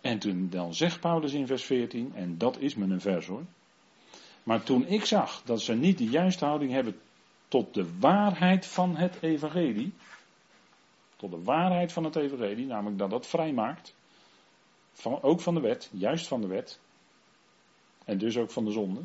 En 0.00 0.18
toen 0.18 0.48
dan 0.50 0.74
zegt 0.74 1.00
Paulus 1.00 1.32
in 1.32 1.46
vers 1.46 1.64
14, 1.64 2.12
en 2.14 2.38
dat 2.38 2.58
is 2.58 2.74
me 2.74 2.84
een 2.84 3.00
vers 3.00 3.26
hoor. 3.26 3.44
Maar 4.42 4.62
toen 4.62 4.86
ik 4.86 5.04
zag 5.04 5.42
dat 5.42 5.60
ze 5.60 5.74
niet 5.74 5.98
de 5.98 6.06
juiste 6.06 6.44
houding 6.44 6.72
hebben 6.72 7.00
tot 7.48 7.74
de 7.74 7.98
waarheid 7.98 8.66
van 8.66 8.96
het 8.96 9.22
evangelie, 9.22 9.92
tot 11.16 11.30
de 11.30 11.42
waarheid 11.42 11.92
van 11.92 12.04
het 12.04 12.16
evangelie, 12.16 12.66
namelijk 12.66 12.98
dat 12.98 13.10
dat 13.10 13.26
vrijmaakt, 13.26 13.94
van, 14.92 15.22
ook 15.22 15.40
van 15.40 15.54
de 15.54 15.60
wet, 15.60 15.90
juist 15.92 16.26
van 16.26 16.40
de 16.40 16.46
wet, 16.46 16.80
en 18.04 18.18
dus 18.18 18.36
ook 18.36 18.50
van 18.50 18.64
de 18.64 18.70
zonde, 18.70 19.00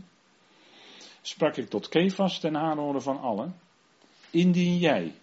sprak 1.21 1.57
ik 1.57 1.69
tot 1.69 1.89
Kefas 1.89 2.39
ten 2.39 2.57
aanhoren 2.57 3.01
van 3.01 3.19
allen, 3.19 3.55
indien 4.29 4.77
jij, 4.77 5.13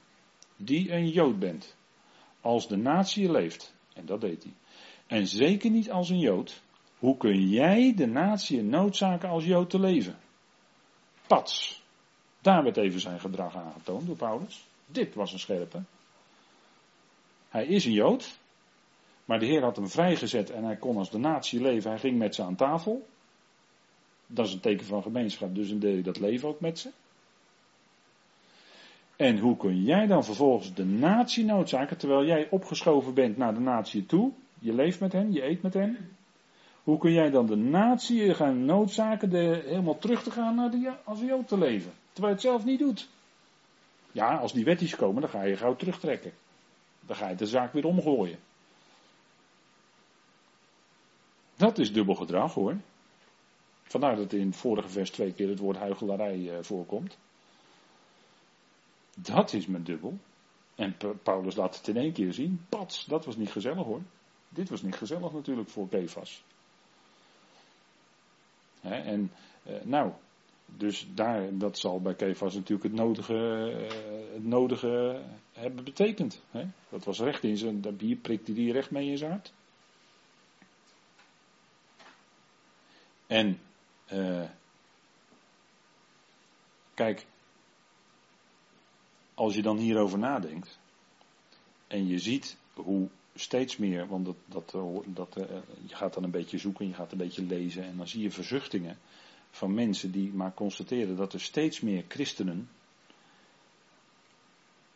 die 0.56 0.92
een 0.92 1.08
Jood 1.08 1.38
bent, 1.38 1.76
als 2.40 2.68
de 2.68 2.76
natie 2.76 3.30
leeft, 3.30 3.74
en 3.92 4.06
dat 4.06 4.20
deed 4.20 4.42
hij, 4.42 4.52
en 5.06 5.26
zeker 5.26 5.70
niet 5.70 5.90
als 5.90 6.08
een 6.08 6.18
Jood, 6.18 6.62
hoe 7.04 7.16
kun 7.16 7.48
jij 7.48 7.92
de 7.96 8.06
natie 8.06 8.62
noodzaken 8.62 9.28
als 9.28 9.44
Jood 9.44 9.70
te 9.70 9.80
leven? 9.80 10.16
Pats. 11.26 11.82
Daar 12.40 12.62
werd 12.62 12.76
even 12.76 13.00
zijn 13.00 13.20
gedrag 13.20 13.56
aangetoond 13.56 14.06
door 14.06 14.16
Paulus. 14.16 14.64
Dit 14.86 15.14
was 15.14 15.32
een 15.32 15.38
scherpe. 15.38 15.82
Hij 17.48 17.66
is 17.66 17.84
een 17.84 17.92
Jood, 17.92 18.38
maar 19.24 19.38
de 19.38 19.46
Heer 19.46 19.62
had 19.62 19.76
hem 19.76 19.88
vrijgezet 19.88 20.50
en 20.50 20.64
hij 20.64 20.76
kon 20.76 20.96
als 20.96 21.10
de 21.10 21.18
natie 21.18 21.60
leven. 21.60 21.90
Hij 21.90 21.98
ging 21.98 22.18
met 22.18 22.34
ze 22.34 22.42
aan 22.42 22.56
tafel. 22.56 23.06
Dat 24.26 24.46
is 24.46 24.52
een 24.52 24.60
teken 24.60 24.86
van 24.86 25.02
gemeenschap, 25.02 25.54
dus 25.54 25.68
dan 25.68 25.78
deel 25.78 26.02
dat 26.02 26.20
leven 26.20 26.48
ook 26.48 26.60
met 26.60 26.78
ze. 26.78 26.90
En 29.16 29.38
hoe 29.38 29.56
kun 29.56 29.82
jij 29.82 30.06
dan 30.06 30.24
vervolgens 30.24 30.74
de 30.74 30.84
natie 30.84 31.44
noodzaken, 31.44 31.98
terwijl 31.98 32.24
jij 32.24 32.48
opgeschoven 32.50 33.14
bent 33.14 33.36
naar 33.36 33.54
de 33.54 33.60
natie 33.60 34.06
toe, 34.06 34.32
je 34.58 34.74
leeft 34.74 35.00
met 35.00 35.12
hen, 35.12 35.32
je 35.32 35.44
eet 35.44 35.62
met 35.62 35.74
hen, 35.74 35.96
hoe 36.84 36.98
kun 36.98 37.12
jij 37.12 37.30
dan 37.30 37.46
de 37.46 37.56
natie 37.56 38.34
gaan 38.34 38.64
noodzaken 38.64 39.30
de, 39.30 39.62
helemaal 39.66 39.98
terug 39.98 40.22
te 40.22 40.30
gaan 40.30 40.54
naar 40.54 40.70
de, 40.70 40.92
als 41.04 41.20
Jood 41.20 41.48
te 41.48 41.58
leven? 41.58 41.92
Terwijl 42.12 42.34
je 42.34 42.40
het 42.40 42.50
zelf 42.50 42.64
niet 42.64 42.78
doet. 42.78 43.08
Ja, 44.12 44.36
als 44.36 44.52
die 44.52 44.64
wetties 44.64 44.96
komen, 44.96 45.20
dan 45.20 45.30
ga 45.30 45.42
je 45.42 45.56
gauw 45.56 45.76
terugtrekken. 45.76 46.32
Dan 47.00 47.16
ga 47.16 47.28
je 47.28 47.34
de 47.34 47.46
zaak 47.46 47.72
weer 47.72 47.86
omgooien. 47.86 48.38
Dat 51.56 51.78
is 51.78 51.92
dubbel 51.92 52.14
gedrag 52.14 52.54
hoor. 52.54 52.76
Vandaar 53.82 54.16
dat 54.16 54.32
in 54.32 54.46
het 54.46 54.56
vorige 54.56 54.88
vers 54.88 55.10
twee 55.10 55.32
keer 55.32 55.48
het 55.48 55.58
woord 55.58 55.76
huichelarij 55.76 56.50
eh, 56.50 56.62
voorkomt. 56.62 57.18
Dat 59.14 59.52
is 59.52 59.66
mijn 59.66 59.84
dubbel. 59.84 60.18
En 60.74 60.96
Paulus 61.22 61.56
laat 61.56 61.76
het 61.76 61.88
in 61.88 61.96
één 61.96 62.12
keer 62.12 62.32
zien. 62.32 62.64
Pats, 62.68 63.04
dat 63.04 63.24
was 63.24 63.36
niet 63.36 63.50
gezellig 63.50 63.84
hoor. 63.84 64.02
Dit 64.48 64.68
was 64.68 64.82
niet 64.82 64.94
gezellig 64.94 65.32
natuurlijk 65.32 65.68
voor 65.68 65.88
Kefas 65.88 66.44
en 68.84 69.30
uh, 69.66 69.82
nou, 69.82 70.12
dus 70.66 71.06
daar, 71.14 71.58
dat 71.58 71.78
zal 71.78 72.00
bij 72.00 72.14
Kefas 72.14 72.54
natuurlijk 72.54 72.82
het 72.82 72.92
nodige, 72.92 73.34
uh, 73.34 74.32
het 74.32 74.44
nodige 74.44 75.22
hebben 75.52 75.84
betekend. 75.84 76.42
Dat 76.88 77.04
was 77.04 77.20
recht 77.20 77.44
in 77.44 77.56
zijn, 77.56 77.80
dat 77.80 77.96
bier 77.96 78.16
prikte 78.16 78.52
die 78.52 78.72
recht 78.72 78.90
mee 78.90 79.10
in 79.10 79.18
zijn 79.18 79.30
hart. 79.30 79.52
En, 83.26 83.60
uh, 84.12 84.48
kijk, 86.94 87.26
als 89.34 89.54
je 89.54 89.62
dan 89.62 89.76
hierover 89.76 90.18
nadenkt 90.18 90.78
en 91.86 92.06
je 92.06 92.18
ziet 92.18 92.56
hoe 92.74 93.08
steeds 93.34 93.76
meer, 93.76 94.06
want 94.06 94.24
dat, 94.24 94.36
dat, 94.46 94.74
eh, 94.74 94.96
dat, 95.06 95.36
uh, 95.38 95.44
je 95.86 95.94
gaat 95.94 96.14
dan 96.14 96.24
een 96.24 96.30
beetje 96.30 96.58
zoeken, 96.58 96.88
je 96.88 96.94
gaat 96.94 97.12
een 97.12 97.18
beetje 97.18 97.42
lezen 97.42 97.84
en 97.84 97.96
dan 97.96 98.08
zie 98.08 98.22
je 98.22 98.30
verzuchtingen 98.30 98.98
van 99.50 99.74
mensen 99.74 100.10
die 100.10 100.32
maar 100.32 100.54
constateren 100.54 101.16
dat 101.16 101.32
er 101.32 101.40
steeds 101.40 101.80
meer 101.80 102.04
christenen 102.08 102.68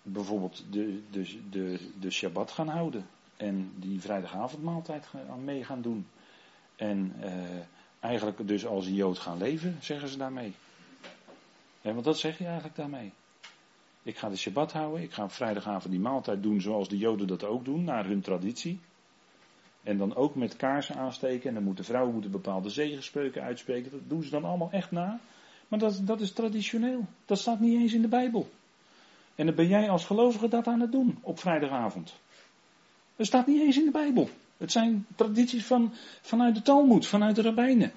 bijvoorbeeld 0.02 0.64
de, 0.70 1.02
de, 1.10 1.48
de, 1.50 1.90
de 2.00 2.10
Shabbat 2.10 2.50
gaan 2.50 2.68
houden 2.68 3.06
en 3.36 3.72
die 3.76 4.00
vrijdagavondmaaltijd 4.00 5.08
aan 5.30 5.44
mee 5.44 5.64
gaan 5.64 5.82
doen. 5.82 6.06
En 6.76 7.14
uh, 7.20 7.32
eigenlijk 8.00 8.48
dus 8.48 8.66
als 8.66 8.86
een 8.86 8.94
Jood 8.94 9.18
gaan 9.18 9.38
leven, 9.38 9.76
zeggen 9.80 10.08
ze 10.08 10.16
daarmee. 10.16 10.54
En 11.82 11.92
want 11.92 12.04
dat 12.04 12.18
zeg 12.18 12.38
je 12.38 12.44
eigenlijk 12.44 12.76
daarmee. 12.76 13.12
Ik 14.08 14.18
ga 14.18 14.28
de 14.28 14.36
Shabbat 14.36 14.72
houden. 14.72 15.02
Ik 15.02 15.12
ga 15.12 15.28
vrijdagavond 15.28 15.90
die 15.92 16.00
maaltijd 16.00 16.42
doen 16.42 16.60
zoals 16.60 16.88
de 16.88 16.98
Joden 16.98 17.26
dat 17.26 17.44
ook 17.44 17.64
doen, 17.64 17.84
naar 17.84 18.06
hun 18.06 18.20
traditie. 18.20 18.80
En 19.82 19.98
dan 19.98 20.14
ook 20.14 20.34
met 20.34 20.56
kaarsen 20.56 20.96
aansteken. 20.96 21.48
En 21.48 21.54
dan 21.54 21.62
moeten 21.62 21.84
vrouwen 21.84 22.12
moeten 22.12 22.30
bepaalde 22.30 22.70
zegenspreuken 22.70 23.42
uitspreken. 23.42 23.90
Dat 23.90 24.00
doen 24.08 24.22
ze 24.22 24.30
dan 24.30 24.44
allemaal 24.44 24.70
echt 24.70 24.90
na. 24.90 25.20
Maar 25.68 25.78
dat, 25.78 26.00
dat 26.02 26.20
is 26.20 26.32
traditioneel. 26.32 27.06
Dat 27.26 27.38
staat 27.38 27.60
niet 27.60 27.80
eens 27.80 27.92
in 27.92 28.02
de 28.02 28.08
Bijbel. 28.08 28.50
En 29.34 29.46
dan 29.46 29.54
ben 29.54 29.68
jij 29.68 29.90
als 29.90 30.04
gelovige 30.04 30.48
dat 30.48 30.66
aan 30.66 30.80
het 30.80 30.92
doen 30.92 31.18
op 31.20 31.38
vrijdagavond. 31.38 32.14
Dat 33.16 33.26
staat 33.26 33.46
niet 33.46 33.60
eens 33.60 33.78
in 33.78 33.84
de 33.84 33.90
Bijbel. 33.90 34.28
Het 34.56 34.72
zijn 34.72 35.06
tradities 35.16 35.66
van, 35.66 35.92
vanuit 36.22 36.54
de 36.54 36.62
Talmud, 36.62 37.06
vanuit 37.06 37.36
de 37.36 37.42
rabbijnen. 37.42 37.92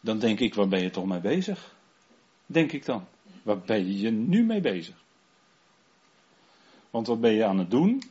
Dan 0.00 0.18
denk 0.18 0.40
ik, 0.40 0.54
waar 0.54 0.68
ben 0.68 0.82
je 0.82 0.90
toch 0.90 1.06
mee 1.06 1.20
bezig? 1.20 1.74
Denk 2.46 2.72
ik 2.72 2.84
dan. 2.84 3.06
Waar 3.42 3.58
ben 3.58 3.98
je 3.98 4.10
nu 4.10 4.44
mee 4.44 4.60
bezig? 4.60 5.02
Want 6.90 7.06
wat 7.06 7.20
ben 7.20 7.32
je 7.32 7.44
aan 7.44 7.58
het 7.58 7.70
doen? 7.70 8.02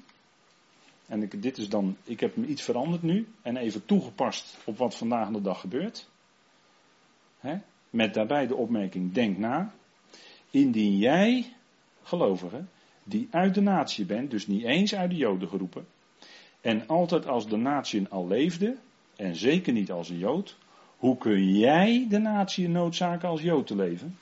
En 1.07 1.21
ik, 1.21 1.41
dit 1.41 1.57
is 1.57 1.69
dan, 1.69 1.97
ik 2.03 2.19
heb 2.19 2.35
hem 2.35 2.43
iets 2.43 2.61
veranderd 2.61 3.01
nu 3.01 3.27
en 3.41 3.57
even 3.57 3.85
toegepast 3.85 4.57
op 4.63 4.77
wat 4.77 4.95
vandaag 4.95 5.29
de 5.29 5.41
dag 5.41 5.59
gebeurt. 5.59 6.09
Met 7.89 8.13
daarbij 8.13 8.47
de 8.47 8.55
opmerking, 8.55 9.13
denk 9.13 9.37
na. 9.37 9.73
Indien 10.49 10.97
jij, 10.97 11.53
gelovige, 12.03 12.63
die 13.03 13.27
uit 13.31 13.53
de 13.53 13.61
natie 13.61 14.05
bent, 14.05 14.31
dus 14.31 14.47
niet 14.47 14.63
eens 14.63 14.95
uit 14.95 15.09
de 15.09 15.15
Joden 15.15 15.47
geroepen, 15.47 15.87
en 16.61 16.87
altijd 16.87 17.27
als 17.27 17.47
de 17.47 17.57
natie 17.57 18.07
al 18.07 18.27
leefde, 18.27 18.77
en 19.15 19.35
zeker 19.35 19.73
niet 19.73 19.91
als 19.91 20.09
een 20.09 20.17
Jood, 20.17 20.57
hoe 20.97 21.17
kun 21.17 21.57
jij 21.57 22.05
de 22.09 22.17
natie 22.17 22.69
noodzaken 22.69 23.29
als 23.29 23.41
Jood 23.41 23.67
te 23.67 23.75
leven? 23.75 24.17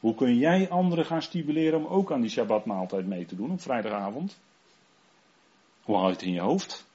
Hoe 0.00 0.14
kun 0.14 0.36
jij 0.36 0.70
anderen 0.70 1.06
gaan 1.06 1.22
stimuleren 1.22 1.78
om 1.78 1.86
ook 1.86 2.12
aan 2.12 2.20
die 2.20 2.30
Shabbatmaaltijd 2.30 3.06
mee 3.06 3.26
te 3.26 3.36
doen 3.36 3.50
op 3.50 3.60
vrijdagavond? 3.60 4.38
Hoe 5.82 5.96
haal 5.96 6.06
je 6.06 6.12
het 6.12 6.22
in 6.22 6.32
je 6.32 6.40
hoofd? 6.40 6.86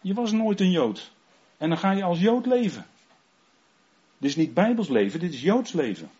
Je 0.00 0.14
was 0.14 0.32
nooit 0.32 0.60
een 0.60 0.70
Jood. 0.70 1.12
En 1.56 1.68
dan 1.68 1.78
ga 1.78 1.90
je 1.90 2.02
als 2.02 2.20
Jood 2.20 2.46
leven. 2.46 2.86
Dit 4.18 4.30
is 4.30 4.36
niet 4.36 4.54
Bijbels 4.54 4.88
leven, 4.88 5.20
dit 5.20 5.32
is 5.32 5.42
Joods 5.42 5.72
leven. 5.72 6.10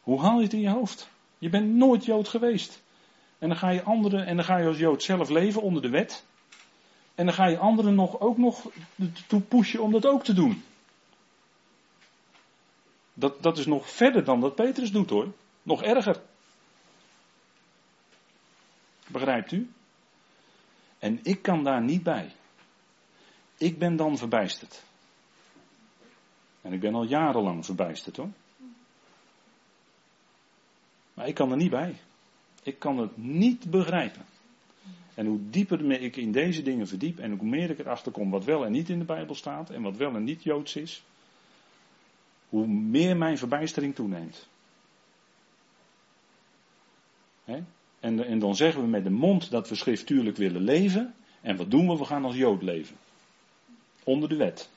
Hoe 0.00 0.20
haal 0.20 0.36
je 0.36 0.42
het 0.42 0.52
in 0.52 0.60
je 0.60 0.70
hoofd? 0.70 1.08
Je 1.38 1.48
bent 1.48 1.74
nooit 1.74 2.04
Jood 2.04 2.28
geweest. 2.28 2.82
En 3.38 3.48
dan 3.48 3.56
ga 3.58 3.70
je 3.70 3.82
anderen, 3.82 4.26
en 4.26 4.36
dan 4.36 4.44
ga 4.44 4.56
je 4.56 4.66
als 4.66 4.78
Jood 4.78 5.02
zelf 5.02 5.28
leven 5.28 5.62
onder 5.62 5.82
de 5.82 5.88
wet. 5.88 6.24
En 7.16 7.24
dan 7.24 7.34
ga 7.34 7.46
je 7.46 7.58
anderen 7.58 7.94
nog, 7.94 8.20
ook 8.20 8.38
nog 8.38 8.70
toe 9.26 9.40
pushen 9.40 9.82
om 9.82 9.92
dat 9.92 10.06
ook 10.06 10.24
te 10.24 10.32
doen. 10.32 10.62
Dat, 13.14 13.42
dat 13.42 13.58
is 13.58 13.66
nog 13.66 13.90
verder 13.90 14.24
dan 14.24 14.40
dat 14.40 14.54
Petrus 14.54 14.92
doet 14.92 15.10
hoor. 15.10 15.32
Nog 15.62 15.82
erger. 15.82 16.22
Begrijpt 19.06 19.52
u? 19.52 19.70
En 20.98 21.20
ik 21.22 21.42
kan 21.42 21.64
daar 21.64 21.82
niet 21.82 22.02
bij. 22.02 22.32
Ik 23.56 23.78
ben 23.78 23.96
dan 23.96 24.18
verbijsterd. 24.18 24.82
En 26.62 26.72
ik 26.72 26.80
ben 26.80 26.94
al 26.94 27.04
jarenlang 27.04 27.64
verbijsterd 27.64 28.16
hoor. 28.16 28.30
Maar 31.14 31.28
ik 31.28 31.34
kan 31.34 31.50
er 31.50 31.56
niet 31.56 31.70
bij. 31.70 31.96
Ik 32.62 32.78
kan 32.78 32.98
het 32.98 33.16
niet 33.16 33.70
begrijpen. 33.70 34.24
En 35.16 35.26
hoe 35.26 35.38
dieper 35.50 36.00
ik 36.00 36.16
in 36.16 36.32
deze 36.32 36.62
dingen 36.62 36.88
verdiep 36.88 37.18
en 37.18 37.38
hoe 37.38 37.48
meer 37.48 37.70
ik 37.70 37.78
erachter 37.78 38.12
kom 38.12 38.30
wat 38.30 38.44
wel 38.44 38.64
en 38.64 38.72
niet 38.72 38.88
in 38.88 38.98
de 38.98 39.04
Bijbel 39.04 39.34
staat 39.34 39.70
en 39.70 39.82
wat 39.82 39.96
wel 39.96 40.14
en 40.14 40.24
niet 40.24 40.42
Joods 40.42 40.76
is, 40.76 41.02
hoe 42.48 42.66
meer 42.66 43.16
mijn 43.16 43.38
verbijstering 43.38 43.94
toeneemt. 43.94 44.48
En, 48.00 48.26
en 48.26 48.38
dan 48.38 48.56
zeggen 48.56 48.80
we 48.80 48.88
met 48.88 49.04
de 49.04 49.10
mond 49.10 49.50
dat 49.50 49.68
we 49.68 49.74
schriftuurlijk 49.74 50.36
willen 50.36 50.62
leven. 50.62 51.14
En 51.40 51.56
wat 51.56 51.70
doen 51.70 51.88
we? 51.88 51.96
We 51.96 52.04
gaan 52.04 52.24
als 52.24 52.36
Jood 52.36 52.62
leven. 52.62 52.96
Onder 54.04 54.28
de 54.28 54.36
wet. 54.36 54.70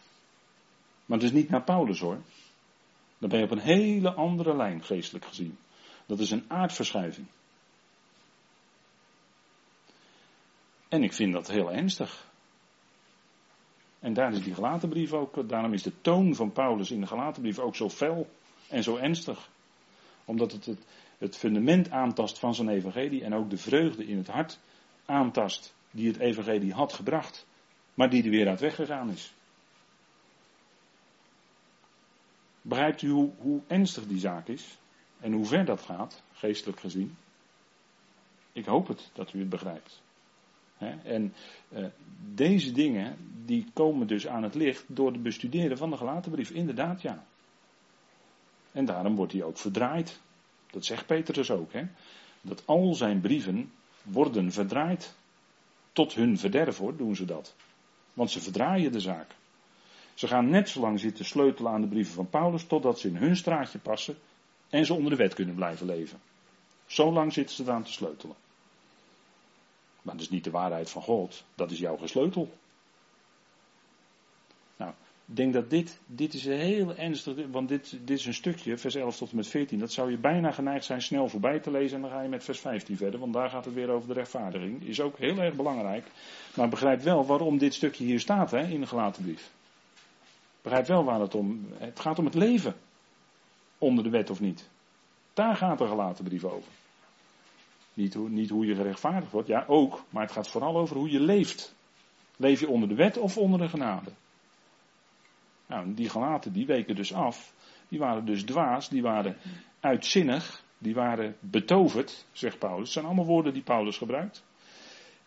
Maar 1.05 1.17
het 1.17 1.27
is 1.27 1.33
niet 1.33 1.49
naar 1.49 1.63
Paulus 1.63 1.99
hoor. 1.99 2.17
Dan 3.17 3.29
ben 3.29 3.39
je 3.39 3.45
op 3.45 3.51
een 3.51 3.59
hele 3.59 4.13
andere 4.13 4.55
lijn 4.55 4.83
geestelijk 4.83 5.25
gezien. 5.25 5.57
Dat 6.05 6.19
is 6.19 6.31
een 6.31 6.43
aardverschuiving. 6.47 7.27
En 10.89 11.03
ik 11.03 11.13
vind 11.13 11.33
dat 11.33 11.47
heel 11.47 11.71
ernstig. 11.71 12.27
En 13.99 14.13
daar 14.13 14.33
is 14.33 14.43
die 14.43 14.53
gelatenbrief 14.53 15.13
ook, 15.13 15.49
daarom 15.49 15.73
is 15.73 15.83
de 15.83 16.01
toon 16.01 16.35
van 16.35 16.51
Paulus 16.51 16.91
in 16.91 17.01
de 17.01 17.07
gelatenbrief 17.07 17.59
ook 17.59 17.75
zo 17.75 17.89
fel 17.89 18.29
en 18.67 18.83
zo 18.83 18.95
ernstig. 18.95 19.49
Omdat 20.25 20.51
het, 20.51 20.65
het 20.65 20.85
het 21.19 21.37
fundament 21.37 21.91
aantast 21.91 22.39
van 22.39 22.55
zijn 22.55 22.69
evangelie 22.69 23.23
en 23.23 23.33
ook 23.33 23.49
de 23.49 23.57
vreugde 23.57 24.05
in 24.05 24.17
het 24.17 24.27
hart 24.27 24.59
aantast 25.05 25.73
die 25.91 26.07
het 26.07 26.19
evangelie 26.19 26.73
had 26.73 26.93
gebracht, 26.93 27.45
maar 27.93 28.09
die 28.09 28.23
er 28.23 28.29
weer 28.29 28.47
uit 28.47 28.59
weggegaan 28.59 29.09
is. 29.09 29.33
Begrijpt 32.61 33.01
u 33.01 33.09
hoe, 33.09 33.31
hoe 33.37 33.61
ernstig 33.67 34.07
die 34.07 34.19
zaak 34.19 34.47
is 34.47 34.77
en 35.19 35.31
hoe 35.31 35.45
ver 35.45 35.65
dat 35.65 35.81
gaat, 35.81 36.23
geestelijk 36.33 36.79
gezien? 36.79 37.17
Ik 38.53 38.65
hoop 38.65 38.87
het 38.87 39.09
dat 39.13 39.33
u 39.33 39.39
het 39.39 39.49
begrijpt. 39.49 40.01
En 41.03 41.33
uh, 41.69 41.85
deze 42.33 42.71
dingen 42.71 43.17
die 43.45 43.65
komen 43.73 44.07
dus 44.07 44.27
aan 44.27 44.43
het 44.43 44.55
licht 44.55 44.83
door 44.87 45.11
het 45.11 45.23
bestuderen 45.23 45.77
van 45.77 45.89
de 45.89 45.97
gelaten 45.97 46.31
brief. 46.31 46.49
Inderdaad, 46.49 47.01
ja. 47.01 47.25
En 48.71 48.85
daarom 48.85 49.15
wordt 49.15 49.33
hij 49.33 49.43
ook 49.43 49.57
verdraaid. 49.57 50.19
Dat 50.71 50.85
zegt 50.85 51.05
Peter 51.05 51.33
dus 51.33 51.51
ook. 51.51 51.73
Hè? 51.73 51.83
Dat 52.41 52.63
al 52.65 52.93
zijn 52.93 53.21
brieven 53.21 53.71
worden 54.03 54.51
verdraaid. 54.51 55.15
Tot 55.91 56.13
hun 56.13 56.37
verderf 56.37 56.77
hoor, 56.77 56.97
doen 56.97 57.15
ze 57.15 57.25
dat. 57.25 57.55
Want 58.13 58.31
ze 58.31 58.41
verdraaien 58.41 58.91
de 58.91 58.99
zaak. 58.99 59.35
Ze 60.13 60.27
gaan 60.27 60.49
net 60.49 60.69
zo 60.69 60.79
lang 60.79 60.99
zitten 60.99 61.25
sleutelen 61.25 61.71
aan 61.71 61.81
de 61.81 61.87
brieven 61.87 62.13
van 62.13 62.29
Paulus 62.29 62.65
totdat 62.65 62.99
ze 62.99 63.07
in 63.07 63.15
hun 63.15 63.35
straatje 63.35 63.79
passen 63.79 64.17
en 64.69 64.85
ze 64.85 64.93
onder 64.93 65.11
de 65.11 65.17
wet 65.17 65.33
kunnen 65.33 65.55
blijven 65.55 65.85
leven. 65.85 66.19
Zo 66.85 67.11
lang 67.11 67.33
zitten 67.33 67.55
ze 67.55 67.63
eraan 67.63 67.83
te 67.83 67.91
sleutelen. 67.91 68.35
Maar 70.01 70.13
dat 70.13 70.23
is 70.23 70.29
niet 70.29 70.43
de 70.43 70.51
waarheid 70.51 70.89
van 70.89 71.01
God, 71.01 71.43
dat 71.55 71.71
is 71.71 71.79
jouw 71.79 71.97
gesleutel. 71.97 72.49
Nou, 74.77 74.91
ik 75.25 75.35
denk 75.35 75.53
dat 75.53 75.69
dit, 75.69 75.99
dit 76.05 76.33
is 76.33 76.45
heel 76.45 76.95
ernstig, 76.95 77.35
want 77.51 77.67
dit, 77.67 77.97
dit 78.05 78.19
is 78.19 78.25
een 78.25 78.33
stukje, 78.33 78.77
vers 78.77 78.95
11 78.95 79.17
tot 79.17 79.29
en 79.29 79.35
met 79.35 79.47
14, 79.47 79.79
dat 79.79 79.91
zou 79.91 80.11
je 80.11 80.17
bijna 80.17 80.51
geneigd 80.51 80.85
zijn 80.85 81.01
snel 81.01 81.27
voorbij 81.27 81.59
te 81.59 81.71
lezen 81.71 81.95
en 81.95 82.01
dan 82.01 82.11
ga 82.11 82.21
je 82.21 82.29
met 82.29 82.43
vers 82.43 82.59
15 82.59 82.97
verder, 82.97 83.19
want 83.19 83.33
daar 83.33 83.49
gaat 83.49 83.65
het 83.65 83.73
weer 83.73 83.89
over 83.89 84.07
de 84.07 84.13
rechtvaardiging. 84.13 84.83
Is 84.83 85.01
ook 85.01 85.17
heel 85.17 85.37
erg 85.37 85.55
belangrijk, 85.55 86.07
maar 86.55 86.69
begrijp 86.69 87.01
wel 87.01 87.25
waarom 87.25 87.57
dit 87.57 87.73
stukje 87.73 88.03
hier 88.03 88.19
staat 88.19 88.51
hè, 88.51 88.67
in 88.67 88.79
de 88.79 88.87
gelaten 88.87 89.23
brief. 89.23 89.51
Begrijp 90.61 90.85
wel 90.85 91.03
waar 91.03 91.19
het 91.19 91.35
om, 91.35 91.67
het 91.77 91.99
gaat 91.99 92.19
om 92.19 92.25
het 92.25 92.33
leven, 92.33 92.75
onder 93.77 94.03
de 94.03 94.09
wet 94.09 94.29
of 94.29 94.39
niet. 94.39 94.69
Daar 95.33 95.55
gaat 95.55 95.77
de 95.77 95.87
gelaten 95.87 96.23
brief 96.23 96.43
over. 96.43 96.71
Niet 97.93 98.13
hoe, 98.13 98.29
niet 98.29 98.49
hoe 98.49 98.65
je 98.65 98.75
gerechtvaardigd 98.75 99.31
wordt, 99.31 99.47
ja 99.47 99.65
ook, 99.67 100.03
maar 100.09 100.23
het 100.23 100.31
gaat 100.31 100.49
vooral 100.49 100.77
over 100.77 100.97
hoe 100.97 101.11
je 101.11 101.19
leeft. 101.19 101.75
Leef 102.37 102.59
je 102.59 102.69
onder 102.69 102.89
de 102.89 102.95
wet 102.95 103.17
of 103.17 103.37
onder 103.37 103.59
de 103.59 103.69
genade? 103.69 104.11
Nou, 105.65 105.93
die 105.93 106.09
gelaten 106.09 106.53
die 106.53 106.65
weken 106.65 106.95
dus 106.95 107.13
af. 107.13 107.53
Die 107.87 107.99
waren 107.99 108.25
dus 108.25 108.43
dwaas, 108.43 108.89
die 108.89 109.01
waren 109.01 109.37
uitzinnig, 109.79 110.63
die 110.77 110.93
waren 110.93 111.35
betoverd, 111.39 112.25
zegt 112.31 112.59
Paulus. 112.59 112.83
Het 112.83 112.91
zijn 112.91 113.05
allemaal 113.05 113.25
woorden 113.25 113.53
die 113.53 113.63
Paulus 113.63 113.97
gebruikt. 113.97 114.43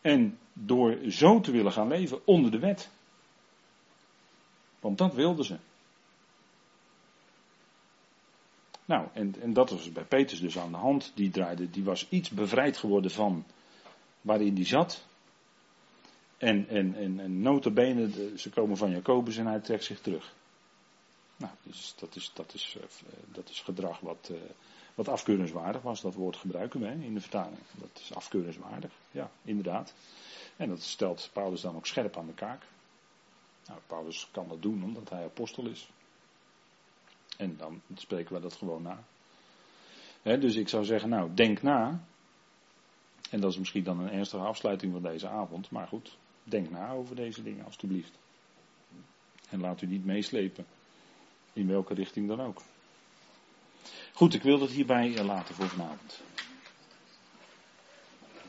En 0.01 0.39
door 0.53 0.99
zo 1.09 1.41
te 1.41 1.51
willen 1.51 1.73
gaan 1.73 1.89
leven 1.89 2.27
onder 2.27 2.51
de 2.51 2.59
wet. 2.59 2.91
Want 4.81 4.99
dat 4.99 5.15
wilden 5.15 5.45
ze. 5.45 5.57
Nou, 8.93 9.09
en, 9.13 9.35
en 9.41 9.53
dat 9.53 9.71
was 9.71 9.93
bij 9.93 10.05
Petrus 10.05 10.41
dus 10.41 10.59
aan 10.59 10.71
de 10.71 10.77
hand. 10.77 11.13
Die 11.15 11.31
draaide, 11.31 11.71
die 11.71 11.85
was 11.85 12.09
iets 12.09 12.31
bevrijd 12.31 12.77
geworden 12.77 13.11
van 13.11 13.45
waarin 14.21 14.55
die 14.55 14.67
zat. 14.67 15.05
En, 16.37 16.69
en, 16.69 16.95
en, 16.95 17.21
en 17.21 17.41
notabene, 17.41 18.33
ze 18.37 18.51
komen 18.51 18.77
van 18.77 18.91
Jacobus 18.91 19.37
en 19.37 19.47
hij 19.47 19.61
trekt 19.61 19.85
zich 19.85 20.01
terug. 20.01 20.35
Nou, 21.37 21.53
dus 21.63 21.95
dat 21.99 22.17
is, 22.17 22.31
dat 22.35 22.55
is, 22.55 22.77
eh, 22.81 22.87
dat 23.33 23.49
is 23.49 23.61
gedrag 23.61 24.01
wat, 24.01 24.29
uh, 24.33 24.39
wat 24.95 25.09
afkeurenswaardig 25.09 25.83
was. 25.83 26.01
Dat 26.01 26.15
woord 26.15 26.37
gebruiken 26.37 26.81
we 26.81 27.05
in 27.05 27.15
de 27.15 27.21
vertaling. 27.21 27.59
Dat 27.75 28.01
is 28.01 28.15
afkeurenswaardig, 28.15 28.93
ja, 29.11 29.31
inderdaad. 29.43 29.95
En 30.57 30.69
dat 30.69 30.83
stelt 30.83 31.31
Paulus 31.33 31.61
dan 31.61 31.77
ook 31.77 31.87
scherp 31.87 32.17
aan 32.17 32.27
de 32.27 32.35
kaak. 32.35 32.63
Nou, 33.67 33.81
Paulus 33.87 34.29
kan 34.31 34.49
dat 34.49 34.63
doen 34.63 34.85
omdat 34.85 35.11
hij 35.11 35.25
apostel 35.25 35.67
is. 35.67 35.89
En 37.43 37.57
dan 37.57 37.81
spreken 37.95 38.35
we 38.35 38.41
dat 38.41 38.55
gewoon 38.55 38.83
na. 38.83 39.05
dus 40.37 40.57
ik 40.57 40.69
zou 40.69 40.85
zeggen, 40.85 41.09
nou, 41.09 41.35
denk 41.35 41.63
na. 41.63 42.05
En 43.31 43.41
dat 43.41 43.51
is 43.51 43.59
misschien 43.59 43.85
dan 43.85 44.01
een 44.01 44.11
ernstige 44.11 44.43
afsluiting 44.43 44.93
van 44.93 45.03
deze 45.03 45.29
avond. 45.29 45.71
Maar 45.71 45.87
goed, 45.89 46.19
denk 46.45 46.71
na 46.71 46.91
over 46.91 47.17
deze 47.17 47.43
dingen, 47.43 47.65
alstublieft. 47.65 48.13
En 49.49 49.61
laat 49.61 49.83
u 49.83 49.87
niet 49.87 50.05
meeslepen. 50.05 50.67
In 51.53 51.67
welke 51.67 51.95
richting 51.95 52.29
dan 52.29 52.41
ook. 52.41 52.63
Goed, 54.13 54.35
ik 54.35 54.43
wil 54.43 54.61
het 54.61 54.71
hierbij 54.71 55.25
laten 55.25 55.55
voor 55.55 55.69
vanavond. 55.69 56.23